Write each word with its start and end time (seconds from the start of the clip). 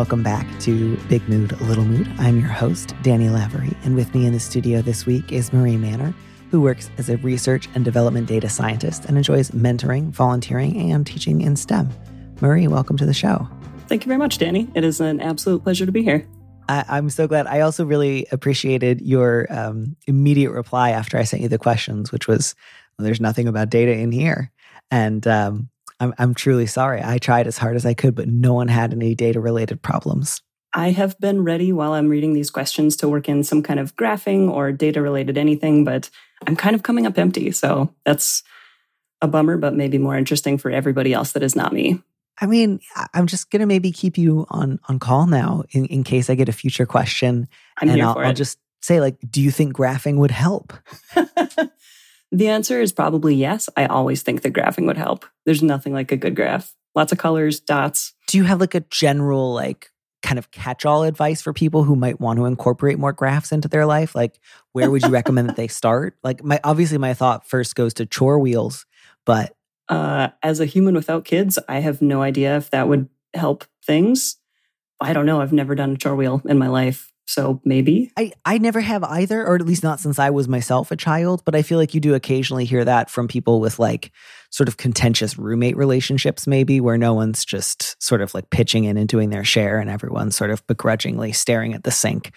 Welcome 0.00 0.22
back 0.22 0.46
to 0.58 0.96
Big 1.10 1.28
Mood, 1.28 1.60
Little 1.60 1.84
Mood. 1.84 2.10
I'm 2.16 2.40
your 2.40 2.48
host, 2.48 2.94
Danny 3.02 3.28
Lavery, 3.28 3.76
and 3.84 3.94
with 3.94 4.14
me 4.14 4.24
in 4.24 4.32
the 4.32 4.40
studio 4.40 4.80
this 4.80 5.04
week 5.04 5.30
is 5.30 5.52
Marie 5.52 5.76
Manner, 5.76 6.14
who 6.50 6.62
works 6.62 6.90
as 6.96 7.10
a 7.10 7.18
research 7.18 7.68
and 7.74 7.84
development 7.84 8.26
data 8.26 8.48
scientist 8.48 9.04
and 9.04 9.18
enjoys 9.18 9.50
mentoring, 9.50 10.08
volunteering, 10.08 10.90
and 10.90 11.06
teaching 11.06 11.42
in 11.42 11.54
STEM. 11.54 11.90
Marie, 12.40 12.66
welcome 12.66 12.96
to 12.96 13.04
the 13.04 13.12
show. 13.12 13.46
Thank 13.88 14.06
you 14.06 14.08
very 14.08 14.16
much, 14.16 14.38
Danny. 14.38 14.70
It 14.74 14.84
is 14.84 15.02
an 15.02 15.20
absolute 15.20 15.64
pleasure 15.64 15.84
to 15.84 15.92
be 15.92 16.02
here. 16.02 16.26
I, 16.66 16.96
am 16.96 17.10
so 17.10 17.28
glad. 17.28 17.46
I 17.46 17.60
also 17.60 17.84
really 17.84 18.24
appreciated 18.32 19.02
your 19.02 19.48
um, 19.50 19.96
immediate 20.06 20.52
reply 20.52 20.92
after 20.92 21.18
I 21.18 21.24
sent 21.24 21.42
you 21.42 21.50
the 21.50 21.58
questions, 21.58 22.10
which 22.10 22.26
was, 22.26 22.54
well, 22.98 23.04
"There's 23.04 23.20
nothing 23.20 23.48
about 23.48 23.68
data 23.68 23.92
in 23.92 24.12
here," 24.12 24.50
and 24.90 25.26
um, 25.26 25.68
I'm, 26.00 26.14
I'm 26.18 26.34
truly 26.34 26.66
sorry. 26.66 27.02
I 27.04 27.18
tried 27.18 27.46
as 27.46 27.58
hard 27.58 27.76
as 27.76 27.86
I 27.86 27.94
could, 27.94 28.14
but 28.14 28.26
no 28.28 28.54
one 28.54 28.68
had 28.68 28.92
any 28.92 29.14
data 29.14 29.38
related 29.38 29.82
problems. 29.82 30.40
I 30.72 30.90
have 30.90 31.18
been 31.18 31.44
ready 31.44 31.72
while 31.72 31.92
I'm 31.92 32.08
reading 32.08 32.32
these 32.32 32.50
questions 32.50 32.96
to 32.96 33.08
work 33.08 33.28
in 33.28 33.44
some 33.44 33.62
kind 33.62 33.80
of 33.80 33.94
graphing 33.96 34.48
or 34.48 34.72
data 34.72 35.02
related 35.02 35.36
anything, 35.36 35.84
but 35.84 36.08
I'm 36.46 36.56
kind 36.56 36.74
of 36.74 36.82
coming 36.82 37.06
up 37.06 37.18
empty. 37.18 37.50
So 37.50 37.92
that's 38.04 38.42
a 39.20 39.28
bummer, 39.28 39.58
but 39.58 39.74
maybe 39.74 39.98
more 39.98 40.16
interesting 40.16 40.58
for 40.58 40.70
everybody 40.70 41.12
else 41.12 41.32
that 41.32 41.42
is 41.42 41.56
not 41.56 41.72
me. 41.72 42.02
I 42.40 42.46
mean, 42.46 42.80
I'm 43.12 43.26
just 43.26 43.50
gonna 43.50 43.66
maybe 43.66 43.92
keep 43.92 44.16
you 44.16 44.46
on 44.48 44.78
on 44.88 44.98
call 44.98 45.26
now 45.26 45.64
in, 45.70 45.84
in 45.86 46.04
case 46.04 46.30
I 46.30 46.34
get 46.34 46.48
a 46.48 46.52
future 46.52 46.86
question. 46.86 47.48
I'm 47.76 47.90
and 47.90 48.00
I'll, 48.00 48.16
I'll 48.16 48.32
just 48.32 48.58
say, 48.80 49.00
like, 49.00 49.18
do 49.30 49.42
you 49.42 49.50
think 49.50 49.74
graphing 49.74 50.16
would 50.16 50.30
help? 50.30 50.72
the 52.32 52.48
answer 52.48 52.80
is 52.80 52.92
probably 52.92 53.34
yes. 53.34 53.68
I 53.76 53.86
always 53.86 54.22
think 54.22 54.42
that 54.42 54.52
graphing 54.52 54.86
would 54.86 54.96
help. 54.96 55.26
There's 55.44 55.62
nothing 55.62 55.92
like 55.92 56.12
a 56.12 56.16
good 56.16 56.36
graph. 56.36 56.74
Lots 56.94 57.12
of 57.12 57.18
colors, 57.18 57.60
dots. 57.60 58.14
Do 58.26 58.38
you 58.38 58.44
have 58.44 58.60
like 58.60 58.74
a 58.74 58.80
general 58.80 59.54
like 59.54 59.90
kind 60.22 60.38
of 60.38 60.50
catch-all 60.50 61.02
advice 61.04 61.40
for 61.40 61.52
people 61.52 61.82
who 61.84 61.96
might 61.96 62.20
want 62.20 62.38
to 62.38 62.44
incorporate 62.44 62.98
more 62.98 63.12
graphs 63.12 63.52
into 63.52 63.68
their 63.68 63.86
life? 63.86 64.14
Like, 64.14 64.38
where 64.72 64.90
would 64.90 65.02
you 65.02 65.08
recommend 65.08 65.48
that 65.48 65.56
they 65.56 65.68
start? 65.80 66.16
Like, 66.22 66.44
my 66.44 66.60
obviously 66.62 66.98
my 66.98 67.14
thought 67.14 67.46
first 67.46 67.74
goes 67.74 67.94
to 67.94 68.06
chore 68.06 68.38
wheels, 68.38 68.86
but 69.24 69.56
Uh, 69.88 70.28
as 70.42 70.60
a 70.60 70.66
human 70.66 70.94
without 70.94 71.24
kids, 71.24 71.58
I 71.68 71.80
have 71.80 72.00
no 72.02 72.22
idea 72.22 72.56
if 72.56 72.70
that 72.70 72.86
would 72.88 73.08
help 73.34 73.64
things. 73.84 74.36
I 75.00 75.12
don't 75.12 75.26
know. 75.26 75.40
I've 75.40 75.52
never 75.52 75.74
done 75.74 75.92
a 75.92 75.96
chore 75.96 76.14
wheel 76.14 76.42
in 76.44 76.58
my 76.58 76.68
life. 76.68 77.12
So 77.30 77.60
maybe. 77.64 78.10
I, 78.16 78.32
I 78.44 78.58
never 78.58 78.80
have 78.80 79.04
either, 79.04 79.46
or 79.46 79.54
at 79.54 79.64
least 79.64 79.84
not 79.84 80.00
since 80.00 80.18
I 80.18 80.30
was 80.30 80.48
myself 80.48 80.90
a 80.90 80.96
child. 80.96 81.42
But 81.44 81.54
I 81.54 81.62
feel 81.62 81.78
like 81.78 81.94
you 81.94 82.00
do 82.00 82.14
occasionally 82.14 82.64
hear 82.64 82.84
that 82.84 83.08
from 83.08 83.28
people 83.28 83.60
with 83.60 83.78
like 83.78 84.10
sort 84.50 84.68
of 84.68 84.78
contentious 84.78 85.38
roommate 85.38 85.76
relationships, 85.76 86.48
maybe 86.48 86.80
where 86.80 86.98
no 86.98 87.14
one's 87.14 87.44
just 87.44 88.02
sort 88.02 88.20
of 88.20 88.34
like 88.34 88.50
pitching 88.50 88.82
in 88.82 88.96
and 88.96 89.08
doing 89.08 89.30
their 89.30 89.44
share, 89.44 89.78
and 89.78 89.88
everyone's 89.88 90.34
sort 90.34 90.50
of 90.50 90.66
begrudgingly 90.66 91.30
staring 91.30 91.72
at 91.72 91.84
the 91.84 91.92
sink, 91.92 92.32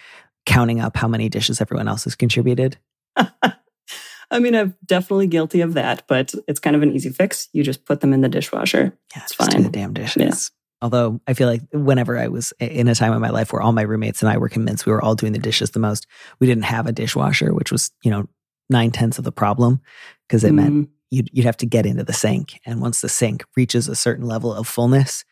counting 0.46 0.78
up 0.78 0.96
how 0.96 1.08
many 1.08 1.28
dishes 1.28 1.60
everyone 1.60 1.88
else 1.88 2.04
has 2.04 2.14
contributed. 2.14 2.78
I 3.16 4.38
mean, 4.38 4.54
I'm 4.54 4.76
definitely 4.86 5.26
guilty 5.26 5.60
of 5.60 5.74
that, 5.74 6.04
but 6.06 6.32
it's 6.46 6.60
kind 6.60 6.76
of 6.76 6.82
an 6.82 6.92
easy 6.92 7.10
fix. 7.10 7.48
You 7.52 7.64
just 7.64 7.84
put 7.84 8.00
them 8.00 8.12
in 8.12 8.20
the 8.20 8.28
dishwasher. 8.28 8.96
Yeah, 9.16 9.22
It's 9.24 9.34
fine. 9.34 9.64
the 9.64 9.70
damn 9.70 9.92
dishes. 9.92 10.52
Although 10.82 11.20
I 11.26 11.34
feel 11.34 11.48
like 11.48 11.62
whenever 11.72 12.18
I 12.18 12.28
was 12.28 12.52
in 12.60 12.88
a 12.88 12.94
time 12.94 13.12
in 13.12 13.20
my 13.20 13.30
life 13.30 13.52
where 13.52 13.62
all 13.62 13.72
my 13.72 13.82
roommates 13.82 14.22
and 14.22 14.30
I 14.30 14.36
were 14.36 14.48
convinced 14.48 14.86
we 14.86 14.92
were 14.92 15.02
all 15.02 15.14
doing 15.14 15.32
the 15.32 15.38
dishes 15.38 15.70
the 15.70 15.78
most, 15.78 16.06
we 16.40 16.46
didn't 16.46 16.64
have 16.64 16.86
a 16.86 16.92
dishwasher, 16.92 17.54
which 17.54 17.72
was, 17.72 17.90
you 18.02 18.10
know, 18.10 18.28
nine 18.68 18.90
tenths 18.90 19.18
of 19.18 19.24
the 19.24 19.32
problem 19.32 19.80
because 20.26 20.44
it 20.44 20.52
meant 20.52 20.74
Mm, 20.74 20.88
you'd, 21.10 21.30
you'd 21.32 21.46
have 21.46 21.56
to 21.58 21.66
get 21.66 21.86
into 21.86 22.04
the 22.04 22.12
sink. 22.12 22.60
And 22.66 22.80
once 22.80 23.00
the 23.00 23.08
sink 23.08 23.44
reaches 23.56 23.88
a 23.88 23.94
certain 23.94 24.26
level 24.26 24.52
of 24.52 24.66
fullness, 24.66 25.24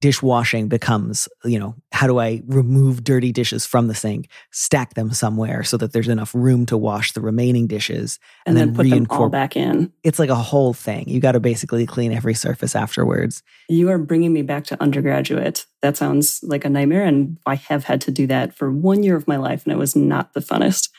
dishwashing 0.00 0.68
becomes, 0.68 1.28
you 1.44 1.58
know, 1.58 1.74
how 1.92 2.06
do 2.06 2.18
I 2.18 2.42
remove 2.46 3.02
dirty 3.02 3.32
dishes 3.32 3.64
from 3.64 3.88
the 3.88 3.94
sink, 3.94 4.28
stack 4.50 4.94
them 4.94 5.12
somewhere 5.12 5.64
so 5.64 5.76
that 5.78 5.92
there's 5.92 6.08
enough 6.08 6.34
room 6.34 6.66
to 6.66 6.76
wash 6.76 7.12
the 7.12 7.20
remaining 7.20 7.66
dishes? 7.66 8.18
and, 8.44 8.56
And 8.58 8.76
then, 8.76 8.86
then 8.86 9.06
put 9.06 9.10
them 9.10 9.20
all 9.22 9.28
back 9.30 9.56
in. 9.56 9.92
It's 10.04 10.18
like 10.18 10.28
a 10.28 10.34
whole 10.34 10.74
thing. 10.74 11.08
You 11.08 11.20
got 11.20 11.32
to 11.32 11.40
basically 11.40 11.86
clean 11.86 12.12
every 12.12 12.34
surface 12.34 12.76
afterwards. 12.76 13.42
You 13.68 13.88
are 13.90 13.98
bringing 13.98 14.32
me 14.32 14.42
back 14.42 14.64
to 14.64 14.82
undergraduate. 14.82 15.64
That 15.82 15.96
sounds 15.96 16.40
like 16.42 16.64
a 16.64 16.70
nightmare. 16.70 17.04
And 17.04 17.38
I 17.46 17.54
have 17.54 17.84
had 17.84 18.00
to 18.02 18.10
do 18.10 18.26
that 18.26 18.54
for 18.54 18.70
one 18.70 19.02
year 19.02 19.16
of 19.16 19.26
my 19.26 19.36
life, 19.36 19.64
and 19.64 19.72
it 19.72 19.78
was 19.78 19.96
not 19.96 20.34
the 20.34 20.40
funnest. 20.40 20.90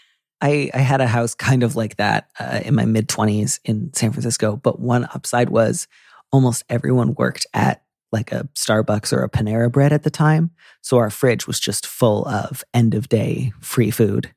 I, 0.41 0.69
I 0.73 0.79
had 0.79 1.01
a 1.01 1.07
house 1.07 1.33
kind 1.33 1.63
of 1.63 1.75
like 1.75 1.97
that 1.97 2.29
uh, 2.39 2.61
in 2.63 2.75
my 2.75 2.85
mid 2.85 3.07
20s 3.07 3.59
in 3.65 3.91
San 3.93 4.11
Francisco, 4.11 4.55
but 4.55 4.79
one 4.79 5.07
upside 5.13 5.49
was 5.49 5.87
almost 6.31 6.63
everyone 6.69 7.15
worked 7.15 7.47
at 7.53 7.81
like 8.11 8.31
a 8.31 8.47
Starbucks 8.55 9.11
or 9.13 9.23
a 9.23 9.29
Panera 9.29 9.71
Bread 9.71 9.93
at 9.93 10.03
the 10.03 10.09
time. 10.09 10.51
So 10.81 10.97
our 10.97 11.09
fridge 11.09 11.47
was 11.47 11.59
just 11.59 11.85
full 11.85 12.25
of 12.27 12.63
end 12.73 12.93
of 12.93 13.09
day 13.09 13.53
free 13.59 13.91
food. 13.91 14.33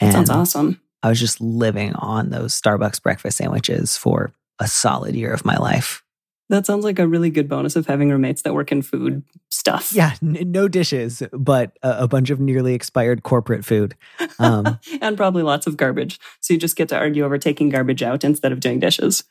That 0.00 0.12
sounds 0.12 0.30
awesome. 0.30 0.80
I 1.02 1.08
was 1.08 1.20
just 1.20 1.40
living 1.40 1.94
on 1.94 2.30
those 2.30 2.58
Starbucks 2.58 3.02
breakfast 3.02 3.38
sandwiches 3.38 3.96
for 3.96 4.32
a 4.58 4.68
solid 4.68 5.14
year 5.14 5.32
of 5.32 5.44
my 5.44 5.56
life. 5.56 6.02
That 6.50 6.66
sounds 6.66 6.84
like 6.84 6.98
a 6.98 7.06
really 7.06 7.30
good 7.30 7.48
bonus 7.48 7.76
of 7.76 7.86
having 7.86 8.10
roommates 8.10 8.42
that 8.42 8.54
work 8.54 8.72
in 8.72 8.82
food 8.82 9.22
stuff. 9.50 9.92
Yeah, 9.92 10.14
n- 10.20 10.50
no 10.50 10.66
dishes, 10.66 11.22
but 11.32 11.78
a, 11.82 12.02
a 12.02 12.08
bunch 12.08 12.30
of 12.30 12.40
nearly 12.40 12.74
expired 12.74 13.22
corporate 13.22 13.64
food. 13.64 13.94
Um, 14.40 14.80
and 15.00 15.16
probably 15.16 15.44
lots 15.44 15.68
of 15.68 15.76
garbage. 15.76 16.18
So 16.40 16.52
you 16.52 16.58
just 16.58 16.74
get 16.74 16.88
to 16.88 16.98
argue 16.98 17.24
over 17.24 17.38
taking 17.38 17.68
garbage 17.68 18.02
out 18.02 18.24
instead 18.24 18.50
of 18.50 18.58
doing 18.58 18.80
dishes. 18.80 19.22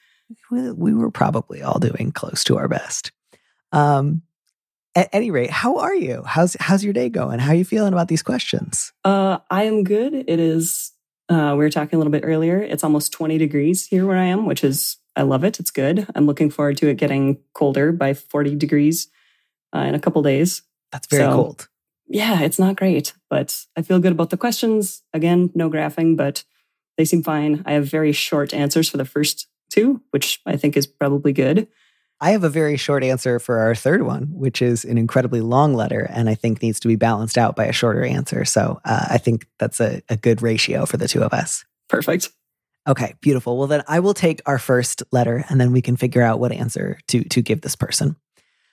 we, 0.50 0.72
we 0.72 0.94
were 0.94 1.12
probably 1.12 1.62
all 1.62 1.78
doing 1.78 2.14
close 2.14 2.44
to 2.46 2.58
our 2.58 2.70
best. 2.70 3.12
Um, 3.72 4.22
at 4.96 5.10
any 5.14 5.32
rate, 5.32 5.52
how 5.52 5.78
are 5.78 5.94
you? 5.96 6.24
How's 6.26 6.58
how's 6.60 6.84
your 6.84 6.94
day 6.94 7.10
going? 7.10 7.40
How 7.40 7.52
are 7.52 7.56
you 7.56 7.66
feeling 7.66 7.94
about 7.94 8.08
these 8.08 8.24
questions? 8.24 8.92
Uh, 9.06 9.38
I 9.50 9.64
am 9.64 9.84
good. 9.84 10.14
It 10.14 10.40
is, 10.40 10.92
uh, 11.30 11.52
we 11.58 11.64
were 11.64 11.70
talking 11.70 11.96
a 11.96 12.00
little 12.00 12.12
bit 12.12 12.24
earlier. 12.26 12.60
It's 12.62 12.84
almost 12.84 13.14
20 13.14 13.38
degrees 13.38 13.86
here 13.88 14.06
where 14.06 14.18
I 14.18 14.26
am, 14.26 14.46
which 14.46 14.64
is, 14.64 14.98
I 15.16 15.22
love 15.22 15.44
it. 15.44 15.60
It's 15.60 15.72
good. 15.72 16.08
I'm 16.16 16.26
looking 16.26 16.50
forward 16.50 16.78
to 16.78 16.88
it 16.90 16.96
getting 16.98 17.38
colder 17.54 17.92
by 17.92 18.14
40 18.16 18.56
degrees 18.56 19.08
uh, 19.76 19.80
in 19.82 19.94
a 19.96 20.00
couple 20.00 20.22
days. 20.24 20.64
That's 20.92 21.08
very 21.08 21.24
So- 21.24 21.34
cold. 21.34 21.70
Yeah, 22.12 22.42
it's 22.42 22.58
not 22.58 22.76
great, 22.76 23.14
but 23.30 23.66
I 23.78 23.84
feel 23.84 24.00
good 24.00 24.12
about 24.14 24.32
the 24.32 24.38
questions. 24.38 25.04
Again, 25.14 25.52
no 25.54 25.70
graphing, 25.70 26.18
but 26.18 26.44
they 26.98 27.06
seem 27.06 27.22
fine. 27.22 27.62
I 27.68 27.74
have 27.74 27.86
very 27.86 28.14
short 28.14 28.52
answers 28.52 28.90
for 28.90 28.98
the 28.98 29.06
first 29.06 29.46
two, 29.72 30.02
which 30.10 30.42
I 30.44 30.58
think 30.58 30.76
is 30.76 30.88
probably 30.88 31.34
good. 31.34 31.68
I 32.22 32.32
have 32.32 32.44
a 32.44 32.50
very 32.50 32.76
short 32.76 33.04
answer 33.04 33.40
for 33.40 33.60
our 33.60 33.74
third 33.74 34.02
one, 34.02 34.24
which 34.34 34.62
is 34.62 34.84
an 34.84 34.98
incredibly 34.98 35.40
long 35.40 35.74
letter, 35.74 36.06
and 36.10 36.30
I 36.30 36.36
think 36.36 36.62
needs 36.62 36.80
to 36.82 36.88
be 36.90 36.98
balanced 36.98 37.38
out 37.38 37.56
by 37.56 37.66
a 37.66 37.72
shorter 37.72 38.04
answer. 38.04 38.44
So 38.44 38.82
uh, 38.84 39.06
I 39.10 39.18
think 39.18 39.48
that's 39.58 39.80
a, 39.80 40.02
a 40.10 40.18
good 40.18 40.42
ratio 40.42 40.86
for 40.86 40.98
the 40.98 41.08
two 41.08 41.24
of 41.24 41.34
us. 41.34 41.64
Perfect. 41.88 42.30
Okay, 42.88 43.14
beautiful. 43.22 43.58
Well, 43.58 43.68
then 43.68 43.84
I 43.88 44.00
will 44.00 44.14
take 44.14 44.42
our 44.46 44.60
first 44.60 45.04
letter, 45.12 45.46
and 45.50 45.62
then 45.62 45.72
we 45.72 45.82
can 45.82 45.96
figure 45.96 46.22
out 46.22 46.40
what 46.40 46.52
answer 46.52 47.00
to 47.08 47.24
to 47.24 47.42
give 47.42 47.62
this 47.62 47.76
person. 47.76 48.16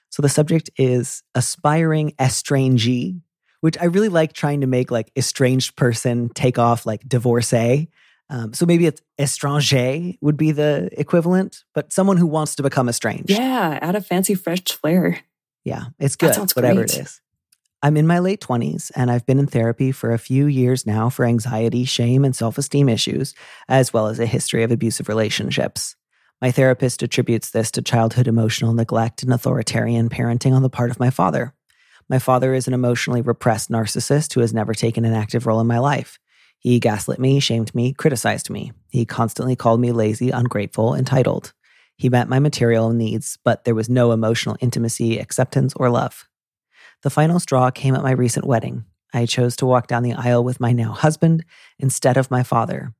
So 0.09 0.21
the 0.21 0.29
subject 0.29 0.69
is 0.77 1.23
aspiring 1.35 2.13
estrangee, 2.19 3.21
which 3.61 3.77
I 3.79 3.85
really 3.85 4.09
like 4.09 4.33
trying 4.33 4.61
to 4.61 4.67
make 4.67 4.91
like 4.91 5.11
estranged 5.15 5.75
person 5.75 6.29
take 6.29 6.57
off 6.57 6.85
like 6.85 7.07
divorcee. 7.07 7.89
Um, 8.29 8.53
so 8.53 8.65
maybe 8.65 8.85
it's 8.85 9.01
estranger 9.19 10.17
would 10.21 10.37
be 10.37 10.51
the 10.51 10.89
equivalent, 10.99 11.63
but 11.73 11.93
someone 11.93 12.17
who 12.17 12.27
wants 12.27 12.55
to 12.55 12.63
become 12.63 12.89
estranged. 12.89 13.29
Yeah, 13.29 13.79
add 13.81 13.95
a 13.95 14.01
fancy 14.01 14.35
fresh 14.35 14.63
flair. 14.65 15.21
Yeah, 15.63 15.85
it's 15.99 16.15
That 16.17 16.27
good, 16.27 16.35
sounds 16.35 16.55
whatever 16.55 16.81
great. 16.81 16.93
it 16.93 16.99
is. 17.01 17.21
I'm 17.83 17.95
in 17.95 18.07
my 18.07 18.19
late 18.19 18.41
20s 18.41 18.91
and 18.95 19.11
I've 19.11 19.25
been 19.25 19.37
in 19.39 19.47
therapy 19.47 19.91
for 19.91 20.11
a 20.11 20.17
few 20.17 20.47
years 20.47 20.85
now 20.85 21.09
for 21.09 21.25
anxiety, 21.25 21.85
shame, 21.85 22.25
and 22.25 22.35
self 22.35 22.57
esteem 22.57 22.89
issues, 22.89 23.33
as 23.69 23.93
well 23.93 24.07
as 24.07 24.19
a 24.19 24.25
history 24.25 24.63
of 24.63 24.71
abusive 24.71 25.07
relationships. 25.07 25.95
My 26.41 26.51
therapist 26.51 27.03
attributes 27.03 27.51
this 27.51 27.71
to 27.71 27.81
childhood 27.81 28.27
emotional 28.27 28.73
neglect 28.73 29.23
and 29.23 29.31
authoritarian 29.33 30.09
parenting 30.09 30.53
on 30.53 30.63
the 30.63 30.69
part 30.69 30.91
of 30.91 30.99
my 30.99 31.09
father. 31.11 31.53
My 32.09 32.19
father 32.19 32.53
is 32.53 32.67
an 32.67 32.73
emotionally 32.73 33.21
repressed 33.21 33.69
narcissist 33.69 34.33
who 34.33 34.41
has 34.41 34.53
never 34.53 34.73
taken 34.73 35.05
an 35.05 35.13
active 35.13 35.45
role 35.45 35.59
in 35.59 35.67
my 35.67 35.79
life. 35.79 36.19
He 36.59 36.79
gaslit 36.79 37.19
me, 37.19 37.39
shamed 37.39 37.73
me, 37.73 37.93
criticized 37.93 38.49
me. 38.49 38.71
He 38.89 39.05
constantly 39.05 39.55
called 39.55 39.79
me 39.79 39.91
lazy, 39.91 40.31
ungrateful, 40.31 40.95
entitled. 40.95 41.53
He 41.95 42.09
met 42.09 42.29
my 42.29 42.39
material 42.39 42.91
needs, 42.91 43.37
but 43.43 43.63
there 43.63 43.75
was 43.75 43.89
no 43.89 44.11
emotional 44.11 44.57
intimacy, 44.59 45.17
acceptance, 45.17 45.73
or 45.75 45.89
love. 45.89 46.27
The 47.03 47.09
final 47.09 47.39
straw 47.39 47.69
came 47.71 47.95
at 47.95 48.03
my 48.03 48.11
recent 48.11 48.45
wedding. 48.45 48.85
I 49.13 49.25
chose 49.25 49.55
to 49.57 49.65
walk 49.65 49.87
down 49.87 50.03
the 50.03 50.13
aisle 50.13 50.43
with 50.43 50.59
my 50.59 50.73
now 50.73 50.91
husband 50.91 51.45
instead 51.79 52.17
of 52.17 52.31
my 52.31 52.43
father. 52.43 52.93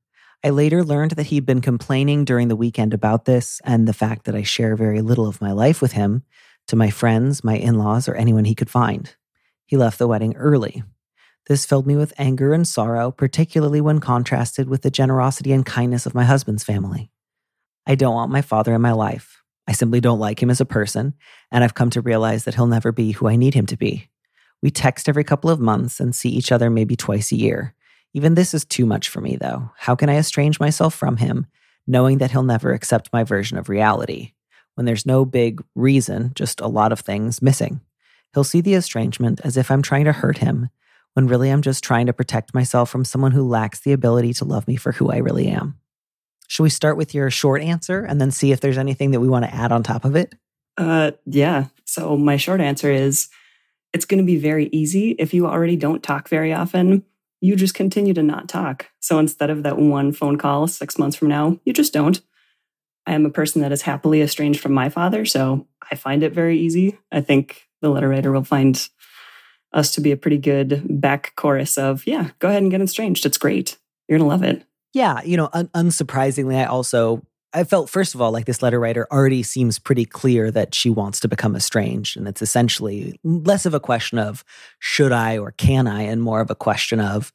I 0.44 0.50
later 0.50 0.84
learned 0.84 1.12
that 1.12 1.26
he'd 1.26 1.46
been 1.46 1.60
complaining 1.60 2.24
during 2.24 2.48
the 2.48 2.56
weekend 2.56 2.94
about 2.94 3.24
this 3.24 3.60
and 3.64 3.86
the 3.88 3.92
fact 3.92 4.24
that 4.24 4.36
I 4.36 4.42
share 4.42 4.76
very 4.76 5.00
little 5.00 5.26
of 5.26 5.40
my 5.40 5.52
life 5.52 5.82
with 5.82 5.92
him 5.92 6.22
to 6.68 6.76
my 6.76 6.90
friends, 6.90 7.42
my 7.42 7.56
in 7.56 7.76
laws, 7.76 8.08
or 8.08 8.14
anyone 8.14 8.44
he 8.44 8.54
could 8.54 8.70
find. 8.70 9.14
He 9.66 9.76
left 9.76 9.98
the 9.98 10.06
wedding 10.06 10.36
early. 10.36 10.84
This 11.48 11.64
filled 11.64 11.86
me 11.86 11.96
with 11.96 12.12
anger 12.18 12.52
and 12.52 12.68
sorrow, 12.68 13.10
particularly 13.10 13.80
when 13.80 14.00
contrasted 14.00 14.68
with 14.68 14.82
the 14.82 14.90
generosity 14.90 15.50
and 15.50 15.64
kindness 15.64 16.04
of 16.04 16.14
my 16.14 16.24
husband's 16.24 16.62
family. 16.62 17.10
I 17.86 17.94
don't 17.94 18.14
want 18.14 18.30
my 18.30 18.42
father 18.42 18.74
in 18.74 18.82
my 18.82 18.92
life. 18.92 19.42
I 19.66 19.72
simply 19.72 20.00
don't 20.00 20.18
like 20.18 20.42
him 20.42 20.50
as 20.50 20.60
a 20.60 20.66
person, 20.66 21.14
and 21.50 21.64
I've 21.64 21.74
come 21.74 21.88
to 21.90 22.02
realize 22.02 22.44
that 22.44 22.54
he'll 22.54 22.66
never 22.66 22.92
be 22.92 23.12
who 23.12 23.28
I 23.28 23.36
need 23.36 23.54
him 23.54 23.64
to 23.66 23.78
be. 23.78 24.10
We 24.62 24.70
text 24.70 25.08
every 25.08 25.24
couple 25.24 25.48
of 25.48 25.58
months 25.58 26.00
and 26.00 26.14
see 26.14 26.28
each 26.28 26.52
other 26.52 26.68
maybe 26.68 26.96
twice 26.96 27.32
a 27.32 27.36
year. 27.36 27.74
Even 28.12 28.34
this 28.34 28.52
is 28.52 28.66
too 28.66 28.84
much 28.84 29.08
for 29.08 29.22
me, 29.22 29.36
though. 29.36 29.70
How 29.78 29.94
can 29.94 30.10
I 30.10 30.18
estrange 30.18 30.60
myself 30.60 30.94
from 30.94 31.16
him, 31.16 31.46
knowing 31.86 32.18
that 32.18 32.30
he'll 32.30 32.42
never 32.42 32.74
accept 32.74 33.12
my 33.12 33.24
version 33.24 33.56
of 33.56 33.70
reality? 33.70 34.32
When 34.74 34.84
there's 34.84 35.06
no 35.06 35.24
big 35.24 35.64
reason, 35.74 36.32
just 36.34 36.60
a 36.60 36.66
lot 36.66 36.92
of 36.92 37.00
things 37.00 37.40
missing. 37.40 37.80
He'll 38.34 38.44
see 38.44 38.60
the 38.60 38.74
estrangement 38.74 39.40
as 39.44 39.56
if 39.56 39.70
I'm 39.70 39.82
trying 39.82 40.04
to 40.04 40.12
hurt 40.12 40.38
him, 40.38 40.68
when 41.14 41.26
really 41.26 41.50
I'm 41.50 41.62
just 41.62 41.82
trying 41.82 42.06
to 42.06 42.12
protect 42.12 42.54
myself 42.54 42.90
from 42.90 43.04
someone 43.04 43.32
who 43.32 43.46
lacks 43.46 43.80
the 43.80 43.92
ability 43.92 44.32
to 44.34 44.44
love 44.44 44.68
me 44.68 44.76
for 44.76 44.92
who 44.92 45.10
I 45.10 45.18
really 45.18 45.48
am. 45.48 45.78
Should 46.48 46.62
we 46.62 46.70
start 46.70 46.96
with 46.96 47.14
your 47.14 47.30
short 47.30 47.62
answer 47.62 48.04
and 48.04 48.20
then 48.20 48.30
see 48.30 48.52
if 48.52 48.60
there's 48.60 48.78
anything 48.78 49.10
that 49.10 49.20
we 49.20 49.28
want 49.28 49.44
to 49.44 49.54
add 49.54 49.72
on 49.72 49.82
top 49.82 50.04
of 50.04 50.16
it? 50.16 50.34
Uh, 50.76 51.12
yeah. 51.26 51.66
So 51.84 52.16
my 52.16 52.36
short 52.36 52.60
answer 52.60 52.90
is 52.90 53.28
it's 53.92 54.04
going 54.04 54.18
to 54.18 54.24
be 54.24 54.36
very 54.36 54.68
easy 54.72 55.10
if 55.12 55.34
you 55.34 55.46
already 55.46 55.76
don't 55.76 56.02
talk 56.02 56.28
very 56.28 56.52
often. 56.52 57.04
You 57.40 57.56
just 57.56 57.74
continue 57.74 58.14
to 58.14 58.22
not 58.22 58.48
talk. 58.48 58.86
So 59.00 59.18
instead 59.18 59.50
of 59.50 59.62
that 59.62 59.78
one 59.78 60.12
phone 60.12 60.38
call 60.38 60.66
six 60.66 60.98
months 60.98 61.16
from 61.16 61.28
now, 61.28 61.58
you 61.64 61.72
just 61.72 61.92
don't. 61.92 62.20
I 63.06 63.12
am 63.12 63.24
a 63.24 63.30
person 63.30 63.62
that 63.62 63.72
is 63.72 63.82
happily 63.82 64.20
estranged 64.20 64.60
from 64.60 64.72
my 64.72 64.88
father, 64.90 65.24
so 65.24 65.66
I 65.90 65.94
find 65.94 66.22
it 66.22 66.32
very 66.32 66.58
easy. 66.58 66.98
I 67.10 67.22
think 67.22 67.66
the 67.80 67.88
letter 67.88 68.08
writer 68.08 68.32
will 68.32 68.44
find 68.44 68.88
us 69.72 69.92
to 69.92 70.00
be 70.00 70.12
a 70.12 70.16
pretty 70.16 70.38
good 70.38 71.00
back 71.00 71.34
chorus 71.36 71.76
of, 71.76 72.06
yeah, 72.06 72.30
go 72.38 72.48
ahead 72.48 72.62
and 72.62 72.70
get 72.70 72.80
estranged. 72.80 73.26
It's 73.26 73.38
great. 73.38 73.76
You're 74.08 74.18
going 74.18 74.28
to 74.28 74.34
love 74.34 74.42
it. 74.42 74.64
Yeah, 74.94 75.22
you 75.22 75.36
know, 75.36 75.50
un- 75.52 75.68
unsurprisingly, 75.74 76.56
I 76.56 76.64
also 76.64 77.22
I 77.52 77.64
felt 77.64 77.88
first 77.88 78.14
of 78.14 78.20
all 78.20 78.30
like 78.30 78.44
this 78.44 78.62
letter 78.62 78.78
writer 78.78 79.06
already 79.10 79.42
seems 79.42 79.78
pretty 79.78 80.04
clear 80.04 80.50
that 80.50 80.74
she 80.74 80.90
wants 80.90 81.20
to 81.20 81.28
become 81.28 81.56
estranged, 81.56 82.16
and 82.16 82.28
it's 82.28 82.42
essentially 82.42 83.18
less 83.24 83.66
of 83.66 83.74
a 83.74 83.80
question 83.80 84.18
of 84.18 84.44
should 84.78 85.12
I 85.12 85.38
or 85.38 85.52
can 85.52 85.86
I, 85.86 86.02
and 86.02 86.22
more 86.22 86.40
of 86.40 86.50
a 86.50 86.54
question 86.54 87.00
of 87.00 87.32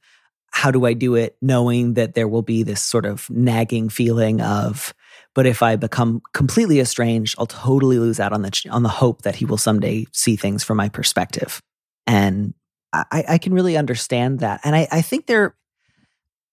how 0.51 0.69
do 0.69 0.85
I 0.85 0.93
do 0.93 1.15
it, 1.15 1.35
knowing 1.41 1.95
that 1.95 2.13
there 2.13 2.27
will 2.27 2.43
be 2.43 2.61
this 2.61 2.81
sort 2.81 3.05
of 3.05 3.27
nagging 3.29 3.89
feeling 3.89 4.39
of, 4.39 4.93
but 5.33 5.47
if 5.47 5.63
I 5.63 5.75
become 5.77 6.21
completely 6.33 6.79
estranged, 6.79 7.35
I'll 7.39 7.47
totally 7.47 7.97
lose 7.97 8.19
out 8.19 8.33
on 8.33 8.43
the 8.43 8.67
on 8.69 8.83
the 8.83 8.89
hope 8.89 9.23
that 9.23 9.35
he 9.35 9.45
will 9.45 9.57
someday 9.57 10.05
see 10.11 10.35
things 10.35 10.63
from 10.63 10.77
my 10.77 10.89
perspective, 10.89 11.59
and 12.05 12.53
I, 12.91 13.23
I 13.27 13.37
can 13.37 13.53
really 13.53 13.77
understand 13.77 14.39
that, 14.39 14.61
and 14.63 14.75
I, 14.75 14.87
I 14.91 15.01
think 15.01 15.25
there 15.25 15.55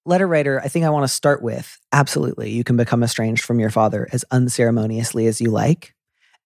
letter 0.06 0.26
writer, 0.26 0.61
I 0.61 0.69
think 0.69 0.85
I 0.85 0.91
want 0.91 1.05
to 1.05 1.14
start 1.14 1.43
with 1.43 1.79
absolutely, 1.93 2.50
you 2.50 2.64
can 2.64 2.76
become 2.76 3.02
estranged 3.02 3.44
from 3.44 3.61
your 3.61 3.70
father 3.70 4.08
as 4.12 4.25
unceremoniously 4.31 5.26
as 5.26 5.41
you 5.41 5.50
like. 5.50 5.94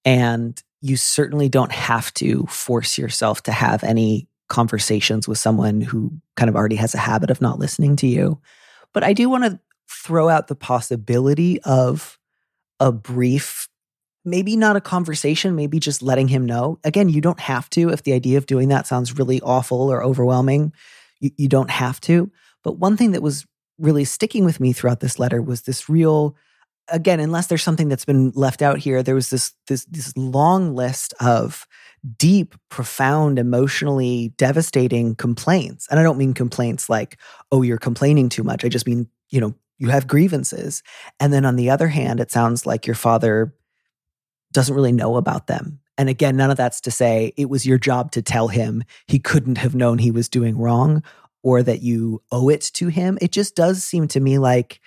And 0.04 0.60
you 0.80 0.96
certainly 0.96 1.48
don't 1.48 1.72
have 1.72 2.12
to 2.14 2.44
force 2.46 2.98
yourself 2.98 3.42
to 3.44 3.52
have 3.52 3.82
any 3.84 4.28
conversations 4.48 5.26
with 5.26 5.38
someone 5.38 5.80
who 5.80 6.12
kind 6.36 6.50
of 6.50 6.56
already 6.56 6.76
has 6.76 6.94
a 6.94 6.98
habit 6.98 7.30
of 7.30 7.40
not 7.40 7.58
listening 7.58 7.96
to 7.96 8.06
you. 8.06 8.38
But 8.92 9.02
I 9.02 9.14
do 9.14 9.30
want 9.30 9.44
to 9.44 9.58
throw 9.88 10.28
out 10.28 10.48
the 10.48 10.54
possibility 10.54 11.60
of 11.62 12.18
a 12.80 12.92
brief, 12.92 13.68
maybe 14.24 14.56
not 14.56 14.76
a 14.76 14.80
conversation, 14.80 15.54
maybe 15.54 15.78
just 15.78 16.02
letting 16.02 16.28
him 16.28 16.46
know. 16.46 16.78
Again, 16.84 17.08
you 17.08 17.20
don't 17.20 17.40
have 17.40 17.68
to. 17.70 17.90
If 17.90 18.02
the 18.02 18.12
idea 18.12 18.38
of 18.38 18.46
doing 18.46 18.68
that 18.68 18.86
sounds 18.86 19.18
really 19.18 19.40
awful 19.42 19.92
or 19.92 20.02
overwhelming, 20.02 20.72
you, 21.20 21.30
you 21.36 21.48
don't 21.48 21.70
have 21.70 22.00
to. 22.02 22.30
But 22.62 22.78
one 22.78 22.96
thing 22.96 23.12
that 23.12 23.22
was 23.22 23.46
really 23.78 24.04
sticking 24.04 24.44
with 24.44 24.60
me 24.60 24.72
throughout 24.72 25.00
this 25.00 25.18
letter 25.18 25.42
was 25.42 25.62
this 25.62 25.88
real 25.88 26.36
again 26.88 27.18
unless 27.18 27.46
there's 27.46 27.62
something 27.62 27.88
that's 27.88 28.04
been 28.04 28.30
left 28.34 28.60
out 28.62 28.78
here 28.78 29.02
there 29.02 29.14
was 29.14 29.30
this 29.30 29.52
this 29.66 29.84
this 29.86 30.14
long 30.16 30.74
list 30.74 31.14
of 31.18 31.66
deep 32.18 32.54
profound 32.68 33.38
emotionally 33.38 34.32
devastating 34.36 35.14
complaints 35.14 35.88
and 35.90 35.98
i 35.98 36.02
don't 36.02 36.18
mean 36.18 36.34
complaints 36.34 36.88
like 36.88 37.18
oh 37.50 37.62
you're 37.62 37.78
complaining 37.78 38.28
too 38.28 38.42
much 38.42 38.64
i 38.64 38.68
just 38.68 38.86
mean 38.86 39.08
you 39.30 39.40
know 39.40 39.54
you 39.78 39.88
have 39.88 40.06
grievances 40.06 40.82
and 41.18 41.32
then 41.32 41.44
on 41.44 41.56
the 41.56 41.70
other 41.70 41.88
hand 41.88 42.20
it 42.20 42.30
sounds 42.30 42.66
like 42.66 42.86
your 42.86 42.94
father 42.94 43.54
doesn't 44.54 44.74
really 44.74 44.92
know 44.92 45.16
about 45.16 45.46
them 45.46 45.80
and 45.98 46.08
again 46.08 46.36
none 46.36 46.50
of 46.50 46.56
that's 46.56 46.80
to 46.80 46.90
say 46.90 47.32
it 47.36 47.50
was 47.50 47.66
your 47.66 47.78
job 47.78 48.10
to 48.12 48.22
tell 48.22 48.48
him 48.48 48.82
he 49.06 49.18
couldn't 49.18 49.58
have 49.58 49.74
known 49.74 49.98
he 49.98 50.10
was 50.10 50.28
doing 50.28 50.56
wrong 50.56 51.02
or 51.44 51.62
that 51.62 51.82
you 51.82 52.22
owe 52.32 52.48
it 52.48 52.62
to 52.62 52.88
him. 52.88 53.18
It 53.20 53.30
just 53.30 53.54
does 53.54 53.84
seem 53.84 54.08
to 54.08 54.18
me 54.18 54.38
like 54.38 54.80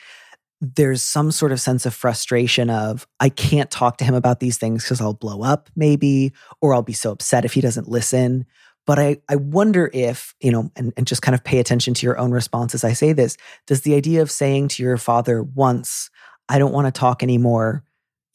there's 0.60 1.04
some 1.04 1.32
sort 1.32 1.52
of 1.52 1.62
sense 1.62 1.86
of 1.86 1.94
frustration 1.94 2.72
of 2.72 3.08
I 3.20 3.30
can't 3.30 3.70
talk 3.70 3.98
to 3.98 4.04
him 4.04 4.16
about 4.16 4.40
these 4.40 4.58
things 4.58 4.84
because 4.84 5.00
I'll 5.00 5.14
blow 5.14 5.44
up 5.44 5.70
maybe, 5.76 6.34
or 6.60 6.74
I'll 6.74 6.82
be 6.82 6.94
so 6.94 7.12
upset 7.12 7.46
if 7.46 7.54
he 7.54 7.62
doesn't 7.62 7.88
listen. 7.88 8.48
But 8.88 8.98
I, 8.98 9.18
I 9.30 9.36
wonder 9.36 9.92
if, 9.94 10.34
you 10.40 10.52
know, 10.52 10.72
and, 10.76 10.94
and 10.98 11.06
just 11.06 11.22
kind 11.22 11.36
of 11.36 11.44
pay 11.44 11.60
attention 11.60 11.94
to 11.94 12.06
your 12.08 12.18
own 12.18 12.32
response 12.32 12.74
as 12.74 12.84
I 12.84 12.94
say 12.94 13.14
this. 13.14 13.38
Does 13.68 13.82
the 13.82 13.94
idea 13.94 14.24
of 14.24 14.32
saying 14.32 14.70
to 14.70 14.84
your 14.84 14.98
father 14.98 15.44
once, 15.44 16.10
I 16.50 16.58
don't 16.58 16.74
want 16.74 16.88
to 16.88 16.98
talk 16.98 17.22
anymore, 17.22 17.84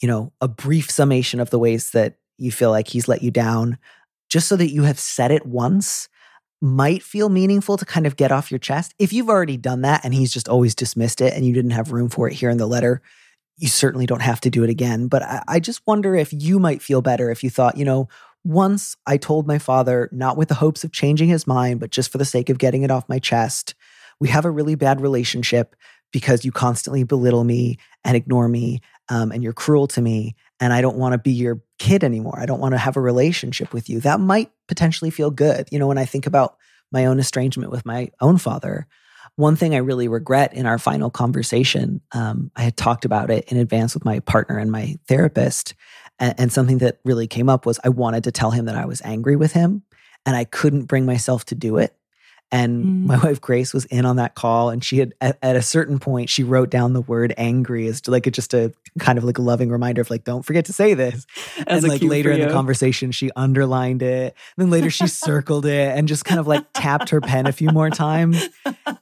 you 0.03 0.09
know, 0.09 0.33
a 0.41 0.49
brief 0.49 0.91
summation 0.91 1.41
of 1.41 1.51
the 1.51 1.59
ways 1.59 1.93
that 1.93 2.17
you 2.37 2.51
feel 2.51 2.71
like 2.71 2.89
he's 2.89 3.09
let 3.09 3.23
you 3.23 3.31
down, 3.31 3.79
just 4.29 4.49
so 4.49 4.57
that 4.57 4.71
you 4.71 4.83
have 4.83 4.99
said 4.99 5.31
it 5.31 5.47
once 5.47 6.09
might 6.61 7.03
feel 7.03 7.29
meaningful 7.29 7.77
to 7.77 7.85
kind 7.85 8.07
of 8.07 8.17
get 8.17 8.33
off 8.33 8.51
your 8.51 8.59
chest. 8.59 8.95
If 8.99 9.13
you've 9.13 9.29
already 9.29 9.57
done 9.57 9.83
that 9.83 10.05
and 10.05 10.13
he's 10.13 10.33
just 10.33 10.49
always 10.49 10.75
dismissed 10.75 11.21
it 11.21 11.35
and 11.35 11.47
you 11.47 11.53
didn't 11.53 11.73
have 11.73 11.93
room 11.93 12.09
for 12.09 12.29
it 12.29 12.35
here 12.35 12.51
in 12.51 12.59
the 12.59 12.67
letter, 12.67 13.01
you 13.57 13.69
certainly 13.69 14.07
don't 14.07 14.23
have 14.23 14.41
to 14.43 14.51
do 14.51 14.65
it 14.65 14.71
again. 14.71 15.07
But 15.09 15.23
I, 15.23 15.43
I 15.49 15.61
just 15.61 15.83
wonder 15.87 16.15
if 16.15 16.33
you 16.33 16.59
might 16.59 16.83
feel 16.83 17.03
better 17.03 17.31
if 17.31 17.45
you 17.45 17.51
thought, 17.51 17.77
you 17.77 17.85
know, 17.85 18.09
once 18.45 18.97
I 19.07 19.17
told 19.19 19.47
my 19.47 19.59
father, 19.59 20.09
not 20.13 20.37
with 20.37 20.49
the 20.49 20.55
hopes 20.55 20.83
of 20.83 20.93
changing 20.93 21.29
his 21.29 21.47
mind, 21.47 21.79
but 21.79 21.91
just 21.91 22.11
for 22.11 22.19
the 22.19 22.25
sake 22.25 22.49
of 22.49 22.59
getting 22.59 22.83
it 22.83 22.91
off 22.91 23.09
my 23.09 23.21
chest, 23.21 23.75
we 24.21 24.29
have 24.29 24.45
a 24.45 24.51
really 24.51 24.75
bad 24.75 25.01
relationship 25.01 25.77
because 26.13 26.45
you 26.45 26.53
constantly 26.53 27.05
belittle 27.05 27.45
me 27.45 27.79
and 28.05 28.17
ignore 28.17 28.49
me 28.49 28.81
um, 29.09 29.33
and 29.33 29.43
you're 29.43 29.53
cruel 29.53 29.87
to 29.89 30.01
me 30.01 30.35
and 30.61 30.73
I 30.73 30.81
don't 30.81 30.97
want 30.97 31.13
to 31.13 31.19
be 31.19 31.33
your 31.33 31.61
kid 31.79 32.05
anymore. 32.05 32.39
I 32.39 32.47
don't 32.47 32.61
want 32.61 32.73
to 32.73 32.79
have 32.79 32.97
a 32.97 33.01
relationship 33.01 33.73
with 33.73 33.91
you. 33.91 34.01
That 34.01 34.21
might 34.21 34.53
potentially 34.69 35.11
feel 35.11 35.31
good. 35.31 35.69
You 35.73 35.79
know, 35.79 35.89
when 35.89 35.99
I 35.99 36.05
think 36.05 36.27
about 36.27 36.57
my 36.93 37.07
own 37.07 37.19
estrangement 37.19 37.73
with 37.73 37.85
my 37.85 38.11
own 38.21 38.39
father, 38.39 38.87
one 39.37 39.57
thing 39.57 39.75
I 39.75 39.79
really 39.79 40.09
regret 40.09 40.53
in 40.55 40.67
our 40.67 40.79
final 40.79 41.11
conversation, 41.11 42.01
um, 42.13 42.51
I 42.55 42.63
had 42.63 42.77
talked 42.77 43.05
about 43.05 43.31
it 43.31 43.51
in 43.51 43.57
advance 43.57 43.95
with 43.95 44.05
my 44.05 44.21
partner 44.21 44.59
and 44.59 44.71
my 44.71 44.97
therapist. 45.09 45.75
And, 46.19 46.35
and 46.39 46.53
something 46.53 46.79
that 46.79 46.99
really 47.05 47.27
came 47.27 47.49
up 47.49 47.67
was 47.67 47.81
I 47.83 47.89
wanted 47.89 48.25
to 48.25 48.33
tell 48.33 48.51
him 48.51 48.67
that 48.67 48.77
I 48.77 48.85
was 48.85 49.01
angry 49.05 49.37
with 49.37 49.53
him 49.53 49.83
and 50.27 50.37
I 50.37 50.45
couldn't 50.45 50.85
bring 50.85 51.07
myself 51.07 51.45
to 51.47 51.55
do 51.55 51.79
it. 51.79 51.97
And 52.53 52.85
mm. 52.85 53.07
my 53.07 53.19
wife 53.25 53.41
Grace 53.41 53.73
was 53.73 53.87
in 53.87 54.05
on 54.05 54.17
that 54.17 54.35
call, 54.35 54.69
and 54.71 54.85
she 54.85 54.99
had 54.99 55.15
at, 55.21 55.39
at, 55.43 55.57
a 55.57 55.63
certain 55.63 55.99
point 55.99 56.29
she 56.29 56.45
wrote 56.45 56.71
down 56.71 56.93
the 56.93 57.01
word 57.01 57.35
"angry" 57.39 57.87
as 57.89 58.07
like 58.07 58.27
a, 58.27 58.31
just 58.31 58.53
a 58.53 58.73
kind 58.99 59.19
of 59.19 59.25
like 59.25 59.39
a 59.39 59.43
loving 59.43 59.71
reminder 59.71 60.03
of 60.03 60.11
like, 60.11 60.25
don't 60.25 60.43
forget 60.43 60.67
to 60.67 60.73
say 60.73 60.93
this. 60.93 61.27
As 61.67 61.83
and 61.83 61.93
like 61.93 62.03
later 62.03 62.31
in 62.31 62.41
the 62.41 62.53
conversation, 62.53 63.11
she 63.11 63.31
underlined 63.35 64.03
it. 64.03 64.37
And 64.57 64.65
then 64.65 64.71
later 64.71 64.91
she 64.91 65.07
circled 65.09 65.65
it 65.65 65.97
and 65.97 66.07
just 66.07 66.25
kind 66.25 66.39
of 66.39 66.47
like 66.47 66.65
tapped 66.75 67.09
her 67.09 67.21
pen 67.21 67.47
a 67.47 67.53
few 67.53 67.71
more 67.71 67.91
times. 67.91 68.49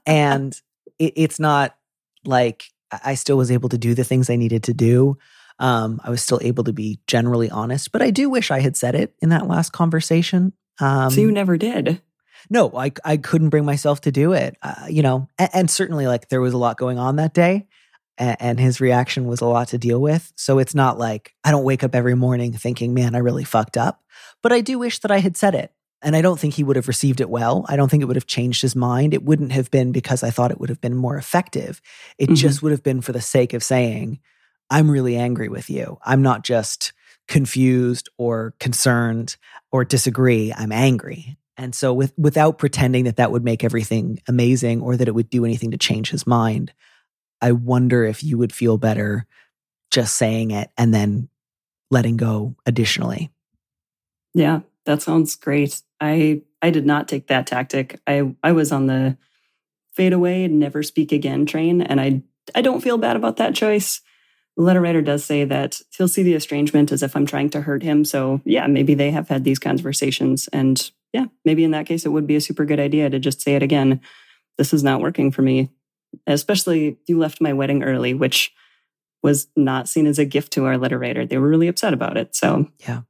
And 0.07 0.59
it, 0.99 1.15
it's 1.17 1.41
not 1.41 1.77
like 2.25 2.65
I 3.05 3.15
still 3.15 3.37
was 3.37 3.51
able 3.51 3.69
to 3.71 3.79
do 3.79 3.95
the 3.95 4.05
things 4.05 4.31
I 4.31 4.37
needed 4.37 4.63
to 4.65 4.75
do. 4.75 5.19
Um, 5.59 6.01
I 6.05 6.11
was 6.11 6.23
still 6.23 6.39
able 6.43 6.65
to 6.65 6.73
be 6.73 7.01
generally 7.07 7.51
honest, 7.51 7.93
but 7.93 8.01
I 8.01 8.11
do 8.11 8.31
wish 8.31 8.51
I 8.51 8.61
had 8.61 8.77
said 8.77 8.95
it 8.95 9.15
in 9.21 9.29
that 9.29 9.47
last 9.47 9.73
conversation. 9.73 10.53
Um, 10.79 11.11
so 11.11 11.21
you 11.21 11.31
never 11.31 11.59
did 11.59 12.01
no, 12.49 12.73
I 12.75 12.93
I 13.05 13.17
couldn't 13.17 13.51
bring 13.51 13.65
myself 13.65 14.01
to 14.03 14.13
do 14.13 14.33
it. 14.33 14.57
Uh, 14.63 14.87
you 14.89 15.03
know, 15.03 15.29
and, 15.39 15.51
and, 15.53 15.71
certainly 15.71 16.07
like 16.07 16.29
there 16.29 16.41
was 16.41 16.55
a 16.55 16.59
lot 16.59 16.79
going 16.79 16.99
on 16.99 17.17
that 17.17 17.35
day, 17.35 17.67
and, 18.19 18.37
and, 18.41 18.61
his 18.61 18.81
reaction 18.81 19.27
was 19.27 19.41
a 19.41 19.47
lot 19.47 19.69
to 19.69 19.79
deal 19.79 20.01
with. 20.01 20.33
So 20.37 20.59
it's 20.59 20.75
not 20.75 20.99
like 20.99 21.35
I 21.45 21.51
don't 21.51 21.65
wake 21.65 21.85
up 21.85 21.95
every 21.95 22.15
morning 22.15 22.53
thinking, 22.53 22.95
"Man, 22.95 23.15
I 23.15 23.19
really 23.19 23.45
fucked 23.45 23.77
up." 23.77 24.03
But 24.43 24.53
I 24.53 24.61
do 24.61 24.79
wish 24.79 25.01
that 25.01 25.11
I 25.11 25.19
had 25.19 25.37
said 25.37 25.55
it. 25.55 25.73
And 26.03 26.17
I 26.17 26.23
don't 26.23 26.41
think 26.41 26.55
he 26.55 26.65
would 26.65 26.77
have 26.77 26.89
received 26.89 27.21
it 27.21 27.29
well. 27.29 27.67
I 27.69 27.77
don't 27.77 27.91
think 27.91 28.03
it 28.03 28.07
would 28.07 28.17
have 28.17 28.27
changed 28.27 28.63
his 28.63 28.75
mind. 28.75 29.13
It 29.13 29.23
wouldn't 29.23 29.53
have 29.53 29.71
been 29.71 29.93
because 29.93 30.23
I 30.23 30.31
thought 30.31 30.51
it 30.51 30.59
would 30.59 30.71
have 30.71 30.81
been 30.81 30.97
more 30.97 31.19
effective. 31.19 31.83
It 32.17 32.27
mm-hmm. 32.27 32.35
just 32.37 32.63
would 32.63 32.73
have 32.73 32.83
been 32.83 33.03
for 33.03 33.13
the 33.13 33.21
sake 33.21 33.53
of 33.53 33.63
saying, 33.63 34.19
I'm 34.71 34.91
really 34.91 35.17
angry 35.17 35.49
with 35.49 35.69
you. 35.69 35.99
I'm 36.03 36.23
not 36.23 36.43
just 36.43 36.95
confused 37.29 38.09
or 38.17 38.55
concerned 38.59 39.37
or 39.71 39.85
disagree. 39.85 40.53
I'm 40.57 40.73
angry. 40.73 41.37
And 41.61 41.75
so 41.75 41.93
with 41.93 42.15
without 42.17 42.57
pretending 42.57 43.05
that 43.05 43.17
that 43.17 43.31
would 43.31 43.45
make 43.45 43.63
everything 43.63 44.19
amazing 44.27 44.81
or 44.81 44.97
that 44.97 45.09
it 45.09 45.15
would 45.15 45.29
do 45.29 45.45
anything 45.45 45.73
to 45.73 45.77
change 45.77 46.09
his 46.09 46.27
mind, 46.27 46.73
I 47.43 47.53
wonder 47.53 48.03
if 48.03 48.25
you 48.25 48.39
would 48.39 48.51
feel 48.51 48.79
better 48.79 49.27
just 49.91 50.17
saying 50.17 50.53
it 50.53 50.71
and 50.79 50.95
then 50.95 51.29
letting 51.91 52.17
go 52.17 52.57
additionally. 52.65 53.31
Yeah, 54.33 54.61
that 54.87 55.03
sounds 55.03 55.37
great. 55.37 55.83
I 56.01 56.41
I 56.63 56.71
did 56.71 56.87
not 56.87 57.09
take 57.09 57.27
that 57.27 57.47
tactic. 57.47 58.01
I 58.07 58.35
I 58.43 58.53
was 58.53 58.73
on 58.73 58.87
the 58.87 59.19
fade 59.93 60.15
away, 60.15 60.49
never 60.49 60.83
speak 60.83 61.13
again 61.13 61.45
train, 61.45 61.83
and 61.83 62.01
I 62.01 62.23
I 62.55 62.63
don't 62.63 62.81
feel 62.81 62.97
bad 62.97 63.17
about 63.17 63.37
that 63.37 63.55
choice. 63.55 64.01
The 64.57 64.63
letter 64.63 64.81
writer 64.81 65.03
does 65.03 65.27
say 65.27 65.45
that 65.45 65.83
he'll 65.95 66.09
see 66.09 66.23
the 66.23 66.35
estrangement 66.35 66.91
as 66.91 67.03
if 67.03 67.15
I'm 67.15 67.27
trying 67.27 67.51
to 67.51 67.61
hurt 67.61 67.83
him. 67.83 68.07
So 68.07 68.41
yeah, 68.47 68.67
maybe 68.67 68.95
they 68.95 69.11
have 69.11 69.29
had 69.29 69.45
these 69.45 69.59
conversations, 69.59 70.49
and 70.55 70.91
yeah, 71.13 71.27
maybe 71.45 71.65
in 71.65 71.73
that 71.73 71.87
case 71.87 72.07
it 72.07 72.11
would 72.11 72.27
be 72.27 72.37
a 72.37 72.41
super 72.41 72.65
good 72.65 72.81
idea 72.81 73.11
to 73.11 73.19
just 73.19 73.41
say 73.41 73.55
it 73.55 73.63
again. 73.63 74.01
This 74.59 74.73
is 74.73 74.83
not 74.83 75.01
working 75.01 75.31
for 75.31 75.43
me. 75.43 75.71
Especially 76.27 76.99
you 77.07 77.19
left 77.19 77.41
my 77.41 77.53
wedding 77.53 77.85
early, 77.85 78.15
which 78.15 78.53
was 79.23 79.49
not 79.57 79.89
seen 79.89 80.07
as 80.07 80.19
a 80.19 80.25
gift 80.25 80.53
to 80.55 80.65
our 80.67 80.77
letter 80.77 80.99
writer. 80.99 81.27
They 81.27 81.39
were 81.39 81.49
really 81.49 81.69
upset 81.69 81.93
about 81.93 82.17
it. 82.17 82.35
So 82.35 82.69
yeah. 82.81 83.03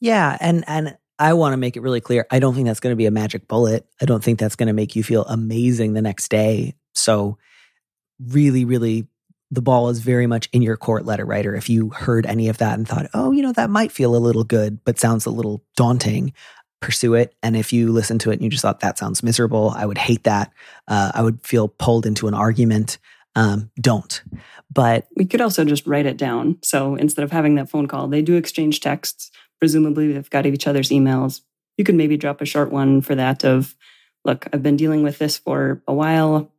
Yeah. 0.00 0.36
And 0.40 0.64
and 0.66 0.96
I 1.18 1.34
want 1.34 1.52
to 1.52 1.58
make 1.58 1.76
it 1.76 1.82
really 1.82 2.00
clear. 2.00 2.26
I 2.30 2.38
don't 2.38 2.54
think 2.54 2.66
that's 2.66 2.80
going 2.80 2.92
to 2.92 2.96
be 2.96 3.06
a 3.06 3.10
magic 3.10 3.46
bullet. 3.46 3.86
I 4.00 4.06
don't 4.06 4.24
think 4.24 4.38
that's 4.38 4.56
going 4.56 4.68
to 4.68 4.72
make 4.72 4.96
you 4.96 5.02
feel 5.02 5.24
amazing 5.26 5.92
the 5.92 6.00
next 6.00 6.30
day. 6.30 6.74
So 6.94 7.36
really, 8.18 8.64
really 8.64 9.06
the 9.50 9.62
ball 9.62 9.88
is 9.88 9.98
very 9.98 10.26
much 10.26 10.48
in 10.52 10.62
your 10.62 10.76
court 10.76 11.04
letter 11.04 11.26
writer. 11.26 11.54
If 11.54 11.68
you 11.68 11.90
heard 11.90 12.24
any 12.24 12.48
of 12.48 12.58
that 12.58 12.78
and 12.78 12.88
thought, 12.88 13.08
oh, 13.12 13.32
you 13.32 13.42
know, 13.42 13.52
that 13.52 13.68
might 13.68 13.92
feel 13.92 14.14
a 14.14 14.18
little 14.18 14.44
good, 14.44 14.82
but 14.84 14.98
sounds 14.98 15.26
a 15.26 15.30
little 15.30 15.64
daunting, 15.76 16.32
pursue 16.80 17.14
it. 17.14 17.34
And 17.42 17.56
if 17.56 17.72
you 17.72 17.92
listen 17.92 18.18
to 18.20 18.30
it 18.30 18.34
and 18.34 18.42
you 18.42 18.50
just 18.50 18.62
thought 18.62 18.80
that 18.80 18.98
sounds 18.98 19.22
miserable, 19.22 19.72
I 19.76 19.86
would 19.86 19.98
hate 19.98 20.24
that. 20.24 20.52
Uh, 20.88 21.12
I 21.14 21.22
would 21.22 21.44
feel 21.46 21.68
pulled 21.68 22.06
into 22.06 22.28
an 22.28 22.34
argument 22.34 22.98
um, 23.36 23.70
don't. 23.80 24.22
But 24.72 25.06
we 25.16 25.24
could 25.24 25.40
also 25.40 25.64
just 25.64 25.86
write 25.86 26.06
it 26.06 26.16
down. 26.16 26.58
So 26.62 26.96
instead 26.96 27.22
of 27.22 27.32
having 27.32 27.56
that 27.56 27.70
phone 27.70 27.86
call, 27.86 28.08
they 28.08 28.22
do 28.22 28.36
exchange 28.36 28.80
texts. 28.80 29.30
Presumably, 29.58 30.12
they've 30.12 30.30
got 30.30 30.46
each 30.46 30.66
other's 30.66 30.90
emails. 30.90 31.42
You 31.76 31.84
could 31.84 31.94
maybe 31.94 32.16
drop 32.16 32.40
a 32.40 32.46
short 32.46 32.72
one 32.72 33.00
for 33.00 33.14
that 33.14 33.44
of, 33.44 33.76
look, 34.24 34.46
I've 34.52 34.62
been 34.62 34.76
dealing 34.76 35.02
with 35.02 35.18
this 35.18 35.38
for 35.38 35.82
a 35.86 35.94
while. 35.94 36.52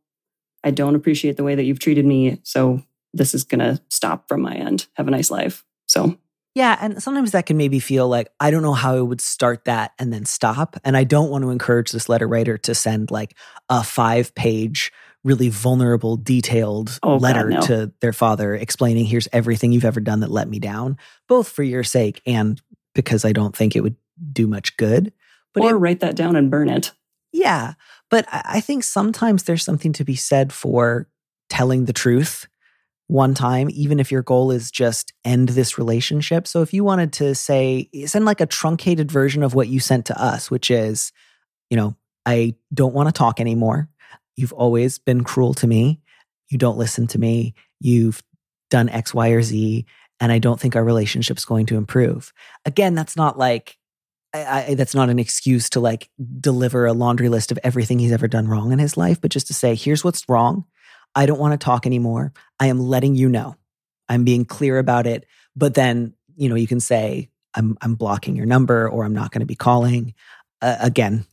I 0.64 0.70
don't 0.70 0.94
appreciate 0.94 1.36
the 1.36 1.44
way 1.44 1.54
that 1.54 1.64
you've 1.64 1.80
treated 1.80 2.06
me. 2.06 2.40
So 2.42 2.82
this 3.12 3.34
is 3.34 3.44
going 3.44 3.60
to 3.60 3.80
stop 3.88 4.28
from 4.28 4.42
my 4.42 4.54
end. 4.54 4.86
Have 4.94 5.08
a 5.08 5.12
nice 5.12 5.30
life. 5.30 5.64
So 5.86 6.16
yeah, 6.54 6.76
and 6.80 7.02
sometimes 7.02 7.30
that 7.32 7.46
can 7.46 7.56
maybe 7.56 7.80
feel 7.80 8.08
like 8.08 8.28
I 8.38 8.50
don't 8.50 8.62
know 8.62 8.74
how 8.74 8.96
I 8.96 9.00
would 9.00 9.20
start 9.20 9.64
that 9.64 9.92
and 9.98 10.12
then 10.12 10.26
stop. 10.26 10.76
And 10.84 10.96
I 10.96 11.04
don't 11.04 11.30
want 11.30 11.44
to 11.44 11.50
encourage 11.50 11.92
this 11.92 12.08
letter 12.08 12.28
writer 12.28 12.58
to 12.58 12.74
send 12.74 13.10
like 13.10 13.36
a 13.70 13.82
five 13.82 14.34
page 14.34 14.92
really 15.24 15.48
vulnerable, 15.48 16.16
detailed 16.16 16.98
oh, 17.02 17.16
letter 17.16 17.48
God, 17.48 17.54
no. 17.54 17.60
to 17.66 17.92
their 18.00 18.12
father 18.12 18.54
explaining, 18.54 19.06
here's 19.06 19.28
everything 19.32 19.72
you've 19.72 19.84
ever 19.84 20.00
done 20.00 20.20
that 20.20 20.30
let 20.30 20.48
me 20.48 20.58
down, 20.58 20.98
both 21.28 21.48
for 21.48 21.62
your 21.62 21.84
sake 21.84 22.20
and 22.26 22.60
because 22.94 23.24
I 23.24 23.32
don't 23.32 23.56
think 23.56 23.74
it 23.74 23.80
would 23.80 23.96
do 24.32 24.46
much 24.46 24.76
good. 24.76 25.12
But 25.54 25.62
or 25.62 25.70
it, 25.70 25.78
write 25.78 26.00
that 26.00 26.16
down 26.16 26.36
and 26.36 26.50
burn 26.50 26.68
it. 26.68 26.92
Yeah. 27.32 27.74
But 28.10 28.26
I 28.30 28.60
think 28.60 28.84
sometimes 28.84 29.44
there's 29.44 29.64
something 29.64 29.92
to 29.94 30.04
be 30.04 30.16
said 30.16 30.52
for 30.52 31.08
telling 31.48 31.86
the 31.86 31.92
truth 31.92 32.46
one 33.12 33.34
time, 33.34 33.68
even 33.70 34.00
if 34.00 34.10
your 34.10 34.22
goal 34.22 34.50
is 34.50 34.70
just 34.70 35.12
end 35.22 35.50
this 35.50 35.76
relationship. 35.76 36.46
So 36.46 36.62
if 36.62 36.72
you 36.72 36.82
wanted 36.82 37.12
to 37.14 37.34
say, 37.34 37.90
send 38.06 38.24
like 38.24 38.40
a 38.40 38.46
truncated 38.46 39.12
version 39.12 39.42
of 39.42 39.54
what 39.54 39.68
you 39.68 39.80
sent 39.80 40.06
to 40.06 40.18
us, 40.18 40.50
which 40.50 40.70
is, 40.70 41.12
you 41.68 41.76
know, 41.76 41.94
I 42.24 42.54
don't 42.72 42.94
want 42.94 43.10
to 43.10 43.12
talk 43.12 43.38
anymore. 43.38 43.90
You've 44.34 44.54
always 44.54 44.98
been 44.98 45.24
cruel 45.24 45.52
to 45.54 45.66
me. 45.66 46.00
You 46.48 46.56
don't 46.56 46.78
listen 46.78 47.06
to 47.08 47.18
me. 47.18 47.54
You've 47.80 48.22
done 48.70 48.88
X, 48.88 49.12
Y, 49.12 49.28
or 49.28 49.42
Z. 49.42 49.84
And 50.18 50.32
I 50.32 50.38
don't 50.38 50.58
think 50.58 50.74
our 50.74 50.84
relationship's 50.84 51.44
going 51.44 51.66
to 51.66 51.76
improve. 51.76 52.32
Again, 52.64 52.94
that's 52.94 53.14
not 53.14 53.36
like, 53.36 53.76
I, 54.32 54.68
I, 54.70 54.74
that's 54.74 54.94
not 54.94 55.10
an 55.10 55.18
excuse 55.18 55.68
to 55.70 55.80
like 55.80 56.08
deliver 56.40 56.86
a 56.86 56.94
laundry 56.94 57.28
list 57.28 57.52
of 57.52 57.58
everything 57.62 57.98
he's 57.98 58.12
ever 58.12 58.26
done 58.26 58.48
wrong 58.48 58.72
in 58.72 58.78
his 58.78 58.96
life, 58.96 59.20
but 59.20 59.30
just 59.30 59.48
to 59.48 59.54
say, 59.54 59.74
here's 59.74 60.02
what's 60.02 60.26
wrong. 60.30 60.64
I 61.14 61.26
don't 61.26 61.38
want 61.38 61.58
to 61.58 61.64
talk 61.64 61.86
anymore. 61.86 62.32
I 62.58 62.66
am 62.66 62.80
letting 62.80 63.14
you 63.14 63.28
know. 63.28 63.56
I'm 64.08 64.24
being 64.24 64.44
clear 64.44 64.78
about 64.78 65.06
it. 65.06 65.26
But 65.56 65.74
then, 65.74 66.14
you 66.36 66.48
know, 66.48 66.54
you 66.54 66.66
can 66.66 66.80
say, 66.80 67.30
I'm, 67.54 67.76
I'm 67.82 67.94
blocking 67.94 68.36
your 68.36 68.46
number 68.46 68.88
or 68.88 69.04
I'm 69.04 69.14
not 69.14 69.30
going 69.30 69.40
to 69.40 69.46
be 69.46 69.54
calling. 69.54 70.14
Uh, 70.60 70.76
again, 70.80 71.26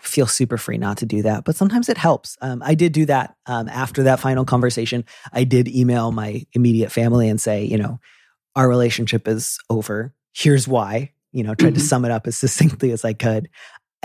feel 0.00 0.26
super 0.26 0.56
free 0.56 0.78
not 0.78 0.98
to 0.98 1.06
do 1.06 1.22
that, 1.22 1.44
but 1.44 1.56
sometimes 1.56 1.88
it 1.88 1.98
helps. 1.98 2.36
Um, 2.40 2.62
I 2.64 2.74
did 2.74 2.92
do 2.92 3.06
that 3.06 3.36
um, 3.46 3.68
after 3.68 4.04
that 4.04 4.20
final 4.20 4.44
conversation. 4.44 5.04
I 5.32 5.44
did 5.44 5.68
email 5.68 6.12
my 6.12 6.46
immediate 6.52 6.92
family 6.92 7.28
and 7.28 7.40
say, 7.40 7.64
you 7.64 7.76
know, 7.76 8.00
our 8.54 8.68
relationship 8.68 9.28
is 9.28 9.58
over. 9.68 10.14
Here's 10.32 10.66
why. 10.66 11.12
You 11.32 11.42
know, 11.42 11.54
tried 11.54 11.70
mm-hmm. 11.70 11.80
to 11.80 11.84
sum 11.84 12.04
it 12.04 12.10
up 12.10 12.26
as 12.26 12.36
succinctly 12.38 12.92
as 12.92 13.04
I 13.04 13.12
could. 13.12 13.48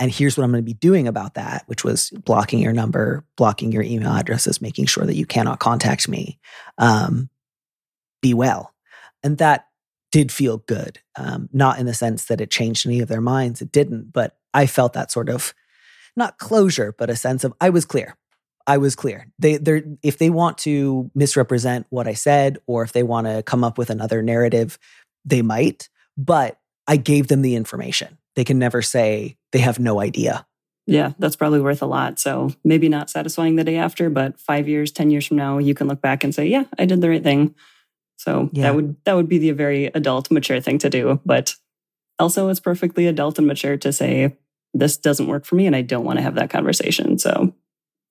And 0.02 0.10
here's 0.10 0.36
what 0.36 0.42
I'm 0.42 0.50
going 0.50 0.64
to 0.64 0.66
be 0.66 0.74
doing 0.74 1.06
about 1.06 1.34
that, 1.34 1.62
which 1.66 1.84
was 1.84 2.10
blocking 2.10 2.58
your 2.58 2.72
number, 2.72 3.24
blocking 3.36 3.70
your 3.70 3.84
email 3.84 4.10
addresses, 4.10 4.60
making 4.60 4.86
sure 4.86 5.06
that 5.06 5.14
you 5.14 5.26
cannot 5.26 5.60
contact 5.60 6.08
me. 6.08 6.40
Um, 6.76 7.30
be 8.20 8.34
well. 8.34 8.74
And 9.22 9.38
that 9.38 9.68
did 10.10 10.32
feel 10.32 10.58
good. 10.58 10.98
Um, 11.14 11.48
not 11.52 11.78
in 11.78 11.86
the 11.86 11.94
sense 11.94 12.24
that 12.24 12.40
it 12.40 12.50
changed 12.50 12.84
any 12.84 12.98
of 12.98 13.06
their 13.06 13.20
minds, 13.20 13.62
it 13.62 13.70
didn't, 13.70 14.12
but 14.12 14.36
I 14.52 14.66
felt 14.66 14.94
that 14.94 15.12
sort 15.12 15.28
of 15.28 15.54
not 16.16 16.36
closure, 16.36 16.92
but 16.98 17.08
a 17.08 17.14
sense 17.14 17.44
of 17.44 17.54
I 17.60 17.70
was 17.70 17.84
clear. 17.84 18.16
I 18.66 18.78
was 18.78 18.96
clear. 18.96 19.28
They 19.38 19.56
they 19.56 19.84
if 20.02 20.18
they 20.18 20.30
want 20.30 20.58
to 20.58 21.12
misrepresent 21.14 21.86
what 21.90 22.08
I 22.08 22.14
said 22.14 22.58
or 22.66 22.82
if 22.82 22.90
they 22.90 23.04
want 23.04 23.28
to 23.28 23.44
come 23.44 23.62
up 23.62 23.78
with 23.78 23.88
another 23.88 24.20
narrative, 24.20 24.80
they 25.24 25.42
might, 25.42 25.88
but 26.16 26.58
I 26.88 26.96
gave 26.96 27.28
them 27.28 27.42
the 27.42 27.54
information. 27.54 28.18
They 28.34 28.42
can 28.42 28.58
never 28.58 28.82
say 28.82 29.36
they 29.52 29.60
have 29.60 29.78
no 29.78 30.00
idea. 30.00 30.46
Yeah, 30.86 31.12
that's 31.18 31.36
probably 31.36 31.60
worth 31.60 31.80
a 31.80 31.86
lot. 31.86 32.18
So 32.18 32.50
maybe 32.64 32.88
not 32.88 33.08
satisfying 33.08 33.54
the 33.54 33.64
day 33.64 33.76
after, 33.76 34.10
but 34.10 34.40
5 34.40 34.68
years, 34.68 34.90
10 34.90 35.10
years 35.10 35.26
from 35.26 35.36
now, 35.36 35.58
you 35.58 35.74
can 35.74 35.86
look 35.86 36.02
back 36.02 36.24
and 36.24 36.34
say, 36.34 36.46
"Yeah, 36.46 36.64
I 36.78 36.86
did 36.86 37.00
the 37.00 37.08
right 37.08 37.22
thing." 37.22 37.54
So 38.16 38.50
yeah. 38.52 38.64
that 38.64 38.74
would 38.74 38.96
that 39.04 39.14
would 39.14 39.28
be 39.28 39.38
the 39.38 39.52
very 39.52 39.86
adult 39.86 40.30
mature 40.30 40.60
thing 40.60 40.78
to 40.78 40.90
do, 40.90 41.20
but 41.24 41.54
also 42.18 42.48
it's 42.48 42.60
perfectly 42.60 43.06
adult 43.06 43.38
and 43.38 43.46
mature 43.46 43.76
to 43.76 43.92
say 43.92 44.36
this 44.74 44.96
doesn't 44.96 45.26
work 45.26 45.44
for 45.44 45.56
me 45.56 45.66
and 45.66 45.76
I 45.76 45.82
don't 45.82 46.04
want 46.04 46.18
to 46.18 46.22
have 46.22 46.36
that 46.36 46.50
conversation. 46.50 47.18
So, 47.18 47.54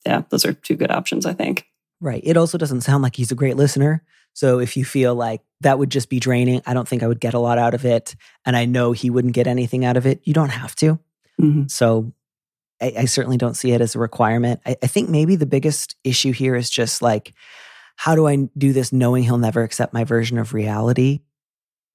yeah, 0.05 0.23
those 0.29 0.45
are 0.45 0.53
two 0.53 0.75
good 0.75 0.91
options, 0.91 1.25
I 1.25 1.33
think. 1.33 1.65
Right. 1.99 2.21
It 2.23 2.37
also 2.37 2.57
doesn't 2.57 2.81
sound 2.81 3.03
like 3.03 3.15
he's 3.15 3.31
a 3.31 3.35
great 3.35 3.57
listener. 3.57 4.03
So, 4.33 4.59
if 4.59 4.77
you 4.77 4.85
feel 4.85 5.15
like 5.15 5.41
that 5.61 5.79
would 5.79 5.89
just 5.89 6.09
be 6.09 6.19
draining, 6.19 6.61
I 6.65 6.73
don't 6.73 6.87
think 6.87 7.03
I 7.03 7.07
would 7.07 7.19
get 7.19 7.33
a 7.33 7.39
lot 7.39 7.57
out 7.57 7.73
of 7.73 7.85
it. 7.85 8.15
And 8.45 8.55
I 8.55 8.65
know 8.65 8.91
he 8.91 9.09
wouldn't 9.09 9.33
get 9.33 9.47
anything 9.47 9.85
out 9.85 9.97
of 9.97 10.05
it. 10.05 10.21
You 10.23 10.33
don't 10.33 10.49
have 10.49 10.75
to. 10.77 10.99
Mm-hmm. 11.39 11.67
So, 11.67 12.13
I, 12.81 12.93
I, 12.99 13.05
certainly 13.05 13.37
don't 13.37 13.55
see 13.55 13.71
it 13.71 13.81
as 13.81 13.95
a 13.95 13.99
requirement. 13.99 14.59
I, 14.65 14.75
I 14.81 14.87
think 14.87 15.09
maybe 15.09 15.35
the 15.35 15.45
biggest 15.45 15.95
issue 16.03 16.31
here 16.31 16.55
is 16.55 16.69
just 16.69 17.01
like, 17.01 17.33
how 17.95 18.15
do 18.15 18.27
I 18.27 18.49
do 18.57 18.73
this 18.73 18.91
knowing 18.91 19.23
he'll 19.23 19.37
never 19.37 19.63
accept 19.63 19.93
my 19.93 20.03
version 20.03 20.37
of 20.37 20.53
reality? 20.53 21.21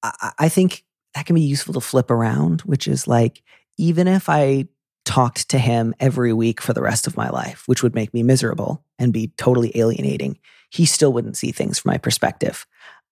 I, 0.01 0.31
I 0.39 0.49
think 0.49 0.85
that 1.13 1.25
can 1.25 1.35
be 1.35 1.41
useful 1.41 1.73
to 1.73 1.81
flip 1.81 2.09
around, 2.09 2.61
which 2.61 2.87
is 2.87 3.07
like, 3.07 3.43
even 3.77 4.07
if 4.07 4.29
I 4.29 4.67
talked 5.05 5.49
to 5.49 5.59
him 5.59 5.93
every 5.99 6.33
week 6.33 6.61
for 6.61 6.73
the 6.73 6.81
rest 6.81 7.07
of 7.07 7.17
my 7.17 7.29
life, 7.29 7.63
which 7.65 7.83
would 7.83 7.95
make 7.95 8.13
me 8.13 8.23
miserable 8.23 8.83
and 8.99 9.13
be 9.13 9.31
totally 9.37 9.71
alienating, 9.75 10.37
he 10.69 10.85
still 10.85 11.13
wouldn't 11.13 11.37
see 11.37 11.51
things 11.51 11.79
from 11.79 11.91
my 11.91 11.97
perspective. 11.97 12.65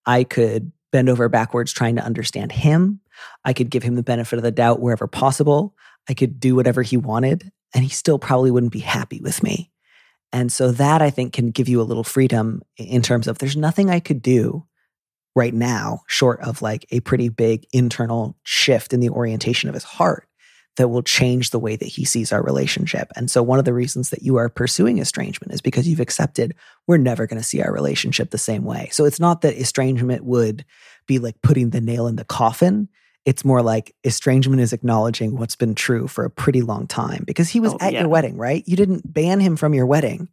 I 0.04 0.24
could 0.24 0.72
bend 0.92 1.08
over 1.08 1.28
backwards 1.28 1.72
trying 1.72 1.96
to 1.96 2.04
understand 2.04 2.52
him. 2.52 3.00
I 3.44 3.52
could 3.52 3.70
give 3.70 3.82
him 3.82 3.96
the 3.96 4.02
benefit 4.02 4.36
of 4.36 4.42
the 4.42 4.50
doubt 4.50 4.80
wherever 4.80 5.06
possible. 5.06 5.74
I 6.08 6.14
could 6.14 6.40
do 6.40 6.54
whatever 6.54 6.82
he 6.82 6.96
wanted, 6.96 7.50
and 7.74 7.84
he 7.84 7.90
still 7.90 8.18
probably 8.18 8.50
wouldn't 8.50 8.72
be 8.72 8.80
happy 8.80 9.20
with 9.20 9.42
me. 9.42 9.70
And 10.32 10.52
so 10.52 10.72
that 10.72 11.02
I 11.02 11.10
think 11.10 11.32
can 11.32 11.50
give 11.50 11.68
you 11.68 11.80
a 11.80 11.84
little 11.84 12.04
freedom 12.04 12.62
in 12.76 13.02
terms 13.02 13.28
of 13.28 13.38
there's 13.38 13.56
nothing 13.56 13.90
I 13.90 14.00
could 14.00 14.22
do 14.22 14.66
right 15.34 15.54
now 15.54 16.00
short 16.06 16.40
of 16.40 16.62
like 16.62 16.86
a 16.90 17.00
pretty 17.00 17.28
big 17.28 17.66
internal 17.72 18.36
shift 18.42 18.92
in 18.92 19.00
the 19.00 19.10
orientation 19.10 19.68
of 19.68 19.74
his 19.74 19.84
heart 19.84 20.26
that 20.76 20.88
will 20.88 21.02
change 21.02 21.50
the 21.50 21.58
way 21.58 21.74
that 21.76 21.86
he 21.88 22.04
sees 22.04 22.32
our 22.32 22.42
relationship. 22.42 23.10
And 23.16 23.30
so, 23.30 23.42
one 23.42 23.58
of 23.58 23.64
the 23.64 23.72
reasons 23.74 24.10
that 24.10 24.22
you 24.22 24.36
are 24.36 24.48
pursuing 24.48 24.98
estrangement 24.98 25.52
is 25.52 25.60
because 25.60 25.88
you've 25.88 26.00
accepted 26.00 26.54
we're 26.86 26.98
never 26.98 27.26
going 27.26 27.40
to 27.40 27.46
see 27.46 27.62
our 27.62 27.72
relationship 27.72 28.30
the 28.30 28.38
same 28.38 28.64
way. 28.64 28.88
So, 28.92 29.04
it's 29.04 29.20
not 29.20 29.40
that 29.42 29.56
estrangement 29.56 30.24
would 30.24 30.64
be 31.06 31.18
like 31.18 31.40
putting 31.42 31.70
the 31.70 31.80
nail 31.80 32.06
in 32.06 32.16
the 32.16 32.24
coffin. 32.24 32.88
It's 33.26 33.44
more 33.44 33.60
like 33.60 33.94
estrangement 34.04 34.62
is 34.62 34.72
acknowledging 34.72 35.36
what's 35.36 35.56
been 35.56 35.74
true 35.74 36.08
for 36.08 36.24
a 36.24 36.30
pretty 36.30 36.62
long 36.62 36.86
time 36.86 37.24
because 37.26 37.50
he 37.50 37.60
was 37.60 37.74
oh, 37.74 37.78
at 37.80 37.92
yeah. 37.92 38.00
your 38.00 38.08
wedding, 38.08 38.38
right? 38.38 38.62
You 38.66 38.76
didn't 38.76 39.12
ban 39.12 39.40
him 39.40 39.56
from 39.56 39.74
your 39.74 39.84
wedding, 39.84 40.30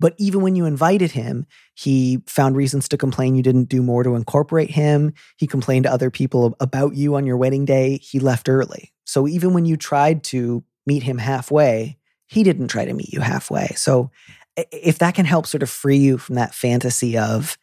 But 0.00 0.14
even 0.18 0.42
when 0.42 0.56
you 0.56 0.64
invited 0.66 1.12
him, 1.12 1.46
he 1.74 2.22
found 2.26 2.56
reasons 2.56 2.88
to 2.88 2.96
complain 2.96 3.34
you 3.34 3.42
didn't 3.42 3.68
do 3.68 3.82
more 3.82 4.02
to 4.02 4.16
incorporate 4.16 4.70
him. 4.70 5.12
He 5.36 5.46
complained 5.46 5.84
to 5.84 5.92
other 5.92 6.10
people 6.10 6.56
about 6.60 6.94
you 6.94 7.14
on 7.14 7.26
your 7.26 7.36
wedding 7.36 7.64
day. 7.64 7.98
He 7.98 8.18
left 8.18 8.48
early. 8.48 8.92
So 9.04 9.28
even 9.28 9.54
when 9.54 9.64
you 9.64 9.76
tried 9.76 10.24
to 10.24 10.64
meet 10.86 11.02
him 11.02 11.18
halfway, 11.18 11.98
he 12.26 12.42
didn't 12.42 12.68
try 12.68 12.84
to 12.84 12.92
meet 12.92 13.12
you 13.12 13.20
halfway. 13.20 13.68
So 13.76 14.10
if 14.56 14.98
that 14.98 15.14
can 15.14 15.26
help 15.26 15.46
sort 15.46 15.62
of 15.62 15.70
free 15.70 15.98
you 15.98 16.18
from 16.18 16.36
that 16.36 16.54
fantasy 16.54 17.16
of, 17.16 17.56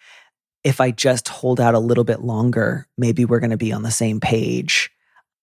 if 0.64 0.80
I 0.80 0.92
just 0.92 1.28
hold 1.28 1.60
out 1.60 1.74
a 1.74 1.80
little 1.80 2.04
bit 2.04 2.22
longer, 2.22 2.88
maybe 2.98 3.26
we're 3.26 3.40
going 3.40 3.52
to 3.52 3.58
be 3.58 3.74
on 3.74 3.84
the 3.84 3.92
same 3.92 4.20
page, 4.20 4.92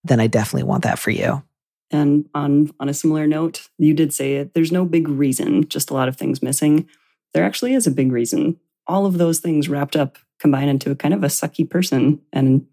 then 0.04 0.20
I 0.20 0.26
definitely 0.26 0.64
want 0.64 0.84
that 0.84 0.98
for 0.98 1.10
you. 1.10 1.42
And 1.90 2.28
on 2.34 2.70
on 2.78 2.88
a 2.88 2.94
similar 2.94 3.26
note, 3.26 3.68
you 3.78 3.94
did 3.94 4.12
say 4.12 4.34
it. 4.36 4.54
There's 4.54 4.72
no 4.72 4.84
big 4.84 5.08
reason, 5.08 5.68
just 5.68 5.90
a 5.90 5.94
lot 5.94 6.08
of 6.08 6.16
things 6.16 6.42
missing. 6.42 6.86
There 7.32 7.44
actually 7.44 7.74
is 7.74 7.86
a 7.86 7.90
big 7.90 8.12
reason. 8.12 8.58
All 8.86 9.06
of 9.06 9.18
those 9.18 9.40
things 9.40 9.68
wrapped 9.68 9.96
up 9.96 10.18
combine 10.38 10.68
into 10.68 10.90
a 10.90 10.96
kind 10.96 11.14
of 11.14 11.24
a 11.24 11.28
sucky 11.28 11.68
person, 11.68 12.20
and 12.32 12.66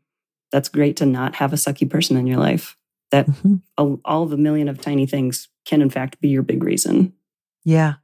that's 0.52 0.70
great 0.70 0.98
to 0.98 1.06
not 1.06 1.36
have 1.36 1.54
a 1.54 1.58
sucky 1.58 1.90
person 1.90 2.18
in 2.18 2.28
your 2.28 2.40
life. 2.40 2.78
That 3.12 3.28
mm-hmm. 3.28 3.56
all, 3.78 4.02
all 4.04 4.26
the 4.26 4.38
million 4.38 4.68
of 4.68 4.82
tiny 4.82 5.06
things 5.06 5.48
can 5.66 5.82
in 5.82 5.90
fact 5.90 6.20
be 6.20 6.28
your 6.28 6.44
big 6.44 6.64
reason. 6.64 7.14
Yeah, 7.64 7.96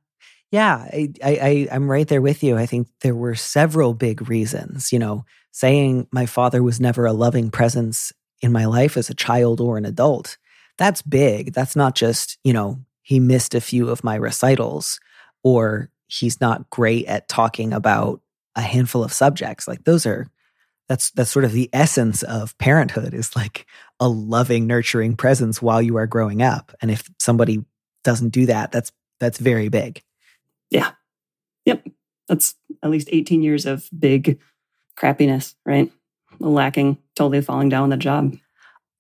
yeah, 0.52 0.76
I, 0.76 1.14
I, 1.24 1.68
I'm 1.72 1.90
right 1.90 2.08
there 2.08 2.22
with 2.22 2.44
you. 2.44 2.58
I 2.58 2.66
think 2.66 2.88
there 3.02 3.16
were 3.16 3.36
several 3.36 3.94
big 3.94 4.30
reasons. 4.30 4.92
You 4.92 5.00
know, 5.00 5.26
saying 5.52 6.08
my 6.12 6.26
father 6.26 6.62
was 6.62 6.80
never 6.80 7.06
a 7.06 7.14
loving 7.14 7.50
presence 7.50 8.12
in 8.42 8.52
my 8.52 8.66
life 8.66 8.98
as 8.98 9.10
a 9.10 9.16
child 9.16 9.62
or 9.62 9.78
an 9.78 9.86
adult. 9.86 10.38
That's 10.78 11.02
big. 11.02 11.54
That's 11.54 11.76
not 11.76 11.96
just, 11.96 12.38
you 12.44 12.54
know, 12.54 12.80
he 13.02 13.20
missed 13.20 13.54
a 13.54 13.62
few 13.62 13.90
of 13.90 14.04
my 14.04 14.16
recitals 14.16 15.00
or 15.44 15.90
he's 16.08 16.42
not 16.42 16.70
great 16.70 17.06
at 17.06 17.28
talking 17.28 17.74
about 17.74 18.22
a 18.56 18.62
handful 18.62 19.04
of 19.04 19.14
subjects. 19.14 19.68
Like 19.68 19.84
those 19.84 20.06
are 20.06 20.28
that's 20.88 21.12
that's 21.12 21.32
sort 21.32 21.46
of 21.46 21.52
the 21.52 21.70
essence 21.72 22.24
of 22.24 22.58
parenthood 22.58 23.14
is 23.14 23.36
like 23.36 23.66
a 24.00 24.10
loving, 24.10 24.68
nurturing 24.68 25.16
presence 25.16 25.62
while 25.62 25.82
you 25.82 25.98
are 25.98 26.08
growing 26.08 26.42
up. 26.42 26.76
And 26.82 26.92
if 26.92 27.10
somebody 27.20 27.64
doesn't 28.04 28.30
do 28.30 28.48
that, 28.48 28.72
that's 28.72 28.92
that's 29.20 29.38
very 29.38 29.70
big. 29.70 30.02
Yeah. 30.72 30.92
Yep. 31.66 31.88
That's 32.28 32.56
at 32.82 32.90
least 32.90 33.10
18 33.12 33.44
years 33.44 33.66
of 33.66 33.88
big 33.98 34.40
crappiness, 34.98 35.56
right? 35.66 35.92
Lacking, 36.40 36.98
totally 37.16 37.42
falling 37.42 37.70
down 37.70 37.90
the 37.90 37.98
job. 37.98 38.36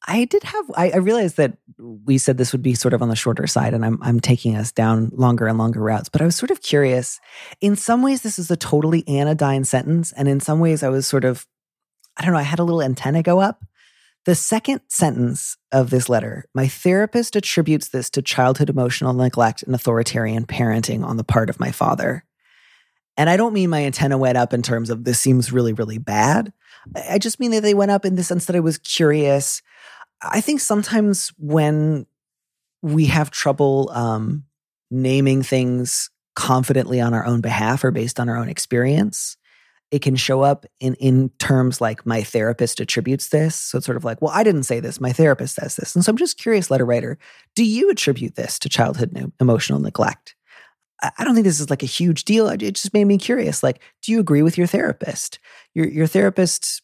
I 0.07 0.25
did 0.25 0.43
have 0.43 0.65
I, 0.75 0.91
I, 0.91 0.97
realized 0.97 1.37
that 1.37 1.57
we 1.77 2.17
said 2.17 2.37
this 2.37 2.51
would 2.53 2.63
be 2.63 2.73
sort 2.73 2.95
of 2.95 3.03
on 3.03 3.09
the 3.09 3.15
shorter 3.15 3.45
side 3.45 3.75
and 3.75 3.85
I'm 3.85 3.99
I'm 4.01 4.19
taking 4.19 4.55
us 4.55 4.71
down 4.71 5.11
longer 5.13 5.47
and 5.47 5.59
longer 5.59 5.79
routes, 5.79 6.09
but 6.09 6.21
I 6.21 6.25
was 6.25 6.35
sort 6.35 6.49
of 6.49 6.61
curious. 6.61 7.19
In 7.61 7.75
some 7.75 8.01
ways 8.01 8.23
this 8.23 8.39
is 8.39 8.49
a 8.49 8.57
totally 8.57 9.07
anodyne 9.07 9.63
sentence, 9.63 10.11
and 10.13 10.27
in 10.27 10.39
some 10.39 10.59
ways 10.59 10.81
I 10.81 10.89
was 10.89 11.05
sort 11.05 11.23
of 11.23 11.45
I 12.17 12.23
don't 12.23 12.33
know, 12.33 12.39
I 12.39 12.43
had 12.43 12.59
a 12.59 12.63
little 12.63 12.81
antenna 12.81 13.21
go 13.21 13.39
up. 13.39 13.63
The 14.25 14.35
second 14.35 14.81
sentence 14.87 15.57
of 15.71 15.89
this 15.89 16.07
letter, 16.07 16.45
my 16.53 16.67
therapist 16.67 17.35
attributes 17.35 17.89
this 17.89 18.09
to 18.11 18.21
childhood 18.21 18.69
emotional 18.69 19.13
neglect 19.13 19.63
and 19.63 19.73
authoritarian 19.73 20.45
parenting 20.45 21.03
on 21.03 21.17
the 21.17 21.23
part 21.23 21.49
of 21.49 21.59
my 21.59 21.71
father. 21.71 22.23
And 23.17 23.29
I 23.29 23.37
don't 23.37 23.53
mean 23.53 23.69
my 23.69 23.83
antenna 23.83 24.17
went 24.17 24.37
up 24.37 24.53
in 24.53 24.61
terms 24.61 24.89
of 24.89 25.03
this 25.03 25.19
seems 25.19 25.51
really, 25.51 25.73
really 25.73 25.97
bad. 25.97 26.53
I 27.09 27.17
just 27.17 27.39
mean 27.39 27.51
that 27.51 27.61
they 27.61 27.73
went 27.73 27.91
up 27.91 28.05
in 28.05 28.15
the 28.15 28.23
sense 28.23 28.45
that 28.45 28.55
I 28.55 28.61
was 28.61 28.77
curious. 28.77 29.61
I 30.21 30.39
think 30.39 30.59
sometimes 30.59 31.33
when 31.37 32.05
we 32.83 33.05
have 33.07 33.31
trouble 33.31 33.89
um, 33.91 34.45
naming 34.91 35.41
things 35.41 36.09
confidently 36.35 37.01
on 37.01 37.13
our 37.13 37.25
own 37.25 37.41
behalf 37.41 37.83
or 37.83 37.91
based 37.91 38.19
on 38.19 38.29
our 38.29 38.37
own 38.37 38.49
experience, 38.49 39.35
it 39.91 40.01
can 40.01 40.15
show 40.15 40.41
up 40.41 40.65
in 40.79 40.95
in 40.95 41.29
terms 41.37 41.81
like 41.81 42.05
my 42.05 42.23
therapist 42.23 42.79
attributes 42.79 43.29
this. 43.29 43.55
So 43.55 43.77
it's 43.77 43.85
sort 43.85 43.97
of 43.97 44.05
like, 44.05 44.21
well, 44.21 44.31
I 44.33 44.43
didn't 44.43 44.63
say 44.63 44.79
this, 44.79 45.01
my 45.01 45.11
therapist 45.11 45.55
says 45.55 45.75
this. 45.75 45.95
And 45.95 46.03
so 46.03 46.09
I'm 46.09 46.17
just 46.17 46.37
curious, 46.37 46.71
letter 46.71 46.85
writer, 46.85 47.17
do 47.55 47.65
you 47.65 47.89
attribute 47.89 48.35
this 48.35 48.57
to 48.59 48.69
childhood 48.69 49.33
emotional 49.39 49.79
neglect? 49.79 50.35
I 51.17 51.23
don't 51.23 51.33
think 51.33 51.45
this 51.45 51.59
is 51.59 51.69
like 51.69 51.83
a 51.83 51.87
huge 51.87 52.25
deal. 52.25 52.47
It 52.47 52.59
just 52.59 52.93
made 52.93 53.05
me 53.05 53.17
curious. 53.17 53.63
Like, 53.63 53.81
do 54.03 54.11
you 54.11 54.19
agree 54.19 54.43
with 54.43 54.57
your 54.57 54.67
therapist? 54.67 55.39
Your 55.73 55.87
your 55.87 56.07
therapist 56.07 56.81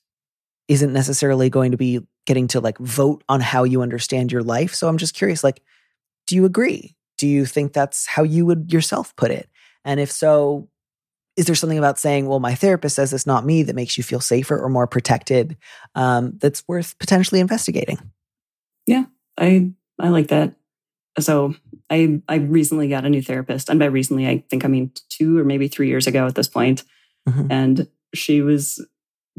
isn't 0.68 0.92
necessarily 0.92 1.50
going 1.50 1.72
to 1.72 1.78
be 1.78 2.02
getting 2.26 2.48
to 2.48 2.60
like 2.60 2.78
vote 2.80 3.24
on 3.30 3.40
how 3.40 3.64
you 3.64 3.82
understand 3.82 4.32
your 4.32 4.44
life. 4.44 4.74
So 4.74 4.88
I'm 4.88 4.98
just 4.98 5.14
curious, 5.14 5.44
like, 5.44 5.62
do 6.26 6.36
you 6.36 6.46
agree? 6.46 6.96
Do 7.18 7.28
you 7.28 7.46
think 7.46 7.74
that's 7.74 8.06
how 8.06 8.24
you 8.24 8.46
would 8.46 8.74
yourself 8.74 9.16
put 9.16 9.32
it? 9.32 9.50
And 9.86 10.00
if 10.00 10.12
so, 10.12 10.68
is 11.38 11.46
there 11.46 11.56
something 11.56 11.78
about 11.78 12.00
saying, 12.00 12.28
well, 12.28 12.40
my 12.40 12.56
therapist 12.56 12.96
says 12.96 13.14
it's 13.14 13.28
not 13.28 13.46
me 13.46 13.62
that 13.64 13.76
makes 13.76 13.98
you 13.98 14.04
feel 14.04 14.20
safer 14.20 14.60
or 14.60 14.70
more 14.70 14.88
protected 14.88 15.56
um, 15.94 16.34
that's 16.40 16.68
worth 16.68 16.98
potentially 16.98 17.40
investigating? 17.40 18.00
Yeah, 18.88 19.06
I 19.38 19.72
I 20.00 20.10
like 20.10 20.30
that. 20.30 20.56
So 21.20 21.56
I 21.90 22.22
I 22.28 22.36
recently 22.36 22.90
got 22.90 23.06
a 23.06 23.10
new 23.10 23.22
therapist, 23.22 23.70
and 23.70 23.80
by 23.80 23.86
recently 23.86 24.28
I 24.28 24.44
think 24.50 24.66
I 24.66 24.68
mean 24.68 24.92
two 25.10 25.38
or 25.38 25.44
maybe 25.44 25.68
three 25.68 25.88
years 25.88 26.08
ago 26.08 26.26
at 26.26 26.36
this 26.36 26.48
point. 26.48 26.84
Mm-hmm. 27.30 27.52
And 27.52 27.88
she 28.16 28.42
was 28.42 28.84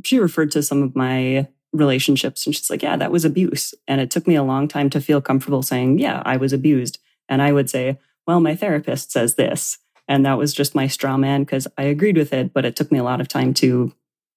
she 0.04 0.20
referred 0.20 0.52
to 0.52 0.62
some 0.62 0.82
of 0.82 0.94
my 0.94 1.48
relationships, 1.72 2.46
and 2.46 2.54
she's 2.54 2.70
like, 2.70 2.82
"Yeah, 2.82 2.96
that 2.96 3.10
was 3.10 3.24
abuse." 3.24 3.74
And 3.88 4.00
it 4.00 4.10
took 4.10 4.28
me 4.28 4.36
a 4.36 4.44
long 4.44 4.68
time 4.68 4.88
to 4.90 5.00
feel 5.00 5.20
comfortable 5.20 5.62
saying, 5.62 5.98
"Yeah, 5.98 6.22
I 6.24 6.36
was 6.36 6.52
abused." 6.52 6.98
And 7.28 7.42
I 7.42 7.52
would 7.52 7.68
say, 7.68 7.98
"Well, 8.26 8.38
my 8.38 8.54
therapist 8.54 9.10
says 9.10 9.34
this." 9.34 9.78
And 10.08 10.24
that 10.24 10.38
was 10.38 10.54
just 10.54 10.74
my 10.74 10.86
straw 10.86 11.16
man 11.16 11.42
because 11.42 11.68
I 11.76 11.82
agreed 11.82 12.16
with 12.16 12.32
it, 12.32 12.54
but 12.54 12.64
it 12.64 12.74
took 12.74 12.90
me 12.90 12.98
a 12.98 13.04
lot 13.04 13.20
of 13.20 13.28
time 13.28 13.52
to 13.54 13.92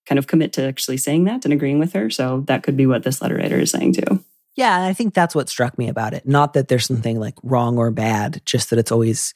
kind 0.06 0.20
of 0.20 0.28
commit 0.28 0.54
to 0.54 0.64
actually 0.64 0.98
saying 0.98 1.24
that 1.26 1.46
and 1.46 1.54
agreeing 1.54 1.80
with 1.80 1.94
her. 1.94 2.10
So 2.10 2.42
that 2.48 2.64
could 2.64 2.76
be 2.76 2.86
what 2.86 3.04
this 3.04 3.22
letter 3.22 3.36
writer 3.36 3.60
is 3.60 3.72
saying 3.72 3.94
too. 3.94 4.24
Yeah, 4.56 4.84
I 4.84 4.94
think 4.94 5.14
that's 5.14 5.34
what 5.34 5.48
struck 5.48 5.78
me 5.78 5.88
about 5.88 6.14
it. 6.14 6.28
Not 6.28 6.54
that 6.54 6.68
there's 6.68 6.86
something 6.86 7.20
like 7.20 7.36
wrong 7.42 7.78
or 7.78 7.90
bad, 7.90 8.42
just 8.46 8.70
that 8.70 8.80
it's 8.80 8.92
always 8.92 9.34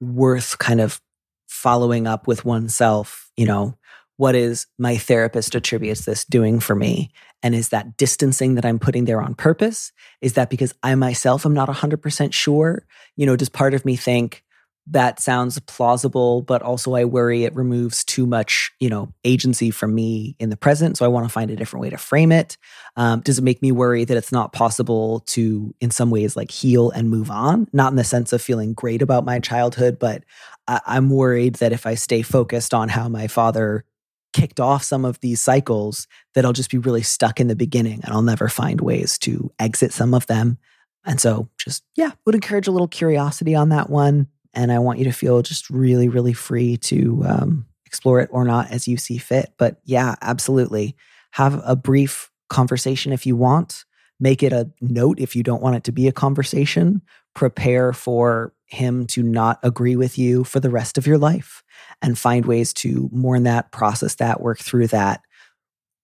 worth 0.00 0.58
kind 0.58 0.80
of 0.80 1.00
following 1.46 2.06
up 2.06 2.26
with 2.26 2.44
oneself, 2.44 3.30
you 3.36 3.46
know, 3.46 3.76
what 4.16 4.34
is 4.34 4.66
my 4.78 4.96
therapist 4.96 5.54
attributes 5.54 6.06
this 6.06 6.24
doing 6.24 6.58
for 6.58 6.74
me? 6.74 7.10
And 7.42 7.54
is 7.54 7.68
that 7.68 7.98
distancing 7.98 8.54
that 8.54 8.64
I'm 8.64 8.78
putting 8.78 9.04
there 9.04 9.20
on 9.20 9.34
purpose? 9.34 9.92
Is 10.22 10.34
that 10.34 10.48
because 10.48 10.74
I 10.82 10.94
myself 10.94 11.44
am 11.44 11.52
not 11.52 11.68
100% 11.68 12.32
sure? 12.32 12.86
You 13.16 13.26
know, 13.26 13.36
does 13.36 13.50
part 13.50 13.74
of 13.74 13.84
me 13.84 13.94
think, 13.94 14.42
that 14.88 15.20
sounds 15.20 15.58
plausible, 15.60 16.42
but 16.42 16.62
also 16.62 16.94
I 16.94 17.04
worry 17.04 17.44
it 17.44 17.54
removes 17.56 18.04
too 18.04 18.24
much, 18.26 18.70
you 18.78 18.88
know, 18.88 19.12
agency 19.24 19.70
from 19.70 19.94
me 19.94 20.36
in 20.38 20.48
the 20.48 20.56
present. 20.56 20.96
So 20.96 21.04
I 21.04 21.08
want 21.08 21.26
to 21.26 21.32
find 21.32 21.50
a 21.50 21.56
different 21.56 21.82
way 21.82 21.90
to 21.90 21.98
frame 21.98 22.30
it. 22.30 22.56
Um, 22.96 23.20
does 23.20 23.38
it 23.38 23.44
make 23.44 23.62
me 23.62 23.72
worry 23.72 24.04
that 24.04 24.16
it's 24.16 24.30
not 24.30 24.52
possible 24.52 25.20
to, 25.26 25.74
in 25.80 25.90
some 25.90 26.10
ways, 26.10 26.36
like 26.36 26.52
heal 26.52 26.90
and 26.90 27.10
move 27.10 27.30
on? 27.30 27.66
Not 27.72 27.90
in 27.92 27.96
the 27.96 28.04
sense 28.04 28.32
of 28.32 28.40
feeling 28.40 28.74
great 28.74 29.02
about 29.02 29.24
my 29.24 29.40
childhood, 29.40 29.98
but 29.98 30.22
I- 30.68 30.80
I'm 30.86 31.10
worried 31.10 31.56
that 31.56 31.72
if 31.72 31.84
I 31.84 31.96
stay 31.96 32.22
focused 32.22 32.72
on 32.72 32.88
how 32.88 33.08
my 33.08 33.26
father 33.26 33.84
kicked 34.32 34.60
off 34.60 34.84
some 34.84 35.04
of 35.04 35.18
these 35.20 35.42
cycles, 35.42 36.06
that 36.34 36.44
I'll 36.44 36.52
just 36.52 36.70
be 36.70 36.78
really 36.78 37.02
stuck 37.02 37.40
in 37.40 37.48
the 37.48 37.56
beginning 37.56 38.00
and 38.04 38.12
I'll 38.12 38.22
never 38.22 38.48
find 38.48 38.80
ways 38.80 39.18
to 39.20 39.50
exit 39.58 39.92
some 39.92 40.14
of 40.14 40.26
them. 40.26 40.58
And 41.04 41.20
so, 41.20 41.48
just 41.58 41.84
yeah, 41.96 42.10
would 42.24 42.34
encourage 42.34 42.66
a 42.68 42.72
little 42.72 42.88
curiosity 42.88 43.54
on 43.54 43.70
that 43.70 43.88
one 43.90 44.26
and 44.56 44.72
I 44.72 44.78
want 44.78 44.98
you 44.98 45.04
to 45.04 45.12
feel 45.12 45.42
just 45.42 45.68
really, 45.68 46.08
really 46.08 46.32
free 46.32 46.78
to 46.78 47.22
um, 47.26 47.66
explore 47.84 48.20
it 48.20 48.30
or 48.32 48.44
not 48.44 48.70
as 48.70 48.88
you 48.88 48.96
see 48.96 49.18
fit. 49.18 49.52
But 49.58 49.76
yeah, 49.84 50.16
absolutely. 50.22 50.96
Have 51.32 51.60
a 51.64 51.76
brief 51.76 52.30
conversation 52.48 53.12
if 53.12 53.26
you 53.26 53.36
want. 53.36 53.84
Make 54.18 54.42
it 54.42 54.54
a 54.54 54.70
note 54.80 55.20
if 55.20 55.36
you 55.36 55.42
don't 55.42 55.62
want 55.62 55.76
it 55.76 55.84
to 55.84 55.92
be 55.92 56.08
a 56.08 56.12
conversation. 56.12 57.02
Prepare 57.34 57.92
for 57.92 58.54
him 58.64 59.06
to 59.08 59.22
not 59.22 59.60
agree 59.62 59.94
with 59.94 60.18
you 60.18 60.42
for 60.42 60.58
the 60.58 60.70
rest 60.70 60.96
of 60.96 61.06
your 61.06 61.18
life 61.18 61.62
and 62.00 62.18
find 62.18 62.46
ways 62.46 62.72
to 62.72 63.10
mourn 63.12 63.42
that, 63.42 63.70
process 63.72 64.14
that, 64.16 64.40
work 64.40 64.58
through 64.58 64.86
that 64.88 65.20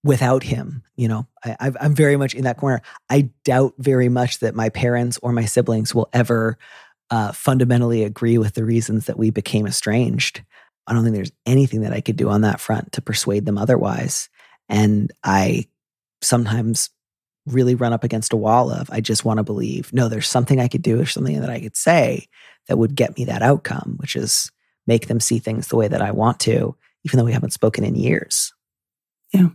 without 0.03 0.43
him. 0.43 0.83
You 0.95 1.07
know, 1.07 1.27
I, 1.43 1.71
am 1.79 1.95
very 1.95 2.17
much 2.17 2.35
in 2.35 2.43
that 2.43 2.57
corner. 2.57 2.81
I 3.09 3.31
doubt 3.43 3.73
very 3.79 4.09
much 4.09 4.39
that 4.39 4.53
my 4.53 4.69
parents 4.69 5.17
or 5.23 5.31
my 5.33 5.45
siblings 5.45 5.95
will 5.95 6.09
ever 6.13 6.59
uh, 7.13 7.31
fundamentally 7.31 8.03
agree 8.03 8.39
with 8.39 8.55
the 8.55 8.65
reasons 8.65 9.05
that 9.05 9.19
we 9.19 9.29
became 9.29 9.67
estranged. 9.67 10.43
I 10.87 10.93
don't 10.93 11.03
think 11.03 11.15
there's 11.15 11.31
anything 11.45 11.81
that 11.81 11.93
I 11.93 12.01
could 12.01 12.15
do 12.15 12.27
on 12.27 12.41
that 12.41 12.59
front 12.59 12.93
to 12.93 13.03
persuade 13.03 13.45
them 13.45 13.59
otherwise. 13.59 14.29
And 14.67 15.11
I 15.23 15.67
sometimes 16.23 16.89
really 17.45 17.75
run 17.75 17.93
up 17.93 18.03
against 18.03 18.33
a 18.33 18.37
wall 18.37 18.71
of 18.71 18.89
I 18.89 18.99
just 18.99 19.23
want 19.23 19.37
to 19.37 19.43
believe, 19.43 19.93
no, 19.93 20.09
there's 20.09 20.27
something 20.27 20.59
I 20.59 20.67
could 20.67 20.81
do 20.81 20.99
or 20.99 21.05
something 21.05 21.39
that 21.39 21.51
I 21.51 21.59
could 21.59 21.77
say 21.77 22.29
that 22.67 22.79
would 22.79 22.95
get 22.95 23.15
me 23.15 23.25
that 23.25 23.43
outcome, 23.43 23.97
which 23.97 24.15
is 24.15 24.51
make 24.87 25.05
them 25.05 25.19
see 25.19 25.37
things 25.37 25.67
the 25.67 25.75
way 25.75 25.87
that 25.87 26.01
I 26.01 26.09
want 26.09 26.39
to, 26.41 26.75
even 27.05 27.19
though 27.19 27.25
we 27.25 27.33
haven't 27.33 27.53
spoken 27.53 27.83
in 27.83 27.93
years. 27.93 28.53
Yeah, 29.31 29.49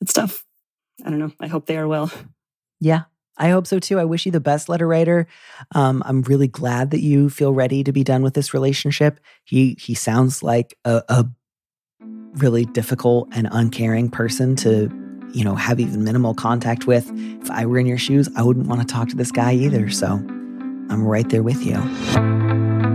it's 0.00 0.12
tough. 0.12 0.44
I 1.04 1.10
don't 1.10 1.18
know. 1.18 1.32
I 1.40 1.48
hope 1.48 1.66
they 1.66 1.78
are 1.78 1.88
well. 1.88 2.12
Yeah, 2.78 3.02
I 3.42 3.48
hope 3.48 3.66
so 3.66 3.80
too. 3.80 3.98
I 3.98 4.04
wish 4.04 4.24
you 4.24 4.30
the 4.30 4.38
best, 4.38 4.68
letter 4.68 4.86
writer. 4.86 5.26
Um, 5.74 6.00
I'm 6.06 6.22
really 6.22 6.46
glad 6.46 6.92
that 6.92 7.00
you 7.00 7.28
feel 7.28 7.52
ready 7.52 7.82
to 7.82 7.90
be 7.90 8.04
done 8.04 8.22
with 8.22 8.34
this 8.34 8.54
relationship. 8.54 9.18
He 9.42 9.76
he 9.80 9.94
sounds 9.94 10.44
like 10.44 10.78
a, 10.84 11.02
a 11.08 11.26
really 12.34 12.66
difficult 12.66 13.28
and 13.32 13.48
uncaring 13.50 14.10
person 14.10 14.54
to, 14.56 14.88
you 15.32 15.42
know, 15.42 15.56
have 15.56 15.80
even 15.80 16.04
minimal 16.04 16.34
contact 16.34 16.86
with. 16.86 17.10
If 17.42 17.50
I 17.50 17.66
were 17.66 17.80
in 17.80 17.86
your 17.86 17.98
shoes, 17.98 18.28
I 18.36 18.44
wouldn't 18.44 18.68
want 18.68 18.80
to 18.80 18.86
talk 18.86 19.08
to 19.08 19.16
this 19.16 19.32
guy 19.32 19.54
either. 19.54 19.90
So 19.90 20.06
I'm 20.06 21.04
right 21.04 21.28
there 21.28 21.42
with 21.42 21.66
you. 21.66 22.91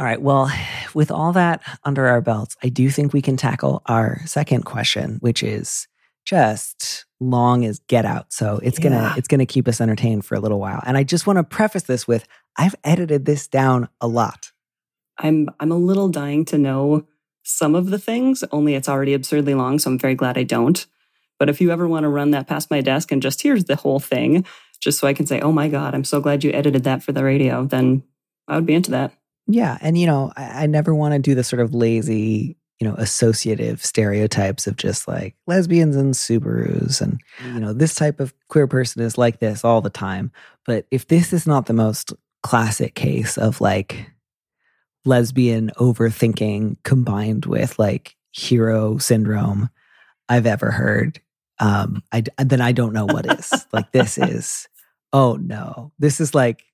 All 0.00 0.06
right. 0.06 0.22
Well, 0.22 0.50
with 0.94 1.10
all 1.10 1.34
that 1.34 1.62
under 1.84 2.06
our 2.06 2.22
belts, 2.22 2.56
I 2.62 2.70
do 2.70 2.88
think 2.88 3.12
we 3.12 3.20
can 3.20 3.36
tackle 3.36 3.82
our 3.84 4.22
second 4.24 4.64
question, 4.64 5.18
which 5.20 5.42
is 5.42 5.88
just 6.24 7.04
long 7.20 7.66
as 7.66 7.80
get 7.80 8.06
out. 8.06 8.32
So 8.32 8.60
it's 8.62 8.78
yeah. 8.78 8.84
gonna 8.84 9.14
it's 9.18 9.28
gonna 9.28 9.44
keep 9.44 9.68
us 9.68 9.78
entertained 9.78 10.24
for 10.24 10.36
a 10.36 10.40
little 10.40 10.58
while. 10.58 10.82
And 10.86 10.96
I 10.96 11.04
just 11.04 11.26
want 11.26 11.36
to 11.36 11.44
preface 11.44 11.82
this 11.82 12.08
with 12.08 12.26
I've 12.56 12.74
edited 12.82 13.26
this 13.26 13.46
down 13.46 13.90
a 14.00 14.08
lot. 14.08 14.52
I'm 15.18 15.50
I'm 15.60 15.70
a 15.70 15.76
little 15.76 16.08
dying 16.08 16.46
to 16.46 16.56
know 16.56 17.06
some 17.42 17.74
of 17.74 17.90
the 17.90 17.98
things, 17.98 18.42
only 18.52 18.76
it's 18.76 18.88
already 18.88 19.12
absurdly 19.12 19.52
long, 19.52 19.78
so 19.78 19.90
I'm 19.90 19.98
very 19.98 20.14
glad 20.14 20.38
I 20.38 20.44
don't. 20.44 20.86
But 21.38 21.50
if 21.50 21.60
you 21.60 21.72
ever 21.72 21.86
want 21.86 22.04
to 22.04 22.08
run 22.08 22.30
that 22.30 22.46
past 22.46 22.70
my 22.70 22.80
desk 22.80 23.12
and 23.12 23.20
just 23.20 23.42
here's 23.42 23.64
the 23.64 23.76
whole 23.76 24.00
thing, 24.00 24.46
just 24.80 24.98
so 24.98 25.06
I 25.06 25.12
can 25.12 25.26
say, 25.26 25.40
oh 25.40 25.52
my 25.52 25.68
God, 25.68 25.94
I'm 25.94 26.04
so 26.04 26.22
glad 26.22 26.42
you 26.42 26.52
edited 26.52 26.84
that 26.84 27.02
for 27.02 27.12
the 27.12 27.22
radio, 27.22 27.66
then 27.66 28.02
I 28.48 28.54
would 28.54 28.64
be 28.64 28.74
into 28.74 28.92
that. 28.92 29.12
Yeah. 29.52 29.78
And, 29.80 29.98
you 29.98 30.06
know, 30.06 30.32
I, 30.36 30.64
I 30.64 30.66
never 30.66 30.94
want 30.94 31.14
to 31.14 31.18
do 31.18 31.34
the 31.34 31.44
sort 31.44 31.60
of 31.60 31.74
lazy, 31.74 32.56
you 32.78 32.88
know, 32.88 32.94
associative 32.94 33.84
stereotypes 33.84 34.66
of 34.66 34.76
just 34.76 35.08
like 35.08 35.34
lesbians 35.46 35.96
and 35.96 36.14
Subarus 36.14 37.00
and, 37.00 37.20
you 37.44 37.60
know, 37.60 37.72
this 37.72 37.94
type 37.94 38.20
of 38.20 38.32
queer 38.48 38.66
person 38.66 39.02
is 39.02 39.18
like 39.18 39.40
this 39.40 39.64
all 39.64 39.80
the 39.80 39.90
time. 39.90 40.30
But 40.66 40.86
if 40.90 41.08
this 41.08 41.32
is 41.32 41.46
not 41.46 41.66
the 41.66 41.72
most 41.72 42.12
classic 42.42 42.94
case 42.94 43.36
of 43.36 43.60
like 43.60 44.10
lesbian 45.04 45.70
overthinking 45.76 46.76
combined 46.84 47.46
with 47.46 47.78
like 47.78 48.16
hero 48.32 48.98
syndrome 48.98 49.68
I've 50.28 50.46
ever 50.46 50.70
heard, 50.70 51.20
um, 51.58 52.02
I, 52.12 52.22
then 52.38 52.60
I 52.60 52.72
don't 52.72 52.92
know 52.92 53.06
what 53.06 53.26
is. 53.26 53.66
like 53.72 53.92
this 53.92 54.16
is, 54.18 54.68
oh 55.12 55.34
no, 55.36 55.92
this 55.98 56.20
is 56.20 56.34
like 56.34 56.64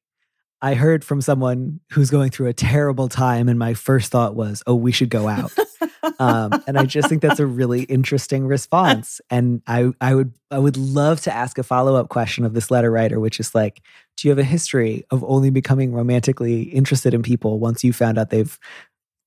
I 0.62 0.74
heard 0.74 1.04
from 1.04 1.20
someone 1.20 1.80
who's 1.92 2.10
going 2.10 2.30
through 2.30 2.48
a 2.48 2.54
terrible 2.54 3.08
time, 3.08 3.48
and 3.48 3.58
my 3.58 3.74
first 3.74 4.10
thought 4.10 4.34
was, 4.34 4.62
"Oh, 4.66 4.74
we 4.74 4.92
should 4.92 5.10
go 5.10 5.28
out." 5.28 5.52
um, 6.18 6.62
and 6.66 6.78
I 6.78 6.84
just 6.84 7.08
think 7.08 7.22
that's 7.22 7.40
a 7.40 7.46
really 7.46 7.82
interesting 7.82 8.46
response. 8.46 9.20
And 9.30 9.62
I, 9.66 9.92
I 10.00 10.14
would, 10.14 10.32
I 10.50 10.58
would 10.58 10.76
love 10.76 11.20
to 11.22 11.34
ask 11.34 11.58
a 11.58 11.62
follow 11.62 11.96
up 11.96 12.08
question 12.08 12.44
of 12.44 12.54
this 12.54 12.70
letter 12.70 12.90
writer, 12.90 13.20
which 13.20 13.40
is 13.40 13.54
like, 13.54 13.82
do 14.16 14.28
you 14.28 14.30
have 14.30 14.38
a 14.38 14.44
history 14.44 15.04
of 15.10 15.24
only 15.24 15.50
becoming 15.50 15.92
romantically 15.92 16.62
interested 16.62 17.12
in 17.12 17.22
people 17.22 17.58
once 17.58 17.84
you 17.84 17.92
found 17.92 18.18
out 18.18 18.30
they've 18.30 18.58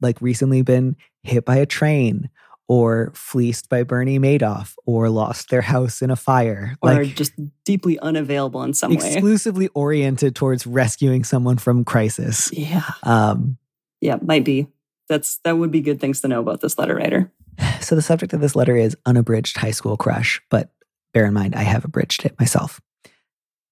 like 0.02 0.22
recently 0.22 0.62
been 0.62 0.96
hit 1.24 1.46
by 1.46 1.58
a 1.58 1.66
train 1.66 2.30
or 2.70 3.12
fleeced 3.16 3.68
by 3.68 3.82
Bernie 3.82 4.20
Madoff 4.20 4.76
or 4.86 5.10
lost 5.10 5.50
their 5.50 5.62
house 5.62 6.04
in 6.04 6.12
a 6.12 6.16
fire. 6.16 6.78
Or 6.82 6.94
like, 6.94 7.16
just 7.16 7.34
deeply 7.66 8.00
unavailable 8.00 8.62
in 8.62 8.76
some 8.76 8.92
exclusively 8.92 9.10
way. 9.10 9.18
Exclusively 9.18 9.68
oriented 9.74 10.36
towards 10.36 10.68
rescuing 10.68 11.24
someone 11.24 11.58
from 11.58 11.84
crisis. 11.84 12.52
Yeah. 12.54 12.84
Um, 13.04 13.58
yeah, 14.00 14.18
might 14.22 14.46
be. 14.46 14.68
That's 15.10 15.40
that 15.40 15.58
would 15.58 15.72
be 15.72 15.82
good 15.82 16.00
things 16.00 16.22
to 16.22 16.28
know 16.28 16.40
about 16.40 16.62
this 16.62 16.78
letter 16.78 16.96
writer. 16.96 17.32
So 17.82 17.96
the 17.96 18.02
subject 18.02 18.34
of 18.34 18.42
this 18.42 18.56
letter 18.56 18.78
is 18.78 18.96
unabridged 19.06 19.58
high 19.58 19.72
school 19.72 19.98
crush, 19.98 20.42
but 20.50 20.70
bear 21.14 21.26
in 21.26 21.34
mind 21.34 21.56
I 21.56 21.64
have 21.64 21.84
abridged 21.84 22.24
it 22.24 22.40
myself. 22.40 22.80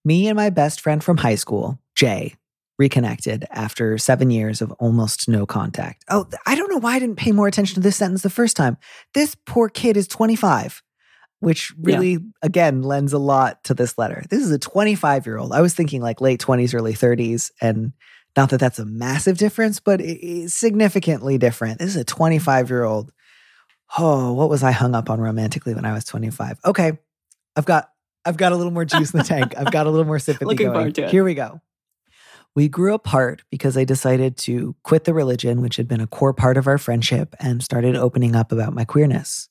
Me 0.03 0.27
and 0.27 0.35
my 0.35 0.49
best 0.49 0.81
friend 0.81 1.03
from 1.03 1.17
high 1.17 1.35
school, 1.35 1.79
Jay, 1.93 2.35
reconnected 2.77 3.45
after 3.49 3.97
seven 3.97 4.29
years 4.29 4.61
of 4.61 4.71
almost 4.73 5.27
no 5.27 5.45
contact. 5.45 6.03
Oh, 6.09 6.27
I 6.45 6.55
don't 6.55 6.69
know 6.69 6.77
why 6.77 6.95
I 6.95 6.99
didn't 6.99 7.17
pay 7.17 7.31
more 7.31 7.47
attention 7.47 7.75
to 7.75 7.81
this 7.81 7.95
sentence 7.95 8.21
the 8.21 8.29
first 8.29 8.55
time. 8.55 8.77
This 9.13 9.35
poor 9.45 9.69
kid 9.69 9.97
is 9.97 10.07
25, 10.07 10.83
which 11.39 11.73
really, 11.81 12.11
yeah. 12.11 12.19
again, 12.43 12.83
lends 12.83 13.13
a 13.13 13.17
lot 13.17 13.63
to 13.65 13.73
this 13.73 13.97
letter. 13.97 14.23
This 14.29 14.43
is 14.43 14.51
a 14.51 14.59
25 14.59 15.25
year 15.25 15.37
old. 15.37 15.53
I 15.53 15.61
was 15.61 15.73
thinking 15.73 16.01
like 16.01 16.21
late 16.21 16.39
20s, 16.39 16.75
early 16.75 16.93
30s. 16.93 17.51
And 17.61 17.93
not 18.35 18.51
that 18.51 18.59
that's 18.59 18.79
a 18.79 18.85
massive 18.85 19.37
difference, 19.37 19.79
but 19.79 19.99
it's 19.99 20.53
significantly 20.53 21.37
different. 21.39 21.79
This 21.79 21.89
is 21.89 21.95
a 21.95 22.05
25 22.05 22.69
year 22.69 22.83
old. 22.83 23.11
Oh, 23.97 24.33
what 24.33 24.49
was 24.49 24.63
I 24.63 24.71
hung 24.71 24.93
up 24.93 25.09
on 25.09 25.19
romantically 25.19 25.73
when 25.73 25.85
I 25.85 25.93
was 25.93 26.03
25? 26.05 26.59
Okay. 26.65 26.99
I've 27.55 27.65
got 27.65 27.89
I've 28.23 28.37
got 28.37 28.51
a 28.51 28.57
little 28.57 28.73
more 28.73 28.85
juice 28.85 29.13
in 29.13 29.19
the 29.19 29.23
tank. 29.23 29.57
I've 29.57 29.71
got 29.71 29.87
a 29.87 29.89
little 29.89 30.05
more 30.05 30.19
sympathy 30.19 30.45
Looking 30.45 30.67
going. 30.67 30.75
Forward 30.75 30.95
to 30.95 31.03
it. 31.05 31.11
Here 31.11 31.23
we 31.23 31.33
go. 31.33 31.61
We 32.57 32.69
grew 32.69 32.95
apart 32.95 33.43
because 33.51 33.77
I 33.77 33.83
decided 33.83 34.35
to 34.37 34.75
quit 34.81 35.03
the 35.03 35.13
religion, 35.13 35.61
which 35.61 35.75
had 35.75 35.87
been 35.87 36.01
a 36.01 36.07
core 36.07 36.33
part 36.33 36.57
of 36.57 36.65
our 36.65 36.79
friendship, 36.79 37.35
and 37.39 37.61
started 37.61 37.95
opening 37.95 38.35
up 38.35 38.51
about 38.51 38.73
my 38.73 38.83
queerness. 38.83 39.47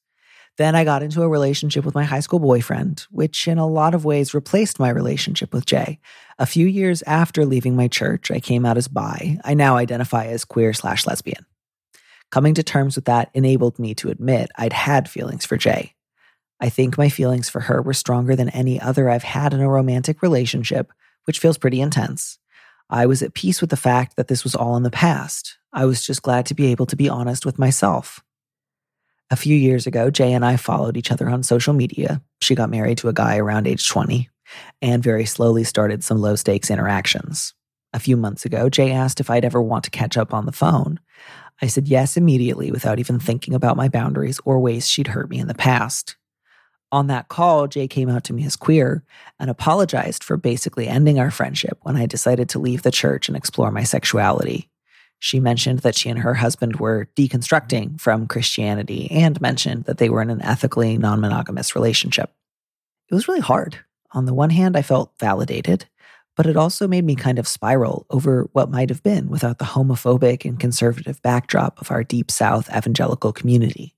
Then 0.58 0.74
I 0.74 0.82
got 0.82 1.04
into 1.04 1.22
a 1.22 1.28
relationship 1.28 1.84
with 1.84 1.94
my 1.94 2.02
high 2.02 2.18
school 2.18 2.40
boyfriend, 2.40 3.06
which 3.12 3.46
in 3.46 3.58
a 3.58 3.68
lot 3.68 3.94
of 3.94 4.04
ways 4.04 4.34
replaced 4.34 4.80
my 4.80 4.88
relationship 4.88 5.54
with 5.54 5.66
Jay. 5.66 6.00
A 6.40 6.46
few 6.46 6.66
years 6.66 7.02
after 7.02 7.46
leaving 7.46 7.76
my 7.76 7.86
church, 7.86 8.32
I 8.32 8.40
came 8.40 8.66
out 8.66 8.76
as 8.76 8.88
bi. 8.88 9.38
I 9.44 9.54
now 9.54 9.76
identify 9.76 10.26
as 10.26 10.44
queer 10.44 10.72
slash 10.72 11.06
lesbian. 11.06 11.46
Coming 12.32 12.54
to 12.54 12.64
terms 12.64 12.96
with 12.96 13.04
that 13.04 13.30
enabled 13.34 13.78
me 13.78 13.94
to 13.94 14.10
admit 14.10 14.50
I'd 14.56 14.72
had 14.72 15.08
feelings 15.08 15.46
for 15.46 15.56
Jay. 15.56 15.94
I 16.58 16.70
think 16.70 16.98
my 16.98 17.08
feelings 17.08 17.48
for 17.48 17.60
her 17.60 17.80
were 17.80 17.94
stronger 17.94 18.34
than 18.34 18.48
any 18.48 18.80
other 18.80 19.08
I've 19.08 19.22
had 19.22 19.54
in 19.54 19.60
a 19.60 19.70
romantic 19.70 20.22
relationship, 20.22 20.92
which 21.22 21.38
feels 21.38 21.56
pretty 21.56 21.80
intense. 21.80 22.40
I 22.88 23.06
was 23.06 23.22
at 23.22 23.34
peace 23.34 23.60
with 23.60 23.70
the 23.70 23.76
fact 23.76 24.16
that 24.16 24.28
this 24.28 24.44
was 24.44 24.54
all 24.54 24.76
in 24.76 24.82
the 24.82 24.90
past. 24.90 25.58
I 25.72 25.84
was 25.84 26.04
just 26.04 26.22
glad 26.22 26.46
to 26.46 26.54
be 26.54 26.66
able 26.66 26.86
to 26.86 26.96
be 26.96 27.08
honest 27.08 27.44
with 27.44 27.58
myself. 27.58 28.22
A 29.30 29.36
few 29.36 29.56
years 29.56 29.86
ago, 29.86 30.08
Jay 30.08 30.32
and 30.32 30.44
I 30.44 30.56
followed 30.56 30.96
each 30.96 31.10
other 31.10 31.28
on 31.28 31.42
social 31.42 31.74
media. 31.74 32.22
She 32.40 32.54
got 32.54 32.70
married 32.70 32.98
to 32.98 33.08
a 33.08 33.12
guy 33.12 33.38
around 33.38 33.66
age 33.66 33.88
20 33.88 34.28
and 34.80 35.02
very 35.02 35.24
slowly 35.24 35.64
started 35.64 36.04
some 36.04 36.20
low 36.20 36.36
stakes 36.36 36.70
interactions. 36.70 37.52
A 37.92 37.98
few 37.98 38.16
months 38.16 38.44
ago, 38.44 38.68
Jay 38.68 38.92
asked 38.92 39.18
if 39.18 39.30
I'd 39.30 39.44
ever 39.44 39.60
want 39.60 39.84
to 39.84 39.90
catch 39.90 40.16
up 40.16 40.32
on 40.32 40.46
the 40.46 40.52
phone. 40.52 41.00
I 41.60 41.66
said 41.66 41.88
yes 41.88 42.16
immediately 42.16 42.70
without 42.70 42.98
even 42.98 43.18
thinking 43.18 43.54
about 43.54 43.76
my 43.76 43.88
boundaries 43.88 44.38
or 44.44 44.60
ways 44.60 44.88
she'd 44.88 45.08
hurt 45.08 45.30
me 45.30 45.38
in 45.38 45.48
the 45.48 45.54
past. 45.54 46.16
On 46.92 47.08
that 47.08 47.28
call, 47.28 47.66
Jay 47.66 47.88
came 47.88 48.08
out 48.08 48.24
to 48.24 48.32
me 48.32 48.46
as 48.46 48.54
queer 48.54 49.02
and 49.40 49.50
apologized 49.50 50.22
for 50.22 50.36
basically 50.36 50.86
ending 50.86 51.18
our 51.18 51.30
friendship 51.30 51.78
when 51.82 51.96
I 51.96 52.06
decided 52.06 52.48
to 52.50 52.58
leave 52.58 52.82
the 52.82 52.92
church 52.92 53.28
and 53.28 53.36
explore 53.36 53.72
my 53.72 53.82
sexuality. 53.82 54.70
She 55.18 55.40
mentioned 55.40 55.80
that 55.80 55.96
she 55.96 56.10
and 56.10 56.20
her 56.20 56.34
husband 56.34 56.76
were 56.76 57.08
deconstructing 57.16 58.00
from 58.00 58.26
Christianity 58.26 59.10
and 59.10 59.40
mentioned 59.40 59.84
that 59.84 59.98
they 59.98 60.08
were 60.08 60.22
in 60.22 60.30
an 60.30 60.42
ethically 60.42 60.96
non 60.98 61.20
monogamous 61.20 61.74
relationship. 61.74 62.32
It 63.10 63.14
was 63.14 63.26
really 63.26 63.40
hard. 63.40 63.78
On 64.12 64.26
the 64.26 64.34
one 64.34 64.50
hand, 64.50 64.76
I 64.76 64.82
felt 64.82 65.12
validated, 65.18 65.86
but 66.36 66.46
it 66.46 66.56
also 66.56 66.86
made 66.86 67.04
me 67.04 67.16
kind 67.16 67.38
of 67.38 67.48
spiral 67.48 68.06
over 68.10 68.48
what 68.52 68.70
might 68.70 68.90
have 68.90 69.02
been 69.02 69.28
without 69.28 69.58
the 69.58 69.64
homophobic 69.64 70.44
and 70.44 70.60
conservative 70.60 71.20
backdrop 71.22 71.80
of 71.80 71.90
our 71.90 72.04
deep 72.04 72.30
South 72.30 72.68
evangelical 72.68 73.32
community. 73.32 73.94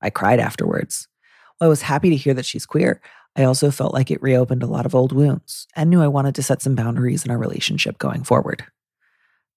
I 0.00 0.10
cried 0.10 0.40
afterwards. 0.40 1.06
While 1.62 1.68
I 1.68 1.78
was 1.78 1.82
happy 1.82 2.10
to 2.10 2.16
hear 2.16 2.34
that 2.34 2.44
she's 2.44 2.66
queer, 2.66 3.00
I 3.36 3.44
also 3.44 3.70
felt 3.70 3.94
like 3.94 4.10
it 4.10 4.20
reopened 4.20 4.64
a 4.64 4.66
lot 4.66 4.84
of 4.84 4.96
old 4.96 5.12
wounds 5.12 5.68
and 5.76 5.88
knew 5.90 6.02
I 6.02 6.08
wanted 6.08 6.34
to 6.34 6.42
set 6.42 6.60
some 6.60 6.74
boundaries 6.74 7.24
in 7.24 7.30
our 7.30 7.38
relationship 7.38 7.98
going 7.98 8.24
forward. 8.24 8.64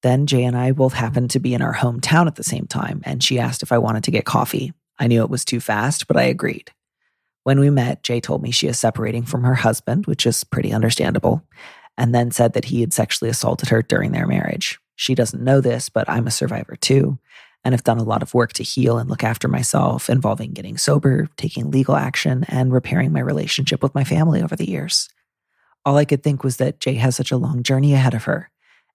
Then 0.03 0.27
Jay 0.27 0.43
and 0.43 0.55
I 0.55 0.71
both 0.71 0.93
happened 0.93 1.31
to 1.31 1.39
be 1.39 1.55
in 1.55 1.63
our 1.63 1.73
hometown 1.73 2.27
at 2.27 2.35
the 2.35 2.43
same 2.43 2.67
time, 2.67 3.01
and 3.05 3.23
she 3.23 3.39
asked 3.39 3.63
if 3.63 3.71
I 3.71 3.79
wanted 3.79 4.03
to 4.03 4.11
get 4.11 4.23
coffee. 4.23 4.71
I 4.99 5.07
knew 5.07 5.23
it 5.23 5.31
was 5.31 5.43
too 5.43 5.59
fast, 5.59 6.05
but 6.05 6.15
I 6.15 6.25
agreed. 6.25 6.69
When 7.41 7.59
we 7.59 7.71
met, 7.71 8.03
Jay 8.03 8.21
told 8.21 8.43
me 8.43 8.51
she 8.51 8.67
is 8.67 8.77
separating 8.77 9.23
from 9.23 9.43
her 9.43 9.55
husband, 9.55 10.05
which 10.05 10.27
is 10.27 10.43
pretty 10.43 10.71
understandable, 10.71 11.41
and 11.97 12.13
then 12.13 12.29
said 12.29 12.53
that 12.53 12.65
he 12.65 12.81
had 12.81 12.93
sexually 12.93 13.31
assaulted 13.31 13.69
her 13.69 13.81
during 13.81 14.11
their 14.11 14.27
marriage. 14.27 14.79
She 14.95 15.15
doesn't 15.15 15.43
know 15.43 15.59
this, 15.59 15.89
but 15.89 16.07
I'm 16.07 16.27
a 16.27 16.31
survivor 16.31 16.75
too, 16.75 17.17
and 17.65 17.73
have 17.73 17.83
done 17.83 17.97
a 17.97 18.03
lot 18.03 18.21
of 18.21 18.35
work 18.35 18.53
to 18.53 18.63
heal 18.63 18.99
and 18.99 19.09
look 19.09 19.23
after 19.23 19.47
myself, 19.47 20.07
involving 20.09 20.53
getting 20.53 20.77
sober, 20.77 21.27
taking 21.35 21.71
legal 21.71 21.95
action, 21.95 22.45
and 22.47 22.71
repairing 22.71 23.11
my 23.11 23.19
relationship 23.19 23.81
with 23.81 23.95
my 23.95 24.03
family 24.03 24.43
over 24.43 24.55
the 24.55 24.69
years. 24.69 25.09
All 25.83 25.97
I 25.97 26.05
could 26.05 26.23
think 26.23 26.43
was 26.43 26.57
that 26.57 26.79
Jay 26.79 26.93
has 26.93 27.15
such 27.15 27.31
a 27.31 27.37
long 27.37 27.63
journey 27.63 27.95
ahead 27.95 28.13
of 28.13 28.25
her, 28.25 28.51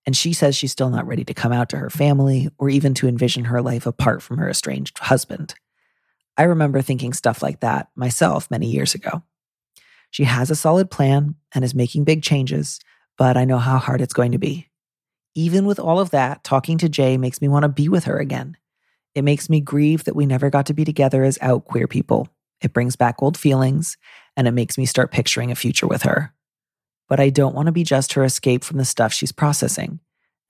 and 0.07 0.17
she 0.17 0.33
says 0.33 0.57
she's 0.57 0.73
still 0.73 0.89
not 0.89 1.07
ready 1.07 1.25
to 1.25 1.35
come 1.35 1.53
out 1.53 1.69
to 1.71 1.79
her 1.79 1.91
family 1.91 2.49
or 2.59 2.71
even 2.71 2.95
to 2.95 3.09
envision 3.09 3.47
her 3.47 3.61
life 3.61 3.87
apart 3.87 4.23
from 4.23 4.39
her 4.39 4.49
estranged 4.49 4.99
husband. 5.01 5.55
I 6.37 6.45
remember 6.45 6.81
thinking 6.81 7.13
stuff 7.13 7.43
like 7.43 7.61
that 7.61 7.89
myself 7.97 8.51
many 8.51 8.71
years 8.71 8.95
ago. 8.95 9.25
She 10.11 10.25
has 10.25 10.51
a 10.51 10.57
solid 10.57 10.91
plan 10.91 11.35
and 11.55 11.65
is 11.65 11.75
making 11.75 12.05
big 12.05 12.23
changes, 12.23 12.81
but 13.19 13.37
I 13.37 13.45
know 13.45 13.59
how 13.59 13.79
hard 13.79 14.01
it's 14.01 14.15
going 14.15 14.33
to 14.33 14.39
be. 14.39 14.69
Even 15.35 15.65
with 15.65 15.79
all 15.79 16.01
of 16.01 16.11
that, 16.11 16.43
talking 16.43 16.79
to 16.79 16.89
Jay 16.89 17.17
makes 17.17 17.41
me 17.41 17.49
want 17.49 17.63
to 17.65 17.69
be 17.69 17.89
with 17.89 18.05
her 18.05 18.19
again. 18.19 18.57
It 19.15 19.23
makes 19.23 19.51
me 19.51 19.61
grieve 19.61 20.05
that 20.05 20.17
we 20.17 20.27
never 20.27 20.51
got 20.51 20.67
to 20.67 20.75
be 20.75 20.85
together 20.85 21.25
as 21.25 21.39
out 21.41 21.65
queer 21.65 21.89
people. 21.89 22.29
It 22.61 22.73
brings 22.73 22.97
back 22.97 23.23
old 23.23 23.37
feelings, 23.37 23.97
and 24.37 24.47
it 24.47 24.53
makes 24.53 24.79
me 24.79 24.87
start 24.87 25.11
picturing 25.11 25.51
a 25.51 25.57
future 25.57 25.87
with 25.87 26.03
her. 26.03 26.33
But 27.09 27.21
I 27.21 27.31
don't 27.31 27.55
want 27.55 27.67
to 27.67 27.73
be 27.73 27.83
just 27.83 28.13
her 28.13 28.25
escape 28.25 28.63
from 28.63 28.79
the 28.79 28.85
stuff 28.85 29.13
she's 29.13 29.33
processing. 29.33 30.01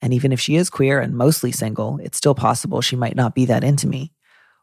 And 0.01 0.13
even 0.13 0.31
if 0.31 0.39
she 0.39 0.55
is 0.55 0.69
queer 0.69 0.99
and 0.99 1.15
mostly 1.15 1.51
single, 1.51 1.99
it's 2.03 2.17
still 2.17 2.35
possible 2.35 2.81
she 2.81 2.95
might 2.95 3.15
not 3.15 3.35
be 3.35 3.45
that 3.45 3.63
into 3.63 3.87
me. 3.87 4.11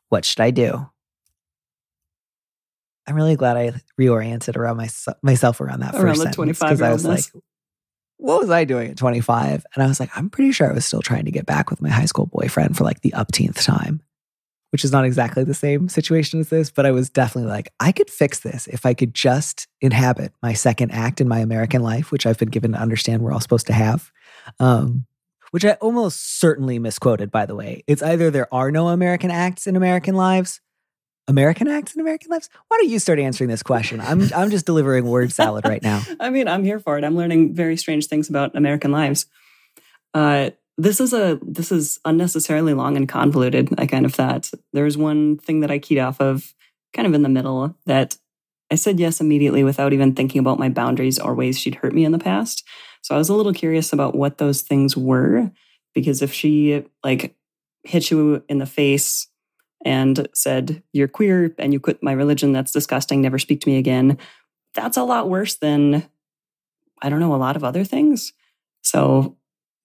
What 0.08 0.24
should 0.24 0.40
I 0.40 0.50
do? 0.50 0.88
I'm 3.06 3.14
really 3.14 3.36
glad 3.36 3.56
I 3.56 3.72
reoriented 3.98 4.56
around 4.56 4.76
my, 4.76 4.88
myself 5.22 5.60
around 5.60 5.80
that 5.80 5.94
around 5.94 6.16
first 6.16 6.24
the 6.24 6.30
25 6.30 6.68
because 6.68 6.82
I 6.82 6.92
was 6.92 7.04
like, 7.06 7.24
what 8.18 8.40
was 8.40 8.50
I 8.50 8.64
doing 8.64 8.90
at 8.90 8.96
25? 8.96 9.64
And 9.74 9.82
I 9.82 9.86
was 9.86 9.98
like, 10.00 10.10
I'm 10.16 10.28
pretty 10.28 10.52
sure 10.52 10.68
I 10.68 10.74
was 10.74 10.84
still 10.84 11.02
trying 11.02 11.24
to 11.24 11.30
get 11.30 11.46
back 11.46 11.70
with 11.70 11.80
my 11.80 11.88
high 11.88 12.04
school 12.04 12.26
boyfriend 12.26 12.76
for 12.76 12.84
like 12.84 13.00
the 13.00 13.12
upteenth 13.12 13.62
time, 13.64 14.02
which 14.70 14.84
is 14.84 14.92
not 14.92 15.04
exactly 15.04 15.44
the 15.44 15.54
same 15.54 15.88
situation 15.88 16.40
as 16.40 16.48
this, 16.48 16.70
but 16.70 16.84
I 16.84 16.90
was 16.90 17.08
definitely 17.08 17.50
like, 17.50 17.72
I 17.80 17.92
could 17.92 18.10
fix 18.10 18.40
this 18.40 18.66
if 18.66 18.84
I 18.84 18.92
could 18.92 19.14
just 19.14 19.68
inhabit 19.80 20.32
my 20.42 20.52
second 20.52 20.90
act 20.90 21.20
in 21.20 21.28
my 21.28 21.38
American 21.38 21.82
life, 21.82 22.10
which 22.10 22.26
I've 22.26 22.38
been 22.38 22.50
given 22.50 22.72
to 22.72 22.78
understand 22.78 23.22
we're 23.22 23.32
all 23.32 23.40
supposed 23.40 23.68
to 23.68 23.72
have. 23.72 24.10
Um, 24.58 25.06
which 25.50 25.64
I 25.64 25.72
almost 25.74 26.40
certainly 26.40 26.78
misquoted, 26.78 27.30
by 27.30 27.46
the 27.46 27.54
way. 27.54 27.82
It's 27.86 28.02
either 28.02 28.30
there 28.30 28.52
are 28.52 28.70
no 28.70 28.88
American 28.88 29.30
acts 29.30 29.66
in 29.66 29.76
American 29.76 30.14
lives, 30.14 30.60
American 31.28 31.68
acts 31.68 31.92
and 31.92 32.00
American 32.00 32.30
lives? 32.30 32.48
Why 32.68 32.78
don't 32.78 32.88
you 32.88 32.98
start 32.98 33.18
answering 33.18 33.48
this 33.48 33.62
question? 33.62 34.00
I'm 34.00 34.22
I'm 34.34 34.50
just 34.50 34.66
delivering 34.66 35.04
word 35.04 35.30
salad 35.30 35.66
right 35.66 35.82
now. 35.82 36.02
I 36.20 36.30
mean, 36.30 36.48
I'm 36.48 36.64
here 36.64 36.80
for 36.80 36.98
it. 36.98 37.04
I'm 37.04 37.16
learning 37.16 37.54
very 37.54 37.76
strange 37.76 38.06
things 38.06 38.28
about 38.28 38.56
American 38.56 38.90
lives. 38.90 39.26
Uh, 40.14 40.50
this 40.78 41.00
is 41.00 41.12
a 41.12 41.38
this 41.42 41.70
is 41.70 42.00
unnecessarily 42.04 42.74
long 42.74 42.96
and 42.96 43.08
convoluted. 43.08 43.68
I 43.78 43.86
kind 43.86 44.06
of 44.06 44.14
thought 44.14 44.50
there's 44.72 44.96
one 44.96 45.36
thing 45.36 45.60
that 45.60 45.70
I 45.70 45.78
keyed 45.78 45.98
off 45.98 46.20
of, 46.20 46.54
kind 46.94 47.06
of 47.06 47.14
in 47.14 47.22
the 47.22 47.28
middle, 47.28 47.76
that 47.86 48.16
I 48.70 48.76
said 48.76 48.98
yes 48.98 49.20
immediately 49.20 49.64
without 49.64 49.92
even 49.92 50.14
thinking 50.14 50.38
about 50.38 50.58
my 50.58 50.68
boundaries 50.68 51.18
or 51.18 51.34
ways 51.34 51.58
she'd 51.58 51.76
hurt 51.76 51.94
me 51.94 52.04
in 52.04 52.12
the 52.12 52.18
past. 52.18 52.64
So 53.02 53.14
I 53.14 53.18
was 53.18 53.28
a 53.28 53.34
little 53.34 53.52
curious 53.52 53.92
about 53.92 54.14
what 54.14 54.38
those 54.38 54.62
things 54.62 54.96
were, 54.96 55.50
because 55.94 56.22
if 56.22 56.32
she 56.32 56.84
like 57.04 57.34
hit 57.84 58.10
you 58.10 58.42
in 58.48 58.58
the 58.58 58.66
face 58.66 59.27
and 59.84 60.28
said, 60.34 60.82
You're 60.92 61.08
queer 61.08 61.54
and 61.58 61.72
you 61.72 61.80
quit 61.80 62.02
my 62.02 62.12
religion. 62.12 62.52
That's 62.52 62.72
disgusting. 62.72 63.20
Never 63.20 63.38
speak 63.38 63.60
to 63.62 63.68
me 63.68 63.78
again. 63.78 64.18
That's 64.74 64.96
a 64.96 65.04
lot 65.04 65.28
worse 65.28 65.56
than, 65.56 66.08
I 67.02 67.08
don't 67.08 67.20
know, 67.20 67.34
a 67.34 67.36
lot 67.36 67.56
of 67.56 67.64
other 67.64 67.84
things. 67.84 68.32
So, 68.82 69.36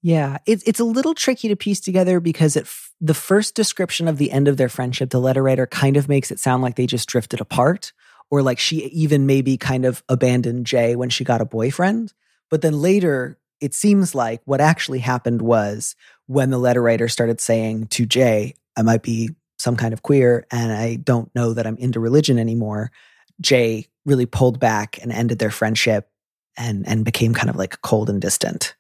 yeah, 0.02 0.38
it's, 0.46 0.64
it's 0.64 0.80
a 0.80 0.86
little 0.86 1.14
tricky 1.14 1.48
to 1.48 1.56
piece 1.56 1.80
together 1.80 2.20
because 2.20 2.56
it, 2.56 2.68
the 3.00 3.14
first 3.14 3.56
description 3.56 4.08
of 4.08 4.18
the 4.18 4.32
end 4.32 4.48
of 4.48 4.58
their 4.58 4.70
friendship, 4.70 5.10
the 5.10 5.20
letter 5.20 5.42
writer 5.42 5.66
kind 5.66 5.98
of 5.98 6.10
makes 6.10 6.32
it 6.32 6.40
sound 6.40 6.62
like 6.62 6.76
they 6.76 6.86
just 6.86 7.08
drifted 7.08 7.40
apart 7.40 7.94
or 8.30 8.42
like 8.42 8.60
she 8.60 8.86
even 8.88 9.26
maybe 9.26 9.58
kind 9.58 9.86
of 9.86 10.04
abandoned 10.10 10.66
Jay 10.66 10.96
when 10.96 11.10
she 11.10 11.24
got 11.24 11.42
a 11.42 11.46
boyfriend. 11.46 12.14
But 12.50 12.62
then 12.62 12.82
later, 12.82 13.38
it 13.62 13.74
seems 13.74 14.14
like 14.14 14.42
what 14.46 14.60
actually 14.60 15.00
happened 15.00 15.42
was 15.42 15.96
when 16.28 16.50
the 16.50 16.58
letter 16.58 16.82
writer 16.82 17.08
started 17.08 17.40
saying 17.40 17.88
to 17.88 18.06
Jay, 18.06 18.56
I 18.76 18.82
might 18.82 19.04
be 19.04 19.30
some 19.64 19.78
kind 19.78 19.94
of 19.94 20.04
queer 20.04 20.46
and 20.52 20.74
I 20.74 20.96
don't 20.96 21.34
know 21.34 21.54
that 21.54 21.66
I'm 21.66 21.78
into 21.78 22.02
religion 22.02 22.38
anymore, 22.38 22.92
Jay 23.40 23.88
really 24.06 24.26
pulled 24.26 24.60
back 24.60 25.00
and 25.02 25.12
ended 25.12 25.40
their 25.40 25.50
friendship 25.50 26.10
and 26.58 26.88
and 26.88 27.06
became 27.06 27.34
kind 27.34 27.50
of 27.50 27.56
like 27.56 27.82
cold 27.82 28.10
and 28.10 28.22
distant. 28.22 28.76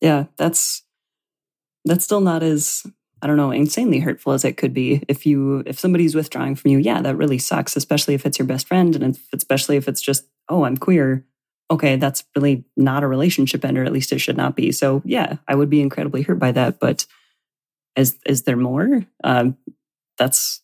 Yeah, 0.00 0.24
that's 0.38 0.82
that's 1.84 2.04
still 2.04 2.20
not 2.20 2.42
as 2.42 2.82
I 3.20 3.26
don't 3.28 3.36
know, 3.36 3.52
insanely 3.52 4.00
hurtful 4.00 4.32
as 4.32 4.44
it 4.44 4.56
could 4.56 4.74
be. 4.74 5.02
If 5.06 5.26
you 5.26 5.62
if 5.66 5.78
somebody's 5.78 6.14
withdrawing 6.14 6.56
from 6.56 6.70
you, 6.70 6.78
yeah, 6.78 7.02
that 7.02 7.16
really 7.16 7.38
sucks, 7.38 7.76
especially 7.76 8.14
if 8.14 8.24
it's 8.24 8.38
your 8.38 8.48
best 8.48 8.66
friend 8.66 8.96
and 8.96 9.14
if, 9.14 9.22
especially 9.34 9.76
if 9.76 9.86
it's 9.86 10.00
just, 10.00 10.24
oh, 10.48 10.64
I'm 10.64 10.78
queer. 10.78 11.24
Okay, 11.70 11.96
that's 11.96 12.24
really 12.34 12.64
not 12.76 13.04
a 13.04 13.06
relationship 13.06 13.64
ender, 13.64 13.84
at 13.84 13.92
least 13.92 14.12
it 14.12 14.18
should 14.18 14.36
not 14.36 14.56
be. 14.56 14.72
So 14.72 15.02
yeah, 15.04 15.36
I 15.46 15.54
would 15.54 15.70
be 15.70 15.82
incredibly 15.82 16.22
hurt 16.22 16.38
by 16.38 16.52
that. 16.52 16.80
But 16.80 17.06
is 17.96 18.16
is 18.26 18.42
there 18.42 18.56
more? 18.56 19.04
Um, 19.22 19.56
that's 20.22 20.60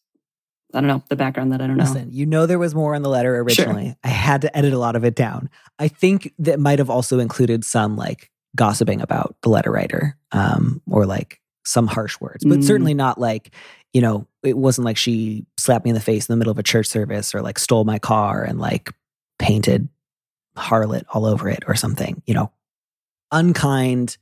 I 0.75 0.81
don't 0.81 0.88
know 0.88 1.03
the 1.09 1.16
background 1.16 1.53
that 1.53 1.61
I 1.61 1.66
don't 1.66 1.77
know. 1.77 1.85
Listen, 1.85 2.11
you 2.12 2.27
know 2.27 2.47
there 2.47 2.59
was 2.59 2.75
more 2.75 2.94
in 2.94 3.03
the 3.03 3.09
letter 3.09 3.38
originally. 3.38 3.87
Sure. 3.87 3.97
I 4.05 4.09
had 4.09 4.42
to 4.42 4.57
edit 4.57 4.73
a 4.73 4.79
lot 4.79 4.97
of 4.97 5.05
it 5.05 5.14
down. 5.14 5.51
I 5.79 5.88
think 5.88 6.33
that 6.38 6.61
might 6.61 6.79
have 6.79 6.90
also 6.90 7.18
included 7.18 7.64
some 7.64 7.97
like 7.97 8.31
gossiping 8.55 9.01
about 9.01 9.37
the 9.42 9.49
letter 9.49 9.73
writer, 9.73 10.16
um, 10.33 10.83
or 10.88 11.07
like 11.07 11.40
some 11.64 11.87
harsh 11.87 12.21
words, 12.21 12.44
but 12.44 12.59
mm. 12.59 12.64
certainly 12.64 12.94
not 12.94 13.18
like 13.18 13.51
you 13.92 14.01
know 14.01 14.27
it 14.42 14.57
wasn't 14.57 14.85
like 14.85 14.97
she 14.97 15.47
slapped 15.57 15.85
me 15.85 15.90
in 15.90 15.94
the 15.94 16.01
face 16.01 16.29
in 16.29 16.33
the 16.33 16.37
middle 16.37 16.53
of 16.53 16.59
a 16.59 16.62
church 16.62 16.87
service 16.87 17.35
or 17.35 17.42
like 17.42 17.59
stole 17.59 17.85
my 17.85 17.99
car 17.99 18.44
and 18.44 18.61
like 18.61 18.92
painted 19.38 19.88
harlot 20.57 21.05
all 21.12 21.25
over 21.25 21.49
it 21.49 21.64
or 21.66 21.75
something. 21.75 22.23
You 22.27 22.35
know, 22.35 22.53
unkind 23.33 24.18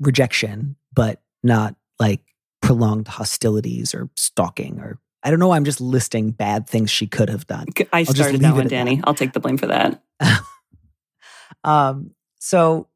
rejection, 0.00 0.76
but 0.92 1.20
not 1.42 1.74
like 1.98 2.20
prolonged 2.68 3.08
hostilities 3.08 3.94
or 3.94 4.10
stalking 4.14 4.78
or 4.78 4.98
I 5.22 5.30
don't 5.30 5.40
know. 5.40 5.52
I'm 5.52 5.64
just 5.64 5.80
listing 5.80 6.32
bad 6.32 6.68
things 6.68 6.90
she 6.90 7.06
could 7.06 7.30
have 7.30 7.46
done. 7.46 7.66
I 7.94 8.04
started 8.04 8.42
that 8.42 8.54
one, 8.54 8.68
Danny. 8.68 8.96
That. 8.96 9.08
I'll 9.08 9.14
take 9.14 9.32
the 9.32 9.40
blame 9.40 9.56
for 9.56 9.68
that. 9.68 10.02
um, 11.64 12.10
so, 12.38 12.88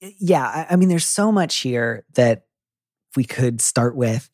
yeah, 0.00 0.44
I, 0.44 0.66
I 0.70 0.76
mean, 0.76 0.88
there's 0.88 1.04
so 1.04 1.32
much 1.32 1.56
here 1.56 2.04
that 2.14 2.44
we 3.16 3.24
could 3.24 3.60
start 3.60 3.96
with. 3.96 4.30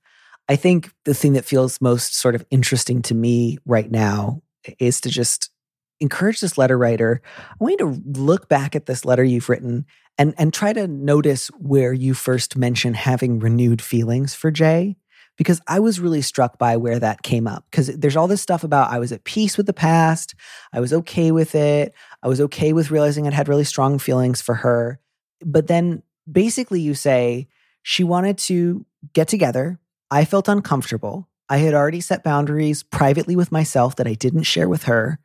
I 0.50 0.56
think 0.56 0.92
the 1.06 1.14
thing 1.14 1.32
that 1.32 1.46
feels 1.46 1.80
most 1.80 2.14
sort 2.14 2.34
of 2.34 2.44
interesting 2.50 3.00
to 3.02 3.14
me 3.14 3.56
right 3.64 3.90
now 3.90 4.42
is 4.78 5.00
to 5.00 5.08
just 5.08 5.50
encourage 6.00 6.40
this 6.40 6.58
letter 6.58 6.76
writer. 6.76 7.22
I 7.50 7.54
want 7.58 7.80
you 7.80 7.86
to 7.86 8.20
look 8.20 8.48
back 8.48 8.76
at 8.76 8.86
this 8.86 9.04
letter 9.04 9.24
you've 9.24 9.48
written 9.48 9.86
and 10.18 10.34
and 10.38 10.52
try 10.52 10.72
to 10.72 10.86
notice 10.86 11.48
where 11.58 11.92
you 11.92 12.14
first 12.14 12.56
mention 12.56 12.94
having 12.94 13.38
renewed 13.38 13.82
feelings 13.82 14.34
for 14.34 14.50
Jay 14.50 14.96
because 15.36 15.60
I 15.66 15.80
was 15.80 16.00
really 16.00 16.22
struck 16.22 16.58
by 16.58 16.76
where 16.76 16.98
that 16.98 17.22
came 17.22 17.46
up 17.46 17.64
because 17.70 17.88
there's 17.88 18.16
all 18.16 18.28
this 18.28 18.40
stuff 18.42 18.64
about 18.64 18.90
I 18.90 18.98
was 18.98 19.12
at 19.12 19.24
peace 19.24 19.56
with 19.56 19.66
the 19.66 19.72
past, 19.72 20.34
I 20.72 20.80
was 20.80 20.92
okay 20.92 21.30
with 21.30 21.54
it, 21.54 21.94
I 22.22 22.28
was 22.28 22.40
okay 22.42 22.72
with 22.72 22.90
realizing 22.90 23.26
I'd 23.26 23.34
had 23.34 23.48
really 23.48 23.64
strong 23.64 23.98
feelings 23.98 24.40
for 24.40 24.54
her. 24.54 24.98
But 25.44 25.66
then 25.66 26.02
basically 26.30 26.80
you 26.80 26.94
say 26.94 27.48
she 27.82 28.02
wanted 28.02 28.38
to 28.38 28.84
get 29.12 29.28
together, 29.28 29.78
I 30.10 30.24
felt 30.24 30.48
uncomfortable. 30.48 31.28
I 31.48 31.58
had 31.58 31.74
already 31.74 32.00
set 32.00 32.24
boundaries 32.24 32.82
privately 32.82 33.36
with 33.36 33.52
myself 33.52 33.96
that 33.96 34.08
I 34.08 34.14
didn't 34.14 34.42
share 34.44 34.68
with 34.68 34.84
her. 34.84 35.20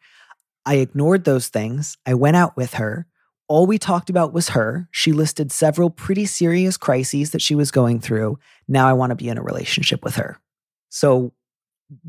I 0.65 0.75
ignored 0.75 1.23
those 1.23 1.47
things. 1.47 1.97
I 2.05 2.13
went 2.13 2.37
out 2.37 2.55
with 2.55 2.75
her 2.75 3.07
all 3.51 3.67
we 3.67 3.77
talked 3.77 4.09
about 4.09 4.31
was 4.31 4.47
her. 4.47 4.87
She 4.91 5.11
listed 5.11 5.51
several 5.51 5.89
pretty 5.89 6.25
serious 6.25 6.77
crises 6.77 7.31
that 7.31 7.41
she 7.41 7.53
was 7.53 7.69
going 7.69 7.99
through. 7.99 8.39
Now 8.69 8.87
I 8.87 8.93
want 8.93 9.09
to 9.09 9.15
be 9.17 9.27
in 9.27 9.37
a 9.37 9.41
relationship 9.41 10.05
with 10.05 10.15
her. 10.15 10.39
So 10.87 11.33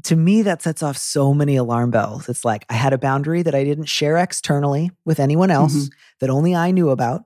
to 0.05 0.15
me, 0.15 0.43
that 0.43 0.63
sets 0.63 0.85
off 0.85 0.97
so 0.97 1.35
many 1.35 1.57
alarm 1.57 1.91
bells. 1.91 2.29
It's 2.29 2.45
like 2.45 2.65
I 2.71 2.75
had 2.75 2.93
a 2.93 2.99
boundary 2.99 3.43
that 3.43 3.57
I 3.57 3.65
didn't 3.65 3.87
share 3.87 4.19
externally 4.19 4.93
with 5.05 5.19
anyone 5.19 5.51
else 5.51 5.75
mm-hmm. 5.75 5.95
that 6.21 6.31
only 6.31 6.55
I 6.55 6.71
knew 6.71 6.91
about. 6.91 7.23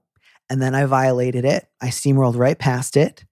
And 0.49 0.63
then 0.63 0.75
I 0.75 0.87
violated 0.87 1.45
it. 1.45 1.67
I 1.83 1.89
steamrolled 1.89 2.39
right 2.39 2.59
past 2.59 2.97
it. 2.97 3.23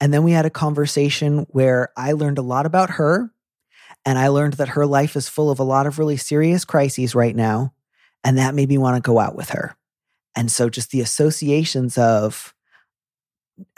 And 0.00 0.14
then 0.14 0.22
we 0.22 0.32
had 0.32 0.46
a 0.46 0.50
conversation 0.50 1.44
where 1.50 1.90
I 1.98 2.12
learned 2.12 2.38
a 2.38 2.42
lot 2.42 2.64
about 2.64 2.88
her. 2.92 3.30
And 4.04 4.18
I 4.18 4.28
learned 4.28 4.54
that 4.54 4.70
her 4.70 4.86
life 4.86 5.16
is 5.16 5.28
full 5.28 5.50
of 5.50 5.58
a 5.58 5.64
lot 5.64 5.86
of 5.86 5.98
really 5.98 6.16
serious 6.16 6.64
crises 6.64 7.14
right 7.14 7.36
now. 7.36 7.74
And 8.24 8.38
that 8.38 8.54
made 8.54 8.68
me 8.68 8.78
want 8.78 8.96
to 8.96 9.06
go 9.06 9.18
out 9.18 9.34
with 9.34 9.50
her. 9.50 9.76
And 10.36 10.50
so 10.50 10.68
just 10.68 10.90
the 10.90 11.00
associations 11.00 11.98
of, 11.98 12.54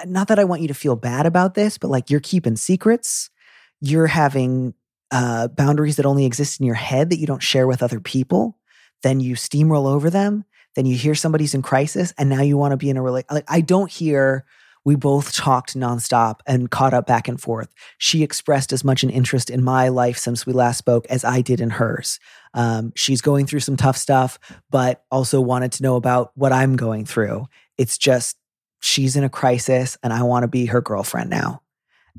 not 0.04 0.28
that 0.28 0.38
I 0.38 0.44
want 0.44 0.62
you 0.62 0.68
to 0.68 0.74
feel 0.74 0.96
bad 0.96 1.26
about 1.26 1.54
this, 1.54 1.78
but 1.78 1.90
like 1.90 2.10
you're 2.10 2.20
keeping 2.20 2.56
secrets, 2.56 3.30
you're 3.80 4.06
having 4.06 4.74
uh, 5.10 5.48
boundaries 5.48 5.96
that 5.96 6.06
only 6.06 6.24
exist 6.24 6.60
in 6.60 6.66
your 6.66 6.76
head 6.76 7.10
that 7.10 7.18
you 7.18 7.26
don't 7.26 7.42
share 7.42 7.66
with 7.66 7.82
other 7.82 8.00
people. 8.00 8.58
Then 9.02 9.18
you 9.20 9.34
steamroll 9.34 9.86
over 9.86 10.08
them. 10.10 10.44
Then 10.74 10.86
you 10.86 10.96
hear 10.96 11.14
somebody's 11.14 11.54
in 11.54 11.60
crisis, 11.60 12.14
and 12.16 12.30
now 12.30 12.40
you 12.40 12.56
want 12.56 12.72
to 12.72 12.78
be 12.78 12.88
in 12.88 12.96
a 12.96 13.02
relationship. 13.02 13.32
Like 13.32 13.44
I 13.48 13.60
don't 13.60 13.90
hear 13.90 14.46
we 14.84 14.94
both 14.94 15.32
talked 15.32 15.76
nonstop 15.76 16.40
and 16.46 16.70
caught 16.70 16.94
up 16.94 17.06
back 17.06 17.28
and 17.28 17.40
forth. 17.40 17.68
She 17.98 18.22
expressed 18.22 18.72
as 18.72 18.84
much 18.84 19.02
an 19.02 19.10
interest 19.10 19.50
in 19.50 19.62
my 19.62 19.88
life 19.88 20.18
since 20.18 20.44
we 20.44 20.52
last 20.52 20.78
spoke 20.78 21.06
as 21.06 21.24
I 21.24 21.40
did 21.40 21.60
in 21.60 21.70
hers. 21.70 22.18
Um, 22.54 22.92
she's 22.96 23.20
going 23.20 23.46
through 23.46 23.60
some 23.60 23.76
tough 23.76 23.96
stuff, 23.96 24.38
but 24.70 25.04
also 25.10 25.40
wanted 25.40 25.72
to 25.72 25.82
know 25.82 25.96
about 25.96 26.32
what 26.34 26.52
I'm 26.52 26.76
going 26.76 27.04
through. 27.04 27.46
It's 27.78 27.96
just 27.96 28.36
she's 28.80 29.16
in 29.16 29.24
a 29.24 29.30
crisis 29.30 29.96
and 30.02 30.12
I 30.12 30.22
want 30.24 30.42
to 30.42 30.48
be 30.48 30.66
her 30.66 30.80
girlfriend 30.80 31.30
now. 31.30 31.62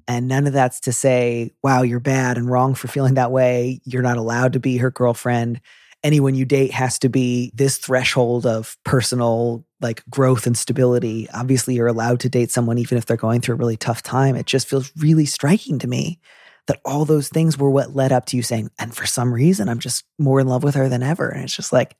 And 0.08 0.28
none 0.28 0.47
of 0.47 0.54
that's 0.54 0.80
to 0.82 0.91
say, 0.91 1.52
wow, 1.62 1.84
you're 1.84 1.99
bad 1.99 2.38
and 2.38 2.49
wrong 2.49 2.73
for 2.76 2.88
feeling 2.88 3.13
that 3.13 3.32
way. 3.32 3.80
You're 3.84 4.02
not 4.02 4.17
allowed 4.17 4.54
to 4.54 4.60
be 4.60 4.78
her 4.78 4.89
girlfriend 4.89 5.62
anyone 6.04 6.36
you 6.36 6.45
date 6.45 6.71
has 6.71 6.99
to 6.99 7.10
be 7.10 7.52
this 7.56 7.78
threshold 7.78 8.45
of 8.45 8.78
personal 8.84 9.65
like 9.84 10.04
growth 10.10 10.48
and 10.48 10.58
stability. 10.58 11.28
Obviously, 11.34 11.76
you're 11.76 11.88
allowed 11.88 12.22
to 12.22 12.30
date 12.30 12.50
someone 12.50 12.78
even 12.78 12.98
if 12.98 13.06
they're 13.06 13.17
going 13.17 13.41
through 13.41 13.56
a 13.56 13.58
really 13.58 13.78
tough 13.78 14.02
time. 14.02 14.36
It 14.36 14.46
just 14.46 14.67
feels 14.67 14.91
really 14.98 15.26
striking 15.26 15.78
to 15.80 15.88
me 15.88 16.19
that 16.67 16.80
all 16.86 17.04
those 17.04 17.28
things 17.28 17.58
were 17.58 17.69
what 17.69 17.93
led 17.93 18.13
up 18.13 18.26
to 18.28 18.38
you 18.38 18.41
saying, 18.41 18.72
and 18.80 18.96
for 18.96 19.06
some 19.06 19.34
reason, 19.34 19.67
I'm 19.67 19.80
just 19.80 20.06
more 20.17 20.39
in 20.39 20.48
love 20.48 20.63
with 20.63 20.76
her 20.76 20.88
than 20.88 21.04
ever. 21.04 21.28
And 21.28 21.43
it's 21.43 21.56
just 21.56 21.74
like, 21.74 21.98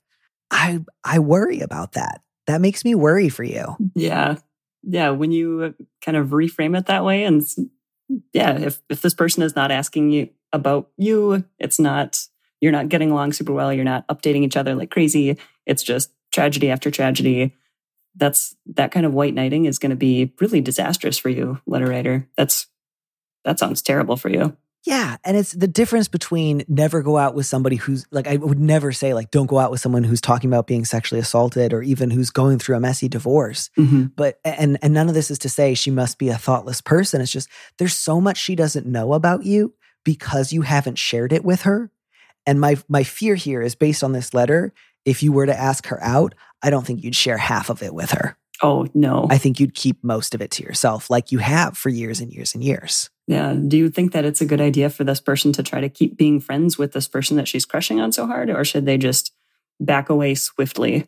I 0.50 0.80
I 1.04 1.18
worry 1.18 1.60
about 1.60 1.92
that. 1.92 2.22
That 2.46 2.60
makes 2.60 2.84
me 2.84 2.94
worry 2.94 3.28
for 3.28 3.44
you. 3.44 3.76
Yeah. 3.94 4.36
Yeah. 4.82 5.10
When 5.10 5.32
you 5.32 5.62
uh, 5.62 5.84
kind 6.02 6.16
of 6.16 6.28
reframe 6.28 6.76
it 6.78 6.86
that 6.86 7.04
way, 7.04 7.24
and 7.24 7.42
yeah, 8.32 8.58
if, 8.58 8.80
if 8.90 9.00
this 9.00 9.14
person 9.14 9.42
is 9.42 9.56
not 9.56 9.70
asking 9.70 10.10
you 10.10 10.28
about 10.52 10.90
you, 10.96 11.44
it's 11.58 11.78
not, 11.78 12.22
you're 12.60 12.72
not 12.72 12.88
getting 12.88 13.10
along 13.10 13.32
super 13.32 13.52
well, 13.52 13.72
you're 13.72 13.84
not 13.84 14.06
updating 14.08 14.42
each 14.44 14.56
other 14.56 14.74
like 14.74 14.90
crazy, 14.90 15.38
it's 15.66 15.82
just 15.82 16.10
tragedy 16.32 16.70
after 16.70 16.90
tragedy. 16.90 17.54
That's 18.16 18.56
that 18.66 18.92
kind 18.92 19.06
of 19.06 19.14
white 19.14 19.34
knighting 19.34 19.64
is 19.64 19.78
going 19.78 19.90
to 19.90 19.96
be 19.96 20.32
really 20.40 20.60
disastrous 20.60 21.18
for 21.18 21.28
you, 21.28 21.60
letter 21.66 21.86
writer. 21.86 22.28
That's 22.36 22.66
that 23.44 23.58
sounds 23.58 23.82
terrible 23.82 24.16
for 24.16 24.28
you. 24.28 24.56
Yeah. 24.84 25.16
And 25.24 25.36
it's 25.36 25.52
the 25.52 25.66
difference 25.66 26.08
between 26.08 26.62
never 26.68 27.02
go 27.02 27.16
out 27.16 27.34
with 27.34 27.46
somebody 27.46 27.76
who's 27.76 28.06
like, 28.10 28.26
I 28.26 28.36
would 28.36 28.58
never 28.58 28.92
say, 28.92 29.14
like, 29.14 29.30
don't 29.30 29.46
go 29.46 29.58
out 29.58 29.70
with 29.70 29.80
someone 29.80 30.04
who's 30.04 30.20
talking 30.20 30.50
about 30.50 30.66
being 30.66 30.84
sexually 30.84 31.20
assaulted 31.20 31.72
or 31.72 31.82
even 31.82 32.10
who's 32.10 32.28
going 32.28 32.58
through 32.58 32.76
a 32.76 32.80
messy 32.80 33.08
divorce. 33.08 33.70
Mm-hmm. 33.78 34.04
But, 34.14 34.40
and, 34.44 34.78
and 34.82 34.92
none 34.92 35.08
of 35.08 35.14
this 35.14 35.30
is 35.30 35.38
to 35.40 35.48
say 35.48 35.72
she 35.72 35.90
must 35.90 36.18
be 36.18 36.28
a 36.28 36.36
thoughtless 36.36 36.82
person. 36.82 37.22
It's 37.22 37.32
just 37.32 37.48
there's 37.78 37.94
so 37.94 38.20
much 38.20 38.36
she 38.36 38.54
doesn't 38.54 38.86
know 38.86 39.14
about 39.14 39.44
you 39.44 39.72
because 40.04 40.52
you 40.52 40.62
haven't 40.62 40.98
shared 40.98 41.32
it 41.32 41.44
with 41.44 41.62
her. 41.62 41.90
And 42.46 42.60
my, 42.60 42.76
my 42.86 43.04
fear 43.04 43.36
here 43.36 43.62
is 43.62 43.74
based 43.74 44.04
on 44.04 44.12
this 44.12 44.34
letter. 44.34 44.74
If 45.06 45.22
you 45.22 45.32
were 45.32 45.46
to 45.46 45.58
ask 45.58 45.86
her 45.86 46.02
out, 46.02 46.34
I 46.64 46.70
don't 46.70 46.86
think 46.86 47.04
you'd 47.04 47.14
share 47.14 47.36
half 47.36 47.68
of 47.68 47.82
it 47.82 47.94
with 47.94 48.10
her. 48.12 48.36
Oh, 48.62 48.86
no. 48.94 49.26
I 49.30 49.36
think 49.36 49.60
you'd 49.60 49.74
keep 49.74 50.02
most 50.02 50.34
of 50.34 50.40
it 50.40 50.50
to 50.52 50.62
yourself, 50.62 51.10
like 51.10 51.30
you 51.30 51.38
have 51.38 51.76
for 51.76 51.90
years 51.90 52.20
and 52.20 52.32
years 52.32 52.54
and 52.54 52.64
years. 52.64 53.10
Yeah. 53.26 53.52
Do 53.52 53.76
you 53.76 53.90
think 53.90 54.12
that 54.12 54.24
it's 54.24 54.40
a 54.40 54.46
good 54.46 54.60
idea 54.60 54.88
for 54.88 55.04
this 55.04 55.20
person 55.20 55.52
to 55.52 55.62
try 55.62 55.80
to 55.80 55.90
keep 55.90 56.16
being 56.16 56.40
friends 56.40 56.78
with 56.78 56.92
this 56.92 57.06
person 57.06 57.36
that 57.36 57.46
she's 57.46 57.66
crushing 57.66 58.00
on 58.00 58.12
so 58.12 58.26
hard, 58.26 58.48
or 58.48 58.64
should 58.64 58.86
they 58.86 58.96
just 58.96 59.32
back 59.80 60.08
away 60.08 60.34
swiftly? 60.34 61.06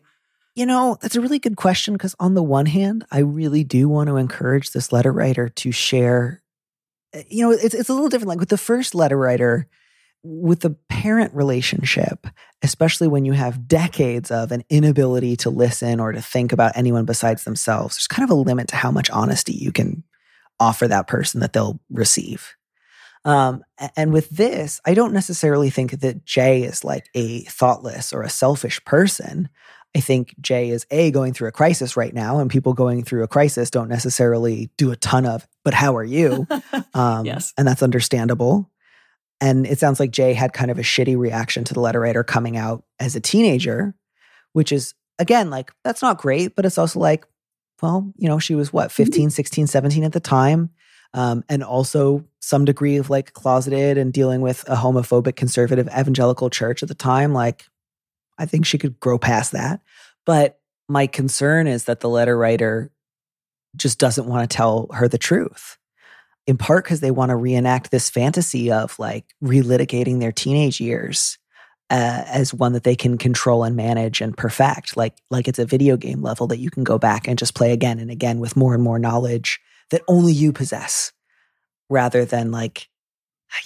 You 0.55 0.65
know, 0.65 0.97
that's 1.01 1.15
a 1.15 1.21
really 1.21 1.39
good 1.39 1.55
question 1.55 1.93
because, 1.93 2.15
on 2.19 2.33
the 2.33 2.43
one 2.43 2.65
hand, 2.65 3.05
I 3.11 3.19
really 3.19 3.63
do 3.63 3.87
want 3.87 4.07
to 4.09 4.17
encourage 4.17 4.71
this 4.71 4.91
letter 4.91 5.11
writer 5.11 5.49
to 5.49 5.71
share. 5.71 6.43
Eh, 7.13 7.23
you 7.29 7.43
know, 7.43 7.51
it's, 7.51 7.73
it's 7.73 7.89
a 7.89 7.93
little 7.93 8.09
different. 8.09 8.29
Like 8.29 8.39
with 8.39 8.49
the 8.49 8.57
first 8.57 8.93
letter 8.93 9.17
writer, 9.17 9.67
with 10.23 10.61
the 10.61 10.75
parent 10.89 11.33
relationship, 11.33 12.27
especially 12.61 13.07
when 13.07 13.25
you 13.25 13.33
have 13.33 13.67
decades 13.67 14.31
of 14.31 14.51
an 14.51 14.63
inability 14.69 15.35
to 15.37 15.49
listen 15.49 15.99
or 15.99 16.11
to 16.11 16.21
think 16.21 16.51
about 16.51 16.75
anyone 16.75 17.05
besides 17.05 17.43
themselves, 17.43 17.95
there's 17.95 18.07
kind 18.07 18.29
of 18.29 18.35
a 18.35 18.39
limit 18.39 18.67
to 18.69 18.75
how 18.75 18.91
much 18.91 19.09
honesty 19.09 19.53
you 19.53 19.71
can 19.71 20.03
offer 20.59 20.87
that 20.87 21.07
person 21.07 21.39
that 21.41 21.53
they'll 21.53 21.79
receive. 21.89 22.55
Um, 23.25 23.63
and 23.95 24.13
with 24.13 24.29
this, 24.29 24.79
I 24.85 24.93
don't 24.93 25.13
necessarily 25.13 25.69
think 25.69 25.99
that 25.99 26.25
Jay 26.25 26.63
is 26.63 26.83
like 26.83 27.09
a 27.13 27.41
thoughtless 27.41 28.13
or 28.13 28.21
a 28.21 28.29
selfish 28.29 28.83
person. 28.85 29.49
I 29.95 29.99
think 29.99 30.35
Jay 30.39 30.69
is 30.69 30.85
A, 30.91 31.11
going 31.11 31.33
through 31.33 31.49
a 31.49 31.53
crisis 31.53 31.97
right 31.97 32.13
now, 32.13 32.39
and 32.39 32.49
people 32.49 32.73
going 32.73 33.03
through 33.03 33.23
a 33.23 33.27
crisis 33.27 33.69
don't 33.69 33.89
necessarily 33.89 34.69
do 34.77 34.91
a 34.91 34.95
ton 34.95 35.25
of, 35.25 35.47
but 35.63 35.73
how 35.73 35.95
are 35.97 36.03
you? 36.03 36.47
Um, 36.93 37.25
yes. 37.25 37.53
And 37.57 37.67
that's 37.67 37.83
understandable. 37.83 38.71
And 39.39 39.67
it 39.67 39.79
sounds 39.79 39.99
like 39.99 40.11
Jay 40.11 40.33
had 40.33 40.53
kind 40.53 40.71
of 40.71 40.79
a 40.79 40.83
shitty 40.83 41.17
reaction 41.17 41.63
to 41.65 41.73
the 41.73 41.79
letter 41.79 41.99
writer 41.99 42.23
coming 42.23 42.57
out 42.57 42.83
as 42.99 43.15
a 43.15 43.21
teenager, 43.21 43.93
which 44.53 44.71
is, 44.71 44.93
again, 45.19 45.49
like, 45.49 45.71
that's 45.83 46.01
not 46.01 46.17
great, 46.17 46.55
but 46.55 46.65
it's 46.65 46.77
also 46.77 46.99
like, 46.99 47.25
well, 47.81 48.11
you 48.17 48.27
know, 48.27 48.39
she 48.39 48.55
was 48.55 48.73
what, 48.73 48.89
mm-hmm. 48.89 49.03
15, 49.03 49.29
16, 49.29 49.67
17 49.67 50.03
at 50.03 50.13
the 50.13 50.19
time. 50.19 50.71
Um, 51.13 51.43
and 51.47 51.63
also 51.63 52.25
some 52.41 52.65
degree 52.65 52.97
of 52.97 53.09
like 53.09 53.33
closeted 53.33 53.97
and 53.97 54.11
dealing 54.11 54.41
with 54.41 54.67
a 54.67 54.75
homophobic 54.75 55.35
conservative 55.35 55.87
evangelical 55.87 56.49
church 56.49 56.83
at 56.83 56.89
the 56.89 56.95
time. 56.95 57.33
Like, 57.33 57.65
I 58.37 58.45
think 58.45 58.65
she 58.65 58.77
could 58.77 58.99
grow 58.99 59.17
past 59.17 59.53
that. 59.53 59.81
But 60.25 60.59
my 60.89 61.07
concern 61.07 61.67
is 61.67 61.85
that 61.85 62.01
the 62.01 62.09
letter 62.09 62.37
writer 62.37 62.91
just 63.75 63.99
doesn't 63.99 64.27
want 64.27 64.49
to 64.49 64.55
tell 64.55 64.89
her 64.93 65.07
the 65.07 65.17
truth. 65.17 65.77
In 66.47 66.57
part 66.57 66.85
because 66.85 67.01
they 67.01 67.11
want 67.11 67.29
to 67.29 67.35
reenact 67.35 67.91
this 67.91 68.09
fantasy 68.09 68.71
of 68.71 68.97
like 68.97 69.25
relitigating 69.43 70.19
their 70.21 70.31
teenage 70.31 70.79
years 70.79 71.37
uh, 71.89 72.23
as 72.25 72.53
one 72.53 72.73
that 72.73 72.83
they 72.83 72.95
can 72.95 73.17
control 73.17 73.63
and 73.63 73.75
manage 73.75 74.21
and 74.21 74.35
perfect. 74.35 74.97
Like 74.97 75.15
like 75.29 75.47
it's 75.47 75.59
a 75.59 75.65
video 75.65 75.97
game 75.97 76.21
level 76.21 76.47
that 76.47 76.59
you 76.59 76.69
can 76.69 76.83
go 76.83 76.97
back 76.97 77.27
and 77.27 77.37
just 77.37 77.55
play 77.55 77.71
again 77.71 77.99
and 77.99 78.11
again 78.11 78.39
with 78.39 78.55
more 78.55 78.73
and 78.73 78.83
more 78.83 78.99
knowledge 78.99 79.59
that 79.91 80.01
only 80.07 80.33
you 80.33 80.51
possess 80.51 81.11
rather 81.89 82.25
than 82.25 82.51
like 82.51 82.89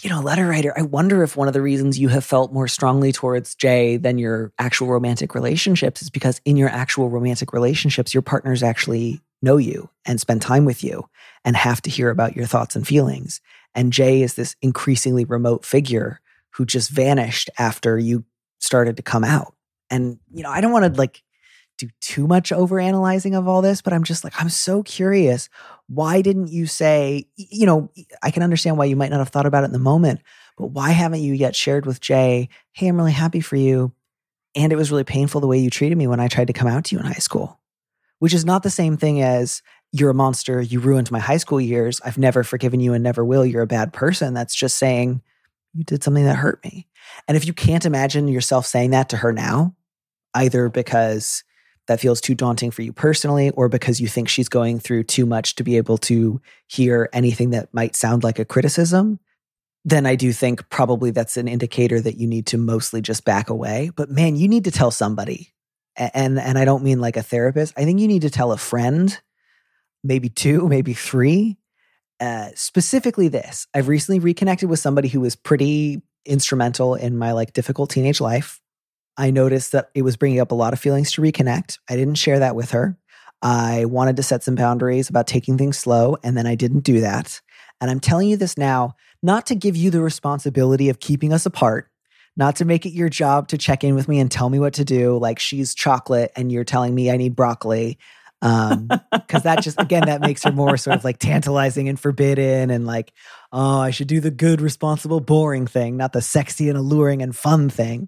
you 0.02 0.10
know 0.10 0.22
letter 0.22 0.48
writer. 0.48 0.74
I 0.78 0.84
wonder 0.84 1.24
if 1.24 1.36
one 1.36 1.48
of 1.48 1.54
the 1.54 1.62
reasons 1.62 1.98
you 1.98 2.10
have 2.10 2.24
felt 2.24 2.54
more 2.54 2.68
strongly 2.68 3.12
towards 3.12 3.56
jay 3.56 3.98
than 3.98 4.18
your 4.20 4.54
actual 4.60 4.88
romantic 4.88 5.34
relationships 5.34 6.02
is 6.02 6.10
because 6.10 6.40
in 6.46 6.58
your 6.58 6.70
actual 6.70 7.10
romantic 7.10 7.54
relationships 7.54 8.14
your 8.14 8.22
partners 8.22 8.62
actually 8.62 9.22
know 9.42 9.58
you 9.58 9.90
and 10.06 10.20
spend 10.20 10.42
time 10.42 10.66
with 10.66 10.84
you 10.84 11.10
and 11.44 11.56
have 11.56 11.82
to 11.82 11.90
hear 11.90 12.10
about 12.10 12.36
your 12.36 12.46
thoughts 12.46 12.76
and 12.76 12.88
feelings 12.88 13.42
and 13.74 13.94
jay 13.94 14.22
is 14.22 14.34
this 14.34 14.56
increasingly 14.62 15.26
remote 15.26 15.66
figure 15.66 16.20
who 16.52 16.66
just 16.66 16.90
vanished 16.90 17.50
after 17.58 17.98
you 17.98 18.26
started 18.60 18.98
to 18.98 19.04
come 19.04 19.24
out. 19.24 19.56
And, 19.90 20.20
you 20.34 20.44
know, 20.44 20.50
I 20.50 20.62
don't 20.62 20.72
want 20.72 20.94
to 20.94 21.00
like 21.00 21.24
do 21.78 21.90
too 22.00 22.28
much 22.28 22.52
over 22.52 22.80
analyzing 22.80 23.36
of 23.36 23.48
all 23.48 23.62
this, 23.62 23.82
but 23.82 23.94
I'm 23.94 24.04
just 24.04 24.24
like, 24.24 24.40
I'm 24.40 24.50
so 24.50 24.84
curious. 24.84 25.50
Why 25.88 26.22
didn't 26.22 26.50
you 26.50 26.68
say, 26.68 27.28
you 27.36 27.66
know, 27.66 27.92
I 28.22 28.32
can 28.32 28.44
understand 28.44 28.78
why 28.78 28.86
you 28.86 28.96
might 28.96 29.10
not 29.10 29.20
have 29.20 29.30
thought 29.30 29.46
about 29.46 29.64
it 29.64 29.68
in 29.68 29.74
the 29.74 29.80
moment, 29.80 30.22
but 30.58 30.68
why 30.68 30.92
haven't 30.92 31.22
you 31.22 31.34
yet 31.34 31.56
shared 31.56 31.86
with 31.86 32.02
Jay, 32.02 32.50
hey, 32.74 32.88
I'm 32.88 32.98
really 32.98 33.12
happy 33.12 33.42
for 33.42 33.56
you. 33.56 33.94
And 34.54 34.72
it 34.72 34.76
was 34.76 34.92
really 34.92 35.06
painful 35.06 35.42
the 35.42 35.48
way 35.48 35.58
you 35.58 35.70
treated 35.70 35.98
me 35.98 36.08
when 36.08 36.20
I 36.20 36.28
tried 36.28 36.48
to 36.48 36.54
come 36.54 36.68
out 36.68 36.86
to 36.86 36.96
you 36.96 37.00
in 37.00 37.06
high 37.06 37.14
school, 37.14 37.60
which 38.20 38.34
is 38.34 38.46
not 38.46 38.64
the 38.64 38.70
same 38.70 38.98
thing 38.98 39.22
as 39.22 39.62
you're 39.92 40.10
a 40.10 40.16
monster. 40.16 40.62
You 40.62 40.80
ruined 40.80 41.12
my 41.12 41.20
high 41.20 41.38
school 41.38 41.60
years. 41.60 42.00
I've 42.06 42.18
never 42.18 42.44
forgiven 42.44 42.80
you 42.80 42.94
and 42.94 43.04
never 43.04 43.26
will. 43.26 43.46
You're 43.46 43.62
a 43.62 43.68
bad 43.68 43.94
person. 43.94 44.34
That's 44.34 44.56
just 44.56 44.78
saying, 44.78 45.22
you 45.74 45.84
did 45.84 46.04
something 46.04 46.24
that 46.24 46.36
hurt 46.36 46.64
me. 46.64 46.88
And 47.28 47.38
if 47.38 47.46
you 47.46 47.54
can't 47.54 47.86
imagine 47.86 48.28
yourself 48.28 48.66
saying 48.66 48.92
that 48.92 49.10
to 49.10 49.18
her 49.18 49.32
now, 49.32 49.76
either 50.34 50.70
because 50.70 51.44
that 51.88 52.00
feels 52.00 52.22
too 52.22 52.36
daunting 52.36 52.72
for 52.72 52.84
you 52.84 52.94
personally, 52.94 53.50
or 53.52 53.68
because 53.68 54.00
you 54.00 54.08
think 54.08 54.30
she's 54.30 54.50
going 54.50 54.80
through 54.80 55.04
too 55.04 55.26
much 55.26 55.56
to 55.56 55.64
be 55.64 55.78
able 55.78 55.98
to 55.98 56.42
hear 56.68 57.10
anything 57.12 57.50
that 57.50 57.74
might 57.74 57.96
sound 57.96 58.24
like 58.24 58.40
a 58.40 58.46
criticism, 58.46 59.20
then 59.84 60.06
I 60.06 60.16
do 60.16 60.32
think 60.32 60.70
probably 60.70 61.12
that's 61.12 61.38
an 61.38 61.48
indicator 61.48 62.00
that 62.00 62.18
you 62.18 62.28
need 62.28 62.46
to 62.48 62.58
mostly 62.58 63.02
just 63.02 63.26
back 63.26 63.50
away. 63.50 63.92
But 63.96 64.10
man, 64.10 64.36
you 64.36 64.48
need 64.48 64.66
to 64.66 64.72
tell 64.72 64.92
somebody. 64.92 65.54
And 65.98 66.40
and 66.40 66.58
I 66.58 66.64
don't 66.64 66.84
mean 66.84 67.02
like 67.02 67.18
a 67.18 67.24
therapist. 67.24 67.74
I 67.76 67.84
think 67.84 68.00
you 68.00 68.08
need 68.08 68.22
to 68.22 68.30
tell 68.30 68.52
a 68.52 68.58
friend, 68.58 69.20
maybe 70.04 70.30
two, 70.30 70.68
maybe 70.68 70.94
three, 70.94 71.58
uh, 72.20 72.50
specifically 72.54 73.30
this 73.30 73.66
i've 73.74 73.88
recently 73.88 74.20
reconnected 74.20 74.70
with 74.70 74.78
somebody 74.78 75.08
who 75.08 75.20
was 75.20 75.36
pretty 75.36 76.04
instrumental 76.26 76.96
in 76.96 77.18
my 77.18 77.32
like 77.32 77.54
difficult 77.54 77.90
teenage 77.90 78.22
life. 78.22 78.60
I 79.18 79.32
noticed 79.32 79.74
that 79.74 79.90
it 79.94 80.04
was 80.04 80.18
bringing 80.18 80.40
up 80.40 80.52
a 80.52 80.56
lot 80.56 80.74
of 80.74 80.80
feelings 80.80 81.12
to 81.14 81.22
reconnect. 81.22 81.80
I 81.90 81.96
didn't 81.96 82.16
share 82.16 82.40
that 82.40 82.56
with 82.56 82.72
her. 82.72 82.98
I 83.42 83.86
wanted 83.86 84.16
to 84.18 84.24
set 84.24 84.44
some 84.44 84.56
boundaries 84.56 85.10
about 85.10 85.28
taking 85.28 85.58
things 85.58 85.78
slow 85.78 86.18
and 86.24 86.38
then 86.38 86.48
i 86.48 86.56
didn't 86.56 86.82
do 86.82 87.02
that. 87.02 87.42
And 87.80 87.90
i'm 87.90 88.00
telling 88.00 88.30
you 88.30 88.38
this 88.38 88.58
now 88.58 88.96
not 89.24 89.46
to 89.48 89.56
give 89.56 89.76
you 89.76 89.92
the 89.92 90.02
responsibility 90.02 90.90
of 90.90 91.00
keeping 91.00 91.34
us 91.34 91.46
apart 91.46 91.88
not 92.38 92.56
to 92.56 92.66
make 92.66 92.86
it 92.86 92.94
your 92.94 93.10
job 93.10 93.50
to 93.50 93.58
check 93.58 93.84
in 93.84 93.94
with 93.94 94.08
me 94.08 94.18
and 94.18 94.32
tell 94.32 94.50
me 94.50 94.58
what 94.58 94.74
to 94.76 94.86
do 94.86 95.18
like 95.18 95.38
she's 95.38 95.76
chocolate 95.76 96.32
and 96.36 96.52
you're 96.52 96.64
telling 96.64 96.96
me 96.96 97.12
i 97.12 97.18
need 97.18 97.36
broccoli 97.36 97.98
um 98.42 98.90
because 99.12 99.44
that 99.44 99.62
just 99.62 99.80
again 99.80 100.06
that 100.06 100.22
makes 100.22 100.44
her 100.44 100.52
more 100.52 100.78
sort 100.78 100.96
of 100.96 101.04
like 101.04 101.20
tantalizing 101.20 101.90
and 101.90 102.00
forbidden 102.00 102.70
and 102.70 102.86
like 102.86 103.14
oh 103.52 103.80
i 103.80 103.92
should 103.92 104.08
do 104.08 104.20
the 104.20 104.32
good 104.32 104.62
responsible 104.62 105.20
boring 105.20 105.68
thing 105.68 105.98
not 105.98 106.14
the 106.14 106.22
sexy 106.22 106.70
and 106.70 106.78
alluring 106.78 107.22
and 107.22 107.36
fun 107.36 107.70
thing. 107.70 108.08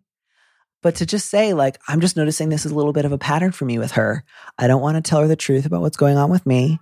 But 0.82 0.96
to 0.96 1.06
just 1.06 1.30
say 1.30 1.54
like 1.54 1.80
i'm 1.88 2.02
just 2.02 2.17
noticing 2.17 2.50
this 2.50 2.65
is 2.65 2.72
a 2.72 2.76
little 2.76 2.93
bit 2.93 3.06
of 3.06 3.12
a 3.12 3.17
pattern 3.17 3.52
for 3.52 3.65
me 3.65 3.78
with 3.78 3.91
her. 3.91 4.24
I 4.58 4.67
don't 4.67 4.82
want 4.82 4.98
to 4.98 5.10
tell 5.10 5.21
her 5.21 5.27
the 5.27 5.36
truth 5.36 5.65
about 5.65 5.81
what's 5.81 5.98
going 5.98 6.17
on 6.17 6.29
with 6.29 6.46
me 6.46 6.79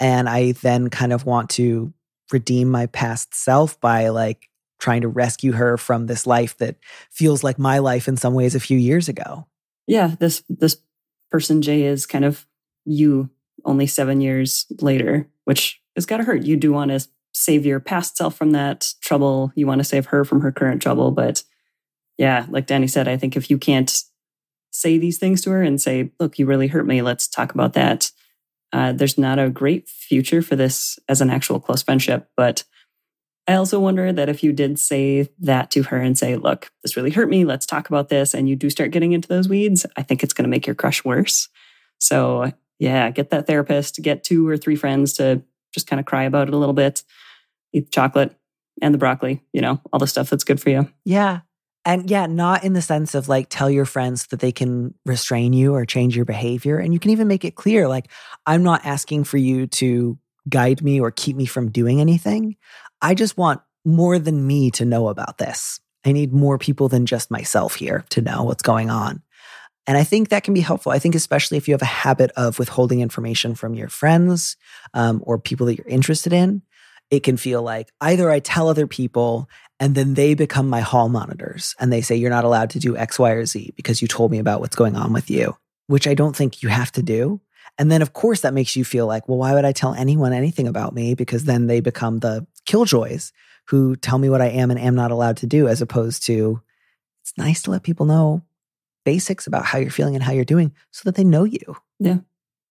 and 0.00 0.28
i 0.28 0.52
then 0.52 0.90
kind 0.90 1.12
of 1.12 1.24
want 1.24 1.50
to 1.50 1.92
redeem 2.32 2.70
my 2.70 2.86
past 2.86 3.34
self 3.34 3.80
by 3.80 4.08
like 4.08 4.48
trying 4.80 5.02
to 5.02 5.08
rescue 5.08 5.52
her 5.52 5.76
from 5.76 6.06
this 6.06 6.26
life 6.26 6.56
that 6.58 6.76
feels 7.10 7.44
like 7.44 7.58
my 7.58 7.78
life 7.78 8.08
in 8.08 8.16
some 8.16 8.34
ways 8.34 8.54
a 8.54 8.60
few 8.60 8.76
years 8.76 9.08
ago. 9.08 9.46
Yeah 9.86 10.14
this 10.18 10.42
this 10.48 10.76
person 11.30 11.62
jay 11.62 11.82
is 11.82 12.06
kind 12.06 12.24
of 12.24 12.46
you 12.84 13.30
only 13.64 13.86
seven 13.86 14.20
years 14.20 14.66
later, 14.80 15.28
which 15.44 15.80
has 15.96 16.06
got 16.06 16.18
to 16.18 16.24
hurt. 16.24 16.42
You 16.42 16.56
do 16.56 16.72
want 16.72 16.90
to 16.90 17.06
save 17.32 17.66
your 17.66 17.80
past 17.80 18.16
self 18.16 18.36
from 18.36 18.52
that 18.52 18.92
trouble. 19.00 19.52
You 19.54 19.66
want 19.66 19.80
to 19.80 19.84
save 19.84 20.06
her 20.06 20.24
from 20.24 20.40
her 20.40 20.52
current 20.52 20.82
trouble. 20.82 21.10
But 21.10 21.42
yeah, 22.18 22.46
like 22.48 22.66
Danny 22.66 22.86
said, 22.86 23.08
I 23.08 23.16
think 23.16 23.36
if 23.36 23.50
you 23.50 23.58
can't 23.58 24.02
say 24.70 24.98
these 24.98 25.18
things 25.18 25.40
to 25.42 25.50
her 25.50 25.62
and 25.62 25.80
say, 25.80 26.10
look, 26.18 26.38
you 26.38 26.46
really 26.46 26.68
hurt 26.68 26.86
me, 26.86 27.02
let's 27.02 27.28
talk 27.28 27.54
about 27.54 27.72
that. 27.74 28.10
Uh, 28.72 28.92
there's 28.92 29.16
not 29.16 29.38
a 29.38 29.50
great 29.50 29.88
future 29.88 30.42
for 30.42 30.56
this 30.56 30.98
as 31.08 31.20
an 31.20 31.30
actual 31.30 31.60
close 31.60 31.82
friendship. 31.82 32.28
But 32.36 32.64
I 33.46 33.54
also 33.54 33.78
wonder 33.78 34.12
that 34.12 34.28
if 34.28 34.42
you 34.42 34.52
did 34.52 34.78
say 34.78 35.28
that 35.38 35.70
to 35.72 35.82
her 35.84 35.98
and 35.98 36.18
say, 36.18 36.36
look, 36.36 36.72
this 36.82 36.96
really 36.96 37.10
hurt 37.10 37.28
me, 37.28 37.44
let's 37.44 37.66
talk 37.66 37.88
about 37.88 38.08
this, 38.08 38.34
and 38.34 38.48
you 38.48 38.56
do 38.56 38.70
start 38.70 38.90
getting 38.90 39.12
into 39.12 39.28
those 39.28 39.48
weeds, 39.48 39.84
I 39.96 40.02
think 40.02 40.22
it's 40.22 40.32
going 40.32 40.44
to 40.44 40.50
make 40.50 40.66
your 40.66 40.74
crush 40.74 41.04
worse. 41.04 41.48
So, 41.98 42.52
yeah, 42.78 43.10
get 43.10 43.30
that 43.30 43.46
therapist, 43.46 44.02
get 44.02 44.24
two 44.24 44.48
or 44.48 44.56
three 44.56 44.76
friends 44.76 45.12
to 45.14 45.42
just 45.72 45.86
kind 45.86 46.00
of 46.00 46.06
cry 46.06 46.24
about 46.24 46.48
it 46.48 46.54
a 46.54 46.58
little 46.58 46.74
bit, 46.74 47.02
eat 47.72 47.86
the 47.86 47.90
chocolate 47.90 48.34
and 48.82 48.92
the 48.92 48.98
broccoli, 48.98 49.42
you 49.52 49.60
know, 49.60 49.80
all 49.92 49.98
the 49.98 50.06
stuff 50.06 50.30
that's 50.30 50.44
good 50.44 50.60
for 50.60 50.70
you. 50.70 50.88
Yeah. 51.04 51.40
And 51.84 52.10
yeah, 52.10 52.26
not 52.26 52.64
in 52.64 52.72
the 52.72 52.82
sense 52.82 53.14
of 53.14 53.28
like 53.28 53.48
tell 53.50 53.70
your 53.70 53.84
friends 53.84 54.28
that 54.28 54.40
they 54.40 54.52
can 54.52 54.94
restrain 55.04 55.52
you 55.52 55.74
or 55.74 55.84
change 55.84 56.16
your 56.16 56.24
behavior. 56.24 56.78
And 56.78 56.94
you 56.94 56.98
can 56.98 57.10
even 57.10 57.28
make 57.28 57.44
it 57.44 57.56
clear 57.56 57.88
like, 57.88 58.10
I'm 58.46 58.62
not 58.62 58.84
asking 58.86 59.24
for 59.24 59.36
you 59.36 59.66
to 59.66 60.18
guide 60.48 60.82
me 60.82 61.00
or 61.00 61.10
keep 61.10 61.36
me 61.36 61.46
from 61.46 61.70
doing 61.70 62.00
anything. 62.00 62.56
I 63.02 63.14
just 63.14 63.36
want 63.36 63.60
more 63.84 64.18
than 64.18 64.46
me 64.46 64.70
to 64.72 64.84
know 64.84 65.08
about 65.08 65.38
this. 65.38 65.80
I 66.06 66.12
need 66.12 66.32
more 66.32 66.58
people 66.58 66.88
than 66.88 67.06
just 67.06 67.30
myself 67.30 67.74
here 67.74 68.04
to 68.10 68.22
know 68.22 68.44
what's 68.44 68.62
going 68.62 68.90
on. 68.90 69.22
And 69.86 69.98
I 69.98 70.04
think 70.04 70.28
that 70.28 70.44
can 70.44 70.54
be 70.54 70.60
helpful. 70.60 70.92
I 70.92 70.98
think, 70.98 71.14
especially 71.14 71.58
if 71.58 71.68
you 71.68 71.74
have 71.74 71.82
a 71.82 71.86
habit 71.86 72.30
of 72.36 72.58
withholding 72.58 73.00
information 73.00 73.54
from 73.54 73.74
your 73.74 73.88
friends 73.88 74.56
um, 74.94 75.22
or 75.24 75.38
people 75.38 75.66
that 75.66 75.76
you're 75.76 75.86
interested 75.86 76.32
in, 76.32 76.62
it 77.10 77.20
can 77.20 77.36
feel 77.36 77.62
like 77.62 77.90
either 78.00 78.30
I 78.30 78.40
tell 78.40 78.68
other 78.68 78.86
people 78.86 79.48
and 79.78 79.94
then 79.94 80.14
they 80.14 80.34
become 80.34 80.68
my 80.68 80.80
hall 80.80 81.08
monitors 81.08 81.74
and 81.78 81.92
they 81.92 82.00
say, 82.00 82.16
you're 82.16 82.30
not 82.30 82.44
allowed 82.44 82.70
to 82.70 82.78
do 82.78 82.96
X, 82.96 83.18
Y, 83.18 83.30
or 83.30 83.44
Z 83.44 83.74
because 83.76 84.00
you 84.00 84.08
told 84.08 84.30
me 84.30 84.38
about 84.38 84.60
what's 84.60 84.76
going 84.76 84.96
on 84.96 85.12
with 85.12 85.30
you, 85.30 85.56
which 85.86 86.06
I 86.06 86.14
don't 86.14 86.34
think 86.34 86.62
you 86.62 86.70
have 86.70 86.92
to 86.92 87.02
do. 87.02 87.40
And 87.76 87.90
then, 87.90 88.02
of 88.02 88.12
course, 88.12 88.40
that 88.42 88.54
makes 88.54 88.76
you 88.76 88.84
feel 88.84 89.06
like, 89.06 89.28
well, 89.28 89.38
why 89.38 89.52
would 89.52 89.64
I 89.64 89.72
tell 89.72 89.94
anyone 89.94 90.32
anything 90.32 90.68
about 90.68 90.94
me? 90.94 91.14
Because 91.14 91.44
then 91.44 91.66
they 91.66 91.80
become 91.80 92.20
the 92.20 92.46
killjoys 92.66 93.32
who 93.66 93.96
tell 93.96 94.18
me 94.18 94.28
what 94.30 94.40
I 94.40 94.48
am 94.48 94.70
and 94.70 94.78
am 94.78 94.94
not 94.94 95.10
allowed 95.10 95.38
to 95.38 95.46
do, 95.46 95.68
as 95.68 95.82
opposed 95.82 96.24
to 96.26 96.62
it's 97.22 97.36
nice 97.36 97.62
to 97.62 97.70
let 97.70 97.82
people 97.82 98.06
know 98.06 98.42
basics 99.04 99.46
about 99.46 99.64
how 99.64 99.78
you're 99.78 99.90
feeling 99.90 100.14
and 100.14 100.22
how 100.22 100.32
you're 100.32 100.44
doing 100.44 100.72
so 100.90 101.02
that 101.04 101.14
they 101.14 101.24
know 101.24 101.44
you. 101.44 101.76
Yeah. 101.98 102.18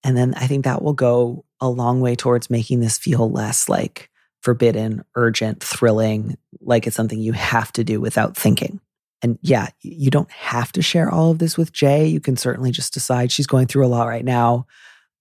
And 0.04 0.18
then 0.18 0.34
I 0.36 0.48
think 0.48 0.66
that 0.66 0.82
will 0.82 0.94
go 0.94 1.46
a 1.60 1.70
long 1.70 2.02
way 2.02 2.16
towards 2.16 2.50
making 2.50 2.82
this 2.82 2.98
feel 2.98 3.32
less 3.32 3.70
like 3.70 4.10
forbidden, 4.42 5.04
urgent, 5.16 5.64
thrilling, 5.64 6.38
like 6.60 6.86
it's 6.86 6.96
something 6.96 7.20
you 7.20 7.32
have 7.32 7.72
to 7.74 7.84
do 7.84 8.02
without 8.02 8.36
thinking. 8.36 8.82
And 9.22 9.40
yeah, 9.42 9.70
you 9.82 10.12
don't 10.12 10.30
have 10.32 10.74
to 10.74 10.82
share 10.82 11.10
all 11.10 11.32
of 11.32 11.40
this 11.40 11.58
with 11.58 11.72
Jay. 11.72 12.08
You 12.08 12.20
can 12.20 12.36
certainly 12.36 12.72
just 12.72 12.94
decide 12.94 13.32
she's 13.32 13.48
going 13.48 13.68
through 13.68 13.86
a 13.86 13.88
lot 13.88 14.10
right 14.10 14.26
now. 14.26 14.68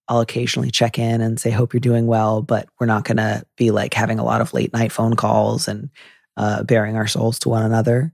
I'll 0.09 0.21
occasionally 0.21 0.73
check 0.73 0.99
in 0.99 1.21
and 1.21 1.39
say, 1.39 1.51
Hope 1.51 1.73
you're 1.73 1.81
doing 1.81 2.09
well, 2.09 2.43
but 2.43 2.69
we're 2.81 2.87
not 2.87 3.05
going 3.05 3.19
to 3.19 3.45
be 3.57 3.71
like 3.71 3.95
having 3.95 4.19
a 4.19 4.25
lot 4.25 4.41
of 4.41 4.53
late 4.53 4.73
night 4.73 4.91
phone 4.91 5.15
calls 5.15 5.69
and 5.69 5.91
uh, 6.37 6.65
bearing 6.65 6.97
our 6.97 7.07
souls 7.07 7.39
to 7.41 7.49
one 7.49 7.63
another. 7.63 8.13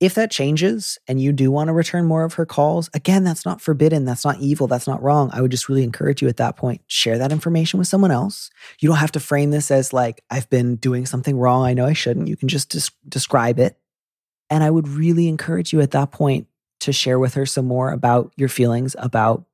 If 0.00 0.14
that 0.14 0.30
changes 0.30 0.98
and 1.06 1.20
you 1.20 1.30
do 1.30 1.50
want 1.50 1.68
to 1.68 1.74
return 1.74 2.06
more 2.06 2.24
of 2.24 2.34
her 2.34 2.46
calls, 2.46 2.88
again, 2.94 3.22
that's 3.22 3.44
not 3.44 3.60
forbidden. 3.60 4.06
That's 4.06 4.24
not 4.24 4.40
evil. 4.40 4.66
That's 4.66 4.86
not 4.86 5.02
wrong. 5.02 5.28
I 5.34 5.42
would 5.42 5.50
just 5.50 5.68
really 5.68 5.84
encourage 5.84 6.22
you 6.22 6.28
at 6.28 6.38
that 6.38 6.56
point, 6.56 6.80
share 6.86 7.18
that 7.18 7.32
information 7.32 7.78
with 7.78 7.86
someone 7.86 8.10
else. 8.10 8.50
You 8.80 8.88
don't 8.88 8.96
have 8.96 9.12
to 9.12 9.20
frame 9.20 9.50
this 9.50 9.70
as 9.70 9.92
like, 9.92 10.24
I've 10.30 10.48
been 10.48 10.76
doing 10.76 11.04
something 11.04 11.36
wrong. 11.36 11.64
I 11.64 11.74
know 11.74 11.84
I 11.84 11.92
shouldn't. 11.92 12.28
You 12.28 12.36
can 12.36 12.48
just 12.48 12.70
des- 12.70 12.96
describe 13.06 13.58
it. 13.58 13.76
And 14.48 14.64
I 14.64 14.70
would 14.70 14.88
really 14.88 15.28
encourage 15.28 15.70
you 15.70 15.82
at 15.82 15.90
that 15.90 16.12
point 16.12 16.46
to 16.80 16.92
share 16.92 17.18
with 17.18 17.34
her 17.34 17.44
some 17.44 17.66
more 17.66 17.92
about 17.92 18.32
your 18.36 18.48
feelings 18.48 18.96
about 18.98 19.44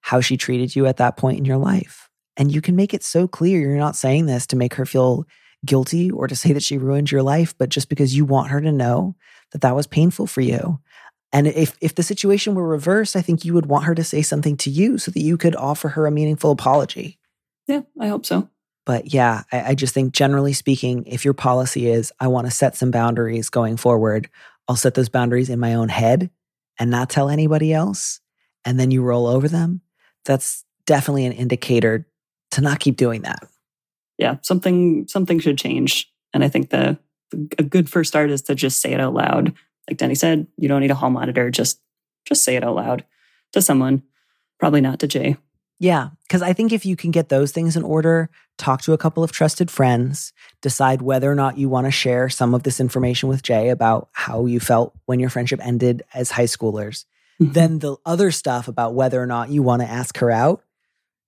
how 0.00 0.22
she 0.22 0.38
treated 0.38 0.74
you 0.74 0.86
at 0.86 0.96
that 0.96 1.18
point 1.18 1.38
in 1.38 1.44
your 1.44 1.58
life. 1.58 2.08
And 2.38 2.50
you 2.50 2.62
can 2.62 2.76
make 2.76 2.94
it 2.94 3.04
so 3.04 3.28
clear 3.28 3.60
you're 3.60 3.76
not 3.76 3.94
saying 3.94 4.24
this 4.24 4.46
to 4.48 4.56
make 4.56 4.74
her 4.74 4.86
feel 4.86 5.26
guilty 5.64 6.10
or 6.10 6.26
to 6.26 6.34
say 6.34 6.52
that 6.54 6.62
she 6.62 6.78
ruined 6.78 7.10
your 7.10 7.22
life, 7.22 7.54
but 7.56 7.68
just 7.68 7.88
because 7.88 8.16
you 8.16 8.24
want 8.24 8.50
her 8.50 8.60
to 8.60 8.72
know 8.72 9.14
that 9.52 9.60
that 9.60 9.76
was 9.76 9.86
painful 9.86 10.26
for 10.26 10.40
you. 10.40 10.80
And 11.32 11.46
if, 11.46 11.76
if 11.80 11.94
the 11.94 12.02
situation 12.02 12.54
were 12.54 12.66
reversed, 12.66 13.16
I 13.16 13.22
think 13.22 13.44
you 13.44 13.54
would 13.54 13.66
want 13.66 13.84
her 13.84 13.94
to 13.94 14.04
say 14.04 14.20
something 14.20 14.56
to 14.58 14.70
you 14.70 14.98
so 14.98 15.10
that 15.10 15.20
you 15.20 15.38
could 15.38 15.56
offer 15.56 15.88
her 15.88 16.06
a 16.06 16.10
meaningful 16.10 16.50
apology. 16.50 17.18
Yeah, 17.66 17.82
I 17.98 18.08
hope 18.08 18.26
so. 18.26 18.48
But 18.84 19.14
yeah, 19.14 19.44
I, 19.50 19.70
I 19.70 19.74
just 19.74 19.94
think 19.94 20.12
generally 20.12 20.52
speaking, 20.52 21.06
if 21.06 21.24
your 21.24 21.34
policy 21.34 21.88
is, 21.88 22.12
I 22.20 22.26
want 22.26 22.46
to 22.46 22.50
set 22.50 22.76
some 22.76 22.90
boundaries 22.90 23.48
going 23.48 23.76
forward, 23.76 24.28
I'll 24.68 24.76
set 24.76 24.94
those 24.94 25.08
boundaries 25.08 25.48
in 25.48 25.58
my 25.58 25.74
own 25.74 25.88
head 25.88 26.30
and 26.78 26.90
not 26.90 27.08
tell 27.08 27.28
anybody 27.28 27.72
else. 27.72 28.20
And 28.64 28.78
then 28.78 28.90
you 28.90 29.02
roll 29.02 29.26
over 29.26 29.48
them. 29.48 29.80
That's 30.24 30.64
definitely 30.86 31.26
an 31.26 31.32
indicator 31.32 32.06
to 32.52 32.60
not 32.60 32.80
keep 32.80 32.96
doing 32.96 33.22
that. 33.22 33.46
Yeah, 34.18 34.36
something 34.42 35.08
something 35.08 35.40
should 35.40 35.58
change. 35.58 36.12
And 36.34 36.44
I 36.44 36.48
think 36.48 36.70
the 36.70 36.98
a 37.58 37.62
good 37.62 37.88
first 37.88 38.08
start 38.08 38.30
is 38.30 38.42
to 38.42 38.54
just 38.54 38.80
say 38.80 38.92
it 38.92 39.00
out 39.00 39.14
loud. 39.14 39.52
Like 39.88 39.98
Denny 39.98 40.14
said, 40.14 40.46
you 40.56 40.68
don't 40.68 40.80
need 40.80 40.90
a 40.90 40.96
hall 40.96 41.10
monitor. 41.10 41.50
Just 41.50 41.80
just 42.24 42.44
say 42.44 42.56
it 42.56 42.64
out 42.64 42.76
loud 42.76 43.04
to 43.52 43.62
someone. 43.62 44.02
Probably 44.58 44.80
not 44.80 45.00
to 45.00 45.08
Jay. 45.08 45.36
Yeah, 45.78 46.10
because 46.22 46.42
I 46.42 46.52
think 46.52 46.72
if 46.72 46.86
you 46.86 46.94
can 46.94 47.10
get 47.10 47.28
those 47.28 47.50
things 47.50 47.76
in 47.76 47.82
order, 47.82 48.30
talk 48.56 48.82
to 48.82 48.92
a 48.92 48.98
couple 48.98 49.24
of 49.24 49.32
trusted 49.32 49.68
friends, 49.68 50.32
decide 50.60 51.02
whether 51.02 51.28
or 51.28 51.34
not 51.34 51.58
you 51.58 51.68
want 51.68 51.88
to 51.88 51.90
share 51.90 52.28
some 52.28 52.54
of 52.54 52.62
this 52.62 52.78
information 52.78 53.28
with 53.28 53.42
Jay 53.42 53.68
about 53.68 54.08
how 54.12 54.46
you 54.46 54.60
felt 54.60 54.94
when 55.06 55.18
your 55.18 55.28
friendship 55.28 55.58
ended 55.60 56.04
as 56.14 56.30
high 56.30 56.44
schoolers. 56.44 57.04
Mm-hmm. 57.40 57.52
Then 57.52 57.78
the 57.80 57.96
other 58.06 58.30
stuff 58.30 58.68
about 58.68 58.94
whether 58.94 59.20
or 59.20 59.26
not 59.26 59.48
you 59.50 59.64
want 59.64 59.82
to 59.82 59.88
ask 59.88 60.16
her 60.18 60.30
out, 60.30 60.62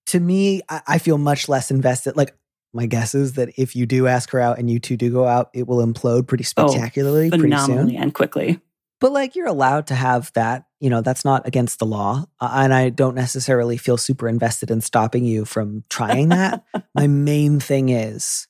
to 0.06 0.20
me, 0.20 0.62
I, 0.68 0.82
I 0.86 0.98
feel 0.98 1.18
much 1.18 1.48
less 1.48 1.72
invested. 1.72 2.16
Like 2.16 2.36
my 2.74 2.86
guess 2.86 3.14
is 3.14 3.34
that 3.34 3.50
if 3.56 3.76
you 3.76 3.86
do 3.86 4.06
ask 4.06 4.30
her 4.30 4.40
out 4.40 4.58
and 4.58 4.68
you 4.68 4.78
two 4.78 4.96
do 4.96 5.10
go 5.10 5.26
out, 5.26 5.50
it 5.54 5.66
will 5.66 5.84
implode 5.84 6.26
pretty 6.26 6.44
oh, 6.56 6.68
spectacularly, 6.68 7.30
oh, 7.32 7.38
pretty 7.38 7.56
soon, 7.58 7.94
and 7.94 8.12
quickly. 8.12 8.60
But 9.00 9.12
like 9.12 9.36
you're 9.36 9.46
allowed 9.46 9.86
to 9.88 9.94
have 9.94 10.32
that, 10.34 10.64
you 10.80 10.90
know, 10.90 11.00
that's 11.00 11.24
not 11.24 11.46
against 11.46 11.78
the 11.78 11.86
law, 11.86 12.24
uh, 12.40 12.50
and 12.54 12.74
I 12.74 12.90
don't 12.90 13.14
necessarily 13.14 13.76
feel 13.76 13.96
super 13.96 14.28
invested 14.28 14.70
in 14.70 14.80
stopping 14.80 15.24
you 15.24 15.44
from 15.44 15.84
trying 15.88 16.30
that. 16.30 16.64
my 16.94 17.06
main 17.06 17.60
thing 17.60 17.90
is, 17.90 18.48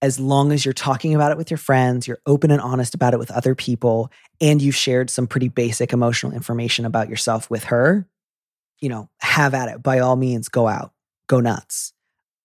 as 0.00 0.20
long 0.20 0.52
as 0.52 0.64
you're 0.64 0.74
talking 0.74 1.14
about 1.14 1.32
it 1.32 1.38
with 1.38 1.50
your 1.50 1.58
friends, 1.58 2.06
you're 2.06 2.20
open 2.26 2.50
and 2.50 2.60
honest 2.60 2.94
about 2.94 3.14
it 3.14 3.18
with 3.18 3.30
other 3.30 3.54
people, 3.54 4.10
and 4.40 4.62
you've 4.62 4.76
shared 4.76 5.10
some 5.10 5.26
pretty 5.26 5.48
basic 5.48 5.92
emotional 5.92 6.32
information 6.32 6.84
about 6.84 7.08
yourself 7.08 7.50
with 7.50 7.64
her, 7.64 8.06
you 8.80 8.88
know, 8.88 9.08
have 9.20 9.54
at 9.54 9.68
it. 9.68 9.82
By 9.82 9.98
all 9.98 10.16
means, 10.16 10.48
go 10.48 10.68
out, 10.68 10.92
go 11.26 11.40
nuts 11.40 11.94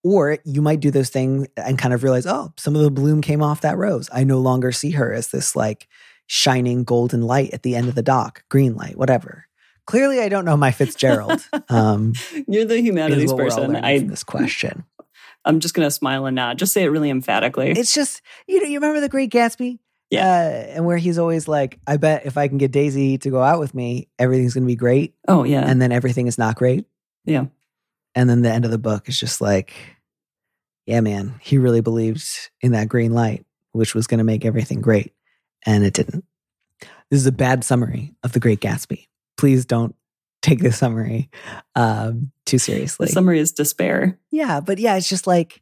or 0.03 0.37
you 0.45 0.61
might 0.61 0.79
do 0.79 0.91
those 0.91 1.09
things 1.09 1.47
and 1.57 1.77
kind 1.77 1.93
of 1.93 2.03
realize, 2.03 2.25
oh, 2.25 2.53
some 2.57 2.75
of 2.75 2.81
the 2.81 2.91
bloom 2.91 3.21
came 3.21 3.41
off 3.41 3.61
that 3.61 3.77
rose. 3.77 4.09
I 4.11 4.23
no 4.23 4.39
longer 4.39 4.71
see 4.71 4.91
her 4.91 5.13
as 5.13 5.29
this 5.29 5.55
like 5.55 5.87
shining 6.27 6.83
golden 6.83 7.21
light 7.21 7.53
at 7.53 7.63
the 7.63 7.75
end 7.75 7.87
of 7.87 7.95
the 7.95 8.01
dock, 8.01 8.43
green 8.49 8.75
light, 8.75 8.97
whatever. 8.97 9.47
Clearly, 9.85 10.21
I 10.21 10.29
don't 10.29 10.45
know 10.45 10.57
my 10.57 10.71
Fitzgerald. 10.71 11.45
Um, 11.69 12.13
You're 12.47 12.65
the 12.65 12.81
humanities 12.81 13.31
person. 13.31 13.75
I 13.75 13.99
this 13.99 14.23
question. 14.23 14.83
I'm 15.45 15.59
just 15.59 15.73
gonna 15.73 15.91
smile 15.91 16.25
and 16.25 16.35
nod. 16.35 16.59
Just 16.59 16.73
say 16.73 16.83
it 16.83 16.89
really 16.89 17.09
emphatically. 17.09 17.71
It's 17.71 17.93
just 17.93 18.21
you 18.47 18.61
know 18.61 18.67
you 18.67 18.79
remember 18.79 18.99
the 18.99 19.09
Great 19.09 19.31
Gatsby. 19.31 19.79
Yeah, 20.09 20.27
uh, 20.27 20.71
and 20.75 20.85
where 20.85 20.97
he's 20.97 21.17
always 21.17 21.47
like, 21.47 21.79
"I 21.87 21.97
bet 21.97 22.25
if 22.25 22.37
I 22.37 22.49
can 22.49 22.57
get 22.57 22.71
Daisy 22.71 23.17
to 23.19 23.29
go 23.29 23.41
out 23.41 23.59
with 23.59 23.73
me, 23.73 24.09
everything's 24.19 24.53
gonna 24.53 24.65
be 24.65 24.75
great." 24.75 25.15
Oh 25.27 25.43
yeah, 25.43 25.61
and 25.61 25.81
then 25.81 25.91
everything 25.93 26.27
is 26.27 26.37
not 26.37 26.55
great. 26.55 26.85
Yeah, 27.23 27.45
and 28.15 28.29
then 28.29 28.41
the 28.41 28.51
end 28.51 28.65
of 28.65 28.71
the 28.71 28.77
book 28.77 29.07
is 29.09 29.19
just 29.19 29.41
like, 29.41 29.73
yeah, 30.85 31.01
man, 31.01 31.35
he 31.41 31.57
really 31.57 31.81
believed 31.81 32.23
in 32.61 32.73
that 32.73 32.89
green 32.89 33.13
light, 33.13 33.45
which 33.71 33.95
was 33.95 34.07
going 34.07 34.17
to 34.17 34.23
make 34.23 34.45
everything 34.45 34.81
great. 34.81 35.13
And 35.65 35.83
it 35.83 35.93
didn't. 35.93 36.25
This 37.09 37.19
is 37.19 37.27
a 37.27 37.31
bad 37.31 37.63
summary 37.63 38.13
of 38.23 38.31
The 38.31 38.39
Great 38.39 38.59
Gatsby. 38.59 39.07
Please 39.37 39.65
don't 39.65 39.95
take 40.41 40.59
this 40.59 40.77
summary 40.77 41.29
um, 41.75 42.31
too 42.45 42.57
seriously. 42.57 43.07
The 43.07 43.11
summary 43.11 43.39
is 43.39 43.51
despair. 43.51 44.17
Yeah, 44.31 44.59
but 44.59 44.79
yeah, 44.79 44.95
it's 44.95 45.09
just 45.09 45.27
like 45.27 45.61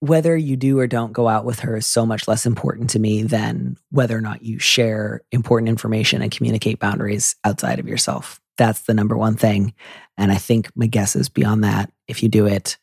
whether 0.00 0.36
you 0.36 0.56
do 0.56 0.78
or 0.78 0.86
don't 0.86 1.12
go 1.12 1.26
out 1.26 1.44
with 1.44 1.60
her 1.60 1.76
is 1.76 1.86
so 1.86 2.06
much 2.06 2.28
less 2.28 2.46
important 2.46 2.90
to 2.90 2.98
me 2.98 3.22
than 3.22 3.76
whether 3.90 4.16
or 4.16 4.20
not 4.20 4.42
you 4.42 4.58
share 4.58 5.22
important 5.32 5.68
information 5.68 6.22
and 6.22 6.30
communicate 6.30 6.78
boundaries 6.78 7.36
outside 7.44 7.80
of 7.80 7.88
yourself. 7.88 8.40
That's 8.56 8.82
the 8.82 8.94
number 8.94 9.16
one 9.16 9.36
thing. 9.36 9.74
And 10.18 10.30
I 10.30 10.36
think 10.36 10.70
my 10.74 10.86
guess 10.86 11.16
is 11.16 11.28
beyond 11.28 11.64
that, 11.64 11.90
if 12.06 12.22
you 12.22 12.28
do 12.28 12.46
it, 12.46 12.76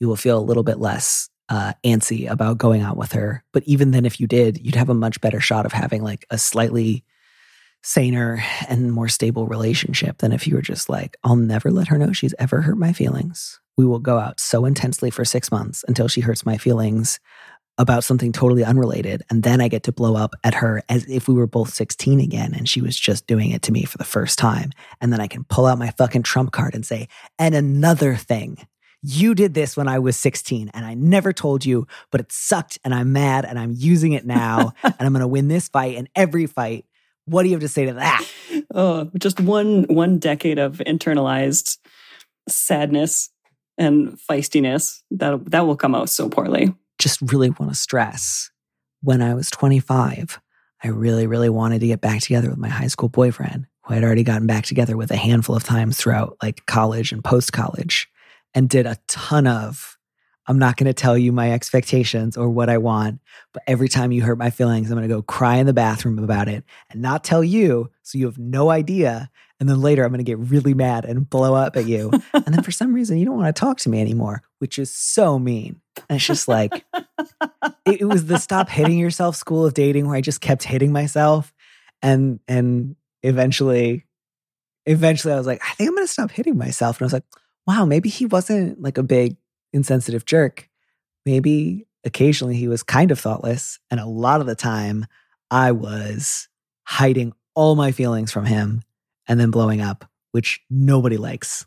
you 0.00 0.08
will 0.08 0.16
feel 0.16 0.38
a 0.38 0.42
little 0.42 0.64
bit 0.64 0.78
less 0.78 1.30
uh, 1.48 1.72
antsy 1.84 2.28
about 2.28 2.58
going 2.58 2.82
out 2.82 2.96
with 2.96 3.12
her. 3.12 3.44
But 3.52 3.62
even 3.64 3.92
then, 3.92 4.04
if 4.04 4.20
you 4.20 4.26
did, 4.26 4.64
you'd 4.64 4.74
have 4.74 4.88
a 4.88 4.94
much 4.94 5.20
better 5.20 5.40
shot 5.40 5.66
of 5.66 5.72
having 5.72 6.02
like 6.02 6.26
a 6.30 6.38
slightly 6.38 7.04
saner 7.82 8.42
and 8.68 8.92
more 8.92 9.08
stable 9.08 9.46
relationship 9.46 10.18
than 10.18 10.32
if 10.32 10.46
you 10.46 10.54
were 10.54 10.62
just 10.62 10.88
like, 10.88 11.16
I'll 11.24 11.36
never 11.36 11.70
let 11.70 11.88
her 11.88 11.98
know 11.98 12.12
she's 12.12 12.34
ever 12.38 12.60
hurt 12.60 12.76
my 12.76 12.92
feelings. 12.92 13.58
We 13.76 13.86
will 13.86 13.98
go 13.98 14.18
out 14.18 14.38
so 14.38 14.64
intensely 14.64 15.10
for 15.10 15.24
six 15.24 15.50
months 15.50 15.84
until 15.88 16.08
she 16.08 16.20
hurts 16.20 16.44
my 16.44 16.58
feelings 16.58 17.18
about 17.80 18.04
something 18.04 18.30
totally 18.30 18.62
unrelated. 18.62 19.22
And 19.30 19.42
then 19.42 19.62
I 19.62 19.68
get 19.68 19.84
to 19.84 19.92
blow 19.92 20.14
up 20.14 20.34
at 20.44 20.52
her 20.54 20.82
as 20.90 21.08
if 21.08 21.26
we 21.26 21.34
were 21.34 21.46
both 21.46 21.72
16 21.72 22.20
again 22.20 22.54
and 22.54 22.68
she 22.68 22.82
was 22.82 22.94
just 22.94 23.26
doing 23.26 23.50
it 23.50 23.62
to 23.62 23.72
me 23.72 23.84
for 23.84 23.96
the 23.96 24.04
first 24.04 24.38
time. 24.38 24.72
And 25.00 25.10
then 25.10 25.18
I 25.18 25.26
can 25.26 25.44
pull 25.44 25.64
out 25.64 25.78
my 25.78 25.90
fucking 25.92 26.22
trump 26.22 26.52
card 26.52 26.74
and 26.74 26.84
say, 26.84 27.08
and 27.38 27.54
another 27.54 28.14
thing. 28.14 28.58
You 29.02 29.34
did 29.34 29.54
this 29.54 29.78
when 29.78 29.88
I 29.88 29.98
was 29.98 30.14
16 30.18 30.72
and 30.74 30.84
I 30.84 30.92
never 30.92 31.32
told 31.32 31.64
you, 31.64 31.86
but 32.10 32.20
it 32.20 32.30
sucked 32.30 32.78
and 32.84 32.94
I'm 32.94 33.14
mad 33.14 33.46
and 33.46 33.58
I'm 33.58 33.72
using 33.74 34.12
it 34.12 34.26
now 34.26 34.74
and 34.82 34.94
I'm 35.00 35.12
going 35.12 35.22
to 35.22 35.26
win 35.26 35.48
this 35.48 35.68
fight 35.68 35.96
and 35.96 36.06
every 36.14 36.46
fight. 36.46 36.84
What 37.24 37.44
do 37.44 37.48
you 37.48 37.54
have 37.54 37.62
to 37.62 37.68
say 37.68 37.86
to 37.86 37.94
that? 37.94 38.30
Oh, 38.74 39.10
just 39.18 39.40
one 39.40 39.84
one 39.84 40.18
decade 40.18 40.58
of 40.58 40.82
internalized 40.86 41.78
sadness 42.46 43.30
and 43.78 44.18
feistiness 44.18 45.00
that 45.12 45.50
that 45.50 45.66
will 45.66 45.76
come 45.76 45.94
out 45.94 46.10
so 46.10 46.28
poorly. 46.28 46.74
Just 47.00 47.20
really 47.32 47.50
want 47.50 47.72
to 47.72 47.74
stress 47.74 48.50
when 49.02 49.22
I 49.22 49.34
was 49.34 49.50
25, 49.50 50.38
I 50.84 50.88
really, 50.88 51.26
really 51.26 51.48
wanted 51.48 51.80
to 51.80 51.86
get 51.86 52.02
back 52.02 52.20
together 52.20 52.50
with 52.50 52.58
my 52.58 52.68
high 52.68 52.88
school 52.88 53.08
boyfriend, 53.08 53.66
who 53.84 53.94
I'd 53.94 54.04
already 54.04 54.22
gotten 54.22 54.46
back 54.46 54.66
together 54.66 54.96
with 54.96 55.10
a 55.10 55.16
handful 55.16 55.56
of 55.56 55.64
times 55.64 55.96
throughout 55.96 56.36
like 56.42 56.66
college 56.66 57.10
and 57.10 57.24
post 57.24 57.52
college, 57.52 58.08
and 58.54 58.68
did 58.68 58.86
a 58.86 58.98
ton 59.08 59.46
of. 59.46 59.96
I'm 60.46 60.58
not 60.58 60.76
going 60.76 60.86
to 60.86 60.94
tell 60.94 61.16
you 61.16 61.32
my 61.32 61.52
expectations 61.52 62.36
or 62.36 62.50
what 62.50 62.68
I 62.68 62.78
want, 62.78 63.20
but 63.54 63.62
every 63.66 63.88
time 63.88 64.10
you 64.10 64.22
hurt 64.22 64.38
my 64.38 64.50
feelings, 64.50 64.90
I'm 64.90 64.96
going 64.96 65.08
to 65.08 65.14
go 65.14 65.22
cry 65.22 65.56
in 65.56 65.66
the 65.66 65.72
bathroom 65.72 66.18
about 66.18 66.48
it 66.48 66.64
and 66.90 67.00
not 67.00 67.24
tell 67.24 67.44
you. 67.44 67.90
So 68.02 68.18
you 68.18 68.26
have 68.26 68.38
no 68.38 68.68
idea. 68.68 69.30
And 69.60 69.68
then 69.68 69.82
later, 69.82 70.02
I'm 70.02 70.10
going 70.10 70.24
to 70.24 70.24
get 70.24 70.38
really 70.38 70.72
mad 70.72 71.04
and 71.04 71.28
blow 71.28 71.54
up 71.54 71.76
at 71.76 71.86
you. 71.86 72.10
and 72.34 72.46
then 72.46 72.62
for 72.62 72.70
some 72.70 72.94
reason, 72.94 73.18
you 73.18 73.26
don't 73.26 73.36
want 73.36 73.54
to 73.54 73.60
talk 73.60 73.76
to 73.80 73.90
me 73.90 74.00
anymore, 74.00 74.42
which 74.58 74.78
is 74.78 74.90
so 74.90 75.38
mean. 75.38 75.80
And 76.08 76.16
it's 76.16 76.26
just 76.26 76.48
like, 76.48 76.84
it, 77.84 78.00
it 78.00 78.06
was 78.06 78.24
the 78.24 78.38
stop 78.38 78.70
hitting 78.70 78.98
yourself 78.98 79.36
school 79.36 79.66
of 79.66 79.74
dating 79.74 80.06
where 80.06 80.16
I 80.16 80.22
just 80.22 80.40
kept 80.40 80.62
hitting 80.62 80.92
myself. 80.92 81.52
And, 82.00 82.40
and 82.48 82.96
eventually, 83.22 84.06
eventually 84.86 85.34
I 85.34 85.36
was 85.36 85.46
like, 85.46 85.60
I 85.62 85.74
think 85.74 85.88
I'm 85.88 85.94
going 85.94 86.06
to 86.06 86.12
stop 86.12 86.30
hitting 86.30 86.56
myself. 86.56 86.96
And 86.96 87.02
I 87.02 87.06
was 87.06 87.12
like, 87.12 87.26
wow, 87.66 87.84
maybe 87.84 88.08
he 88.08 88.24
wasn't 88.24 88.80
like 88.80 88.96
a 88.96 89.02
big 89.02 89.36
insensitive 89.74 90.24
jerk. 90.24 90.70
Maybe 91.26 91.86
occasionally 92.04 92.56
he 92.56 92.66
was 92.66 92.82
kind 92.82 93.10
of 93.10 93.20
thoughtless. 93.20 93.78
And 93.90 94.00
a 94.00 94.06
lot 94.06 94.40
of 94.40 94.46
the 94.46 94.54
time 94.54 95.04
I 95.50 95.72
was 95.72 96.48
hiding 96.84 97.34
all 97.54 97.76
my 97.76 97.92
feelings 97.92 98.32
from 98.32 98.46
him 98.46 98.82
and 99.30 99.38
then 99.38 99.52
blowing 99.52 99.80
up, 99.80 100.04
which 100.32 100.60
nobody 100.68 101.16
likes. 101.16 101.64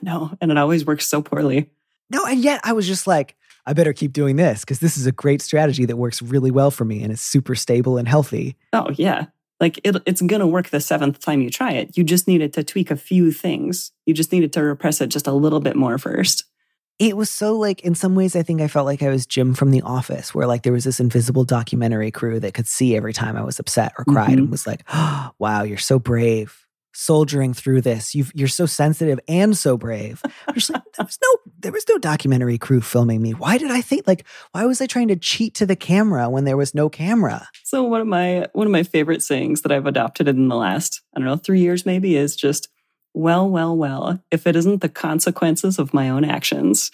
No, 0.00 0.32
and 0.40 0.50
it 0.50 0.56
always 0.56 0.86
works 0.86 1.06
so 1.06 1.20
poorly. 1.20 1.70
No, 2.10 2.24
and 2.24 2.42
yet 2.42 2.62
I 2.64 2.72
was 2.72 2.86
just 2.86 3.06
like, 3.06 3.36
I 3.66 3.74
better 3.74 3.92
keep 3.92 4.14
doing 4.14 4.36
this 4.36 4.60
because 4.60 4.80
this 4.80 4.96
is 4.96 5.06
a 5.06 5.12
great 5.12 5.42
strategy 5.42 5.84
that 5.84 5.96
works 5.96 6.22
really 6.22 6.50
well 6.50 6.70
for 6.70 6.86
me 6.86 7.02
and 7.02 7.12
it's 7.12 7.22
super 7.22 7.54
stable 7.54 7.98
and 7.98 8.08
healthy. 8.08 8.56
Oh, 8.72 8.90
yeah. 8.94 9.26
Like 9.60 9.78
it, 9.84 9.94
it's 10.06 10.22
going 10.22 10.40
to 10.40 10.46
work 10.46 10.70
the 10.70 10.80
seventh 10.80 11.20
time 11.20 11.42
you 11.42 11.50
try 11.50 11.72
it. 11.72 11.96
You 11.96 12.02
just 12.02 12.26
needed 12.26 12.54
to 12.54 12.64
tweak 12.64 12.90
a 12.90 12.96
few 12.96 13.30
things. 13.30 13.92
You 14.06 14.14
just 14.14 14.32
needed 14.32 14.52
to 14.54 14.62
repress 14.62 15.00
it 15.00 15.08
just 15.08 15.28
a 15.28 15.32
little 15.32 15.60
bit 15.60 15.76
more 15.76 15.98
first. 15.98 16.44
It 16.98 17.16
was 17.16 17.30
so 17.30 17.56
like, 17.56 17.82
in 17.82 17.94
some 17.94 18.14
ways, 18.14 18.34
I 18.34 18.42
think 18.42 18.60
I 18.60 18.68
felt 18.68 18.86
like 18.86 19.02
I 19.02 19.08
was 19.10 19.26
Jim 19.26 19.54
from 19.54 19.70
The 19.70 19.82
Office, 19.82 20.34
where 20.34 20.46
like 20.46 20.62
there 20.62 20.72
was 20.72 20.84
this 20.84 20.98
invisible 20.98 21.44
documentary 21.44 22.10
crew 22.10 22.40
that 22.40 22.54
could 22.54 22.66
see 22.66 22.96
every 22.96 23.12
time 23.12 23.36
I 23.36 23.44
was 23.44 23.58
upset 23.60 23.92
or 23.98 24.04
cried 24.04 24.30
mm-hmm. 24.30 24.38
and 24.38 24.50
was 24.50 24.66
like, 24.66 24.82
oh, 24.92 25.30
wow, 25.38 25.62
you're 25.62 25.78
so 25.78 25.98
brave 25.98 26.62
soldiering 26.92 27.54
through 27.54 27.80
this. 27.80 28.14
you 28.14 28.24
are 28.40 28.48
so 28.48 28.66
sensitive 28.66 29.18
and 29.28 29.56
so 29.56 29.76
brave. 29.76 30.22
Just 30.54 30.70
like, 30.70 30.82
there 30.96 31.06
was 31.06 31.18
no, 31.22 31.52
there 31.60 31.72
was 31.72 31.84
no 31.88 31.98
documentary 31.98 32.58
crew 32.58 32.80
filming 32.80 33.22
me. 33.22 33.32
Why 33.32 33.58
did 33.58 33.70
I 33.70 33.80
think 33.80 34.06
like, 34.06 34.26
why 34.52 34.64
was 34.64 34.80
I 34.80 34.86
trying 34.86 35.08
to 35.08 35.16
cheat 35.16 35.54
to 35.56 35.66
the 35.66 35.76
camera 35.76 36.28
when 36.28 36.44
there 36.44 36.56
was 36.56 36.74
no 36.74 36.88
camera? 36.88 37.48
So 37.64 37.82
one 37.82 38.00
of 38.00 38.06
my 38.06 38.48
one 38.52 38.66
of 38.66 38.72
my 38.72 38.82
favorite 38.82 39.22
sayings 39.22 39.62
that 39.62 39.72
I've 39.72 39.86
adopted 39.86 40.28
in 40.28 40.48
the 40.48 40.56
last 40.56 41.00
I 41.14 41.20
don't 41.20 41.26
know 41.26 41.36
three 41.36 41.60
years 41.60 41.86
maybe 41.86 42.16
is 42.16 42.36
just, 42.36 42.68
well, 43.14 43.48
well, 43.48 43.76
well. 43.76 44.22
If 44.30 44.46
it 44.46 44.56
isn't 44.56 44.80
the 44.80 44.88
consequences 44.88 45.78
of 45.78 45.94
my 45.94 46.08
own 46.08 46.24
actions, 46.24 46.90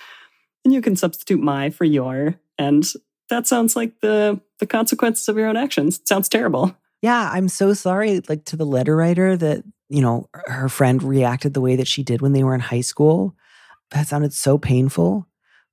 then 0.65 0.73
you 0.73 0.81
can 0.81 0.97
substitute 0.97 1.41
my 1.41 1.71
for 1.71 1.85
your, 1.85 2.35
and 2.59 2.85
that 3.31 3.47
sounds 3.47 3.77
like 3.77 4.01
the 4.01 4.41
the 4.59 4.67
consequences 4.67 5.29
of 5.29 5.37
your 5.37 5.49
own 5.49 5.57
actions. 5.57 5.99
It 5.99 6.09
sounds 6.09 6.29
terrible. 6.29 6.77
Yeah, 7.03 7.31
I'm 7.33 7.49
so 7.49 7.75
sorry 7.75 8.21
like 8.29 8.45
to 8.47 8.57
the 8.57 8.67
letter 8.67 8.97
writer 8.97 9.37
that 9.37 9.63
you 9.89 10.03
know, 10.03 10.29
her 10.47 10.69
friend 10.69 11.03
reacted 11.03 11.55
the 11.55 11.61
way 11.61 11.77
that 11.77 11.89
she 11.89 12.03
did 12.03 12.21
when 12.21 12.33
they 12.33 12.45
were 12.45 12.55
in 12.55 12.61
high 12.61 12.83
school. 12.83 13.35
That 13.91 14.07
sounded 14.07 14.33
so 14.33 14.59
painful. 14.59 15.27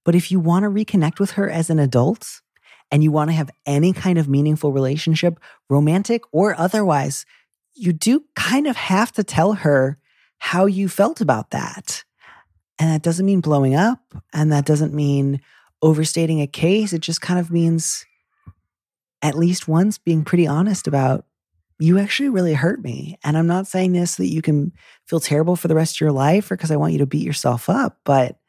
But 0.03 0.15
if 0.15 0.31
you 0.31 0.39
want 0.39 0.63
to 0.63 0.69
reconnect 0.69 1.19
with 1.19 1.31
her 1.31 1.49
as 1.49 1.69
an 1.69 1.79
adult 1.79 2.41
and 2.91 3.03
you 3.03 3.11
want 3.11 3.29
to 3.29 3.35
have 3.35 3.49
any 3.65 3.91
kind 3.91 4.17
of 4.17 4.29
meaningful 4.29 4.71
relationship, 4.71 5.39
romantic 5.69 6.21
or 6.31 6.57
otherwise, 6.57 7.25
you 7.73 7.91
do 7.91 8.23
kind 8.35 8.67
of 8.67 8.77
have 8.77 9.11
to 9.13 9.23
tell 9.23 9.53
her 9.53 9.97
how 10.37 10.65
you 10.65 10.87
felt 10.87 11.21
about 11.21 11.51
that. 11.51 12.03
And 12.79 12.91
that 12.91 13.01
doesn't 13.01 13.25
mean 13.25 13.41
blowing 13.41 13.75
up 13.75 13.99
and 14.33 14.51
that 14.51 14.65
doesn't 14.65 14.93
mean 14.93 15.41
overstating 15.81 16.41
a 16.41 16.47
case. 16.47 16.93
It 16.93 17.01
just 17.01 17.21
kind 17.21 17.39
of 17.39 17.51
means 17.51 18.05
at 19.21 19.35
least 19.35 19.67
once 19.67 19.97
being 19.97 20.23
pretty 20.23 20.45
honest 20.45 20.87
about 20.87 21.25
you 21.79 21.99
actually 21.99 22.29
really 22.29 22.53
hurt 22.53 22.81
me. 22.81 23.17
And 23.23 23.37
I'm 23.37 23.47
not 23.47 23.67
saying 23.67 23.93
this 23.93 24.15
so 24.15 24.23
that 24.23 24.31
you 24.31 24.41
can 24.41 24.71
feel 25.07 25.19
terrible 25.19 25.55
for 25.55 25.67
the 25.67 25.75
rest 25.75 25.97
of 25.97 26.01
your 26.01 26.11
life 26.11 26.49
or 26.49 26.55
because 26.55 26.71
I 26.71 26.77
want 26.77 26.93
you 26.93 26.99
to 26.99 27.05
beat 27.05 27.25
yourself 27.25 27.69
up, 27.69 27.99
but 28.05 28.39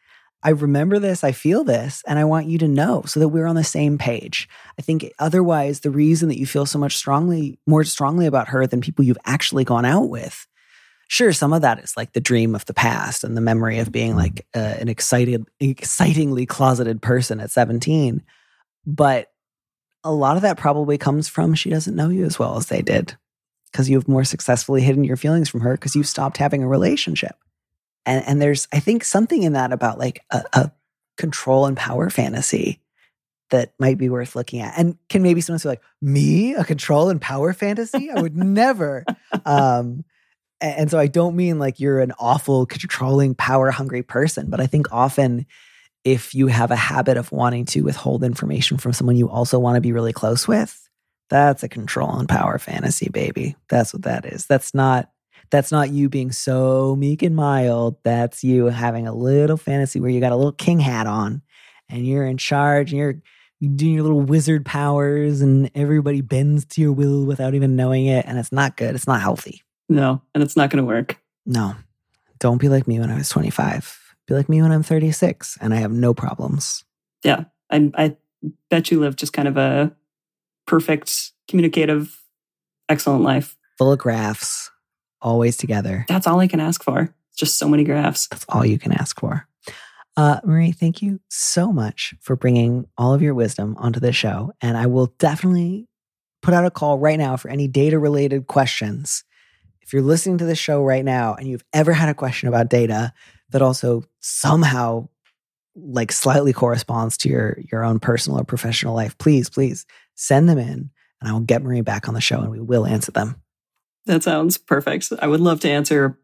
I 0.42 0.50
remember 0.50 1.00
this, 1.00 1.24
I 1.24 1.32
feel 1.32 1.64
this, 1.64 2.04
and 2.06 2.20
I 2.20 2.24
want 2.24 2.46
you 2.46 2.58
to 2.58 2.68
know 2.68 3.02
so 3.04 3.18
that 3.18 3.30
we're 3.30 3.46
on 3.46 3.56
the 3.56 3.64
same 3.64 3.98
page. 3.98 4.48
I 4.78 4.82
think 4.82 5.10
otherwise, 5.18 5.80
the 5.80 5.90
reason 5.90 6.28
that 6.28 6.38
you 6.38 6.46
feel 6.46 6.66
so 6.66 6.78
much 6.78 6.96
strongly, 6.96 7.58
more 7.66 7.82
strongly 7.82 8.26
about 8.26 8.48
her 8.48 8.64
than 8.66 8.80
people 8.80 9.04
you've 9.04 9.18
actually 9.24 9.64
gone 9.64 9.84
out 9.84 10.08
with, 10.08 10.46
sure, 11.08 11.32
some 11.32 11.52
of 11.52 11.62
that 11.62 11.80
is 11.80 11.96
like 11.96 12.12
the 12.12 12.20
dream 12.20 12.54
of 12.54 12.64
the 12.66 12.74
past 12.74 13.24
and 13.24 13.36
the 13.36 13.40
memory 13.40 13.78
of 13.78 13.90
being 13.90 14.14
like 14.14 14.46
uh, 14.54 14.76
an 14.78 14.88
excited, 14.88 15.44
excitingly 15.58 16.46
closeted 16.46 17.02
person 17.02 17.40
at 17.40 17.50
17. 17.50 18.22
But 18.86 19.32
a 20.06 20.12
lot 20.12 20.36
of 20.36 20.42
that 20.42 20.56
probably 20.56 20.96
comes 20.96 21.28
from 21.28 21.54
she 21.54 21.68
doesn't 21.68 21.96
know 21.96 22.08
you 22.08 22.24
as 22.24 22.38
well 22.38 22.56
as 22.56 22.66
they 22.66 22.80
did 22.80 23.16
because 23.72 23.90
you've 23.90 24.08
more 24.08 24.24
successfully 24.24 24.80
hidden 24.80 25.04
your 25.04 25.16
feelings 25.16 25.48
from 25.48 25.60
her 25.60 25.72
because 25.72 25.96
you've 25.96 26.06
stopped 26.06 26.36
having 26.36 26.62
a 26.62 26.68
relationship. 26.68 27.36
And, 28.06 28.24
and 28.24 28.40
there's, 28.40 28.68
I 28.72 28.78
think, 28.78 29.04
something 29.04 29.42
in 29.42 29.54
that 29.54 29.72
about 29.72 29.98
like 29.98 30.22
a, 30.30 30.44
a 30.52 30.72
control 31.16 31.66
and 31.66 31.76
power 31.76 32.08
fantasy 32.08 32.80
that 33.50 33.74
might 33.80 33.98
be 33.98 34.08
worth 34.08 34.36
looking 34.36 34.60
at. 34.60 34.78
And 34.78 34.96
can 35.08 35.22
maybe 35.22 35.40
someone 35.40 35.58
say 35.58 35.70
like, 35.70 35.82
me, 36.00 36.54
a 36.54 36.64
control 36.64 37.10
and 37.10 37.20
power 37.20 37.52
fantasy? 37.52 38.10
I 38.10 38.20
would 38.20 38.36
never. 38.36 39.04
Um, 39.44 40.04
and 40.60 40.90
so 40.90 40.98
I 40.98 41.06
don't 41.06 41.36
mean 41.36 41.58
like 41.58 41.78
you're 41.78 42.00
an 42.00 42.12
awful, 42.18 42.64
controlling, 42.64 43.34
power 43.34 43.70
hungry 43.70 44.02
person, 44.02 44.48
but 44.48 44.60
I 44.60 44.66
think 44.66 44.90
often 44.90 45.46
if 46.06 46.36
you 46.36 46.46
have 46.46 46.70
a 46.70 46.76
habit 46.76 47.16
of 47.16 47.32
wanting 47.32 47.64
to 47.64 47.80
withhold 47.80 48.22
information 48.22 48.78
from 48.78 48.92
someone 48.92 49.16
you 49.16 49.28
also 49.28 49.58
want 49.58 49.74
to 49.74 49.80
be 49.80 49.90
really 49.90 50.12
close 50.12 50.46
with, 50.46 50.88
that's 51.28 51.64
a 51.64 51.68
control 51.68 52.16
and 52.16 52.28
power 52.28 52.60
fantasy, 52.60 53.08
baby. 53.08 53.56
That's 53.68 53.92
what 53.92 54.02
that 54.02 54.24
is. 54.24 54.46
That's 54.46 54.72
not 54.72 55.10
that's 55.50 55.72
not 55.72 55.90
you 55.90 56.08
being 56.08 56.30
so 56.30 56.94
meek 56.96 57.22
and 57.22 57.34
mild. 57.34 57.96
That's 58.04 58.44
you 58.44 58.66
having 58.66 59.08
a 59.08 59.14
little 59.14 59.56
fantasy 59.56 59.98
where 59.98 60.10
you 60.10 60.20
got 60.20 60.32
a 60.32 60.36
little 60.36 60.52
king 60.52 60.78
hat 60.78 61.08
on 61.08 61.42
and 61.88 62.06
you're 62.06 62.24
in 62.24 62.36
charge 62.36 62.92
and 62.92 62.98
you're 62.98 63.20
doing 63.74 63.94
your 63.94 64.02
little 64.02 64.22
wizard 64.22 64.64
powers 64.64 65.40
and 65.40 65.70
everybody 65.74 66.20
bends 66.20 66.64
to 66.66 66.80
your 66.80 66.92
will 66.92 67.24
without 67.26 67.54
even 67.54 67.74
knowing 67.74 68.06
it. 68.06 68.26
And 68.26 68.38
it's 68.38 68.52
not 68.52 68.76
good. 68.76 68.94
It's 68.94 69.06
not 69.06 69.20
healthy. 69.20 69.62
No, 69.88 70.22
and 70.34 70.42
it's 70.42 70.56
not 70.56 70.70
going 70.70 70.82
to 70.82 70.86
work. 70.86 71.18
No. 71.44 71.74
Don't 72.38 72.60
be 72.60 72.68
like 72.68 72.86
me 72.86 73.00
when 73.00 73.10
I 73.10 73.16
was 73.16 73.28
25 73.28 74.05
be 74.26 74.34
like 74.34 74.48
me 74.48 74.62
when 74.62 74.72
I'm 74.72 74.82
36 74.82 75.58
and 75.60 75.72
I 75.72 75.78
have 75.78 75.92
no 75.92 76.14
problems. 76.14 76.84
Yeah. 77.22 77.44
I, 77.70 77.90
I 77.94 78.16
bet 78.70 78.90
you 78.90 79.00
live 79.00 79.16
just 79.16 79.32
kind 79.32 79.48
of 79.48 79.56
a 79.56 79.94
perfect, 80.66 81.32
communicative, 81.48 82.22
excellent 82.88 83.22
life. 83.22 83.56
Full 83.78 83.92
of 83.92 83.98
graphs, 83.98 84.70
always 85.20 85.56
together. 85.56 86.04
That's 86.08 86.26
all 86.26 86.40
I 86.40 86.48
can 86.48 86.60
ask 86.60 86.82
for. 86.82 87.14
Just 87.36 87.58
so 87.58 87.68
many 87.68 87.84
graphs. 87.84 88.28
That's 88.28 88.46
all 88.48 88.64
you 88.64 88.78
can 88.78 88.92
ask 88.92 89.20
for. 89.20 89.46
Uh, 90.16 90.40
Marie, 90.44 90.72
thank 90.72 91.02
you 91.02 91.20
so 91.28 91.72
much 91.72 92.14
for 92.20 92.36
bringing 92.36 92.86
all 92.96 93.12
of 93.12 93.20
your 93.20 93.34
wisdom 93.34 93.76
onto 93.78 94.00
the 94.00 94.12
show. 94.12 94.52
And 94.62 94.76
I 94.76 94.86
will 94.86 95.12
definitely 95.18 95.88
put 96.40 96.54
out 96.54 96.64
a 96.64 96.70
call 96.70 96.98
right 96.98 97.18
now 97.18 97.36
for 97.36 97.50
any 97.50 97.68
data 97.68 97.98
related 97.98 98.46
questions. 98.46 99.24
If 99.82 99.92
you're 99.92 100.02
listening 100.02 100.38
to 100.38 100.46
the 100.46 100.54
show 100.54 100.82
right 100.82 101.04
now 101.04 101.34
and 101.34 101.46
you've 101.46 101.64
ever 101.72 101.92
had 101.92 102.08
a 102.08 102.14
question 102.14 102.48
about 102.48 102.70
data, 102.70 103.12
that 103.50 103.62
also 103.62 104.04
somehow 104.20 105.08
like 105.74 106.10
slightly 106.10 106.52
corresponds 106.52 107.16
to 107.18 107.28
your 107.28 107.58
your 107.70 107.84
own 107.84 107.98
personal 107.98 108.40
or 108.40 108.44
professional 108.44 108.94
life, 108.94 109.16
please, 109.18 109.50
please 109.50 109.86
send 110.14 110.48
them 110.48 110.58
in 110.58 110.90
and 111.20 111.30
I 111.30 111.32
will 111.32 111.40
get 111.40 111.62
Marie 111.62 111.80
back 111.80 112.08
on 112.08 112.14
the 112.14 112.20
show 112.20 112.40
and 112.40 112.50
we 112.50 112.60
will 112.60 112.86
answer 112.86 113.12
them. 113.12 113.40
That 114.06 114.22
sounds 114.22 114.58
perfect. 114.58 115.12
I 115.20 115.26
would 115.26 115.40
love 115.40 115.60
to 115.60 115.70
answer, 115.70 116.18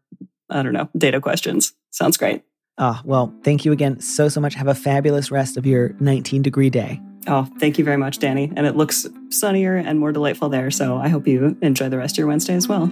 I 0.49 0.63
don't 0.63 0.73
know, 0.73 0.89
data 0.97 1.19
questions. 1.19 1.73
Sounds 1.91 2.17
great. 2.17 2.43
Ah, 2.77 2.99
oh, 2.99 3.07
well, 3.07 3.33
thank 3.43 3.65
you 3.65 3.71
again 3.71 3.99
so, 3.99 4.29
so 4.29 4.41
much. 4.41 4.55
Have 4.55 4.67
a 4.67 4.75
fabulous 4.75 5.29
rest 5.29 5.57
of 5.57 5.65
your 5.65 5.95
19 5.99 6.41
degree 6.41 6.69
day. 6.69 6.99
Oh, 7.27 7.47
thank 7.59 7.77
you 7.77 7.85
very 7.85 7.97
much, 7.97 8.19
Danny. 8.19 8.51
And 8.55 8.65
it 8.65 8.75
looks 8.75 9.05
sunnier 9.29 9.75
and 9.75 9.99
more 9.99 10.11
delightful 10.11 10.49
there. 10.49 10.71
So 10.71 10.97
I 10.97 11.09
hope 11.09 11.27
you 11.27 11.57
enjoy 11.61 11.89
the 11.89 11.97
rest 11.97 12.15
of 12.15 12.19
your 12.19 12.27
Wednesday 12.27 12.55
as 12.55 12.67
well. 12.67 12.91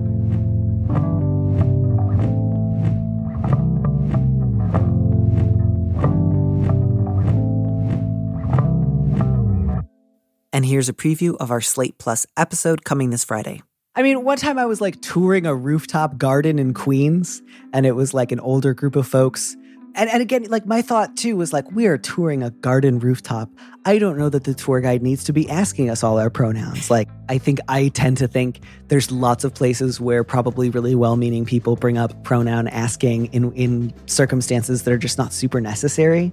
And 10.53 10.65
here's 10.65 10.89
a 10.89 10.93
preview 10.93 11.37
of 11.37 11.49
our 11.49 11.61
Slate 11.61 11.97
Plus 11.97 12.27
episode 12.35 12.83
coming 12.83 13.09
this 13.09 13.23
Friday. 13.23 13.61
I 13.95 14.03
mean, 14.03 14.23
one 14.23 14.37
time 14.37 14.59
I 14.59 14.65
was 14.65 14.81
like 14.81 15.01
touring 15.01 15.45
a 15.45 15.55
rooftop 15.55 16.17
garden 16.17 16.59
in 16.59 16.73
Queens, 16.73 17.41
and 17.73 17.85
it 17.85 17.93
was 17.93 18.13
like 18.13 18.31
an 18.31 18.39
older 18.39 18.73
group 18.73 18.97
of 18.97 19.07
folks. 19.07 19.55
And, 19.95 20.09
and 20.09 20.21
again, 20.21 20.43
like 20.49 20.65
my 20.65 20.81
thought 20.81 21.17
too 21.17 21.35
was 21.35 21.51
like, 21.51 21.69
we 21.71 21.87
are 21.87 21.97
touring 21.97 22.43
a 22.43 22.49
garden 22.49 22.99
rooftop. 22.99 23.49
I 23.85 23.97
don't 23.97 24.17
know 24.17 24.29
that 24.29 24.45
the 24.45 24.53
tour 24.53 24.79
guide 24.79 25.01
needs 25.01 25.25
to 25.25 25.33
be 25.33 25.49
asking 25.49 25.89
us 25.89 26.03
all 26.03 26.17
our 26.17 26.29
pronouns. 26.29 26.89
Like, 26.89 27.09
I 27.27 27.37
think 27.37 27.59
I 27.67 27.89
tend 27.89 28.17
to 28.17 28.27
think 28.27 28.61
there's 28.87 29.11
lots 29.11 29.43
of 29.43 29.53
places 29.53 29.99
where 29.99 30.23
probably 30.23 30.69
really 30.69 30.95
well 30.95 31.17
meaning 31.17 31.45
people 31.45 31.75
bring 31.75 31.97
up 31.97 32.23
pronoun 32.23 32.67
asking 32.67 33.27
in, 33.27 33.51
in 33.53 33.93
circumstances 34.05 34.83
that 34.83 34.93
are 34.93 34.97
just 34.97 35.17
not 35.17 35.33
super 35.33 35.59
necessary. 35.59 36.31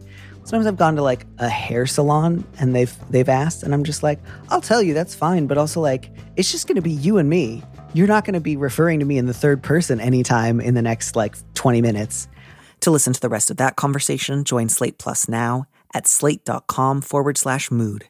Sometimes 0.48 0.66
I've 0.66 0.78
gone 0.78 0.96
to 0.96 1.02
like 1.02 1.26
a 1.36 1.48
hair 1.50 1.84
salon 1.84 2.42
and 2.58 2.74
they've 2.74 2.96
they've 3.10 3.28
asked 3.28 3.64
and 3.64 3.74
I'm 3.74 3.84
just 3.84 4.02
like, 4.02 4.18
I'll 4.48 4.62
tell 4.62 4.82
you 4.82 4.94
that's 4.94 5.14
fine, 5.14 5.46
but 5.46 5.58
also 5.58 5.82
like 5.82 6.10
it's 6.36 6.50
just 6.50 6.66
going 6.66 6.76
to 6.76 6.80
be 6.80 6.90
you 6.90 7.18
and 7.18 7.28
me. 7.28 7.62
You're 7.92 8.06
not 8.06 8.24
going 8.24 8.32
to 8.32 8.40
be 8.40 8.56
referring 8.56 8.98
to 9.00 9.04
me 9.04 9.18
in 9.18 9.26
the 9.26 9.34
third 9.34 9.62
person 9.62 10.00
anytime 10.00 10.58
in 10.58 10.72
the 10.72 10.80
next 10.80 11.16
like 11.16 11.36
20 11.52 11.82
minutes. 11.82 12.28
To 12.80 12.90
listen 12.90 13.12
to 13.12 13.20
the 13.20 13.28
rest 13.28 13.50
of 13.50 13.58
that 13.58 13.76
conversation, 13.76 14.42
join 14.42 14.70
Slate 14.70 14.96
Plus 14.96 15.28
now 15.28 15.66
at 15.92 16.06
slate.com 16.06 17.02
forward 17.02 17.36
slash 17.36 17.70
mood. 17.70 18.08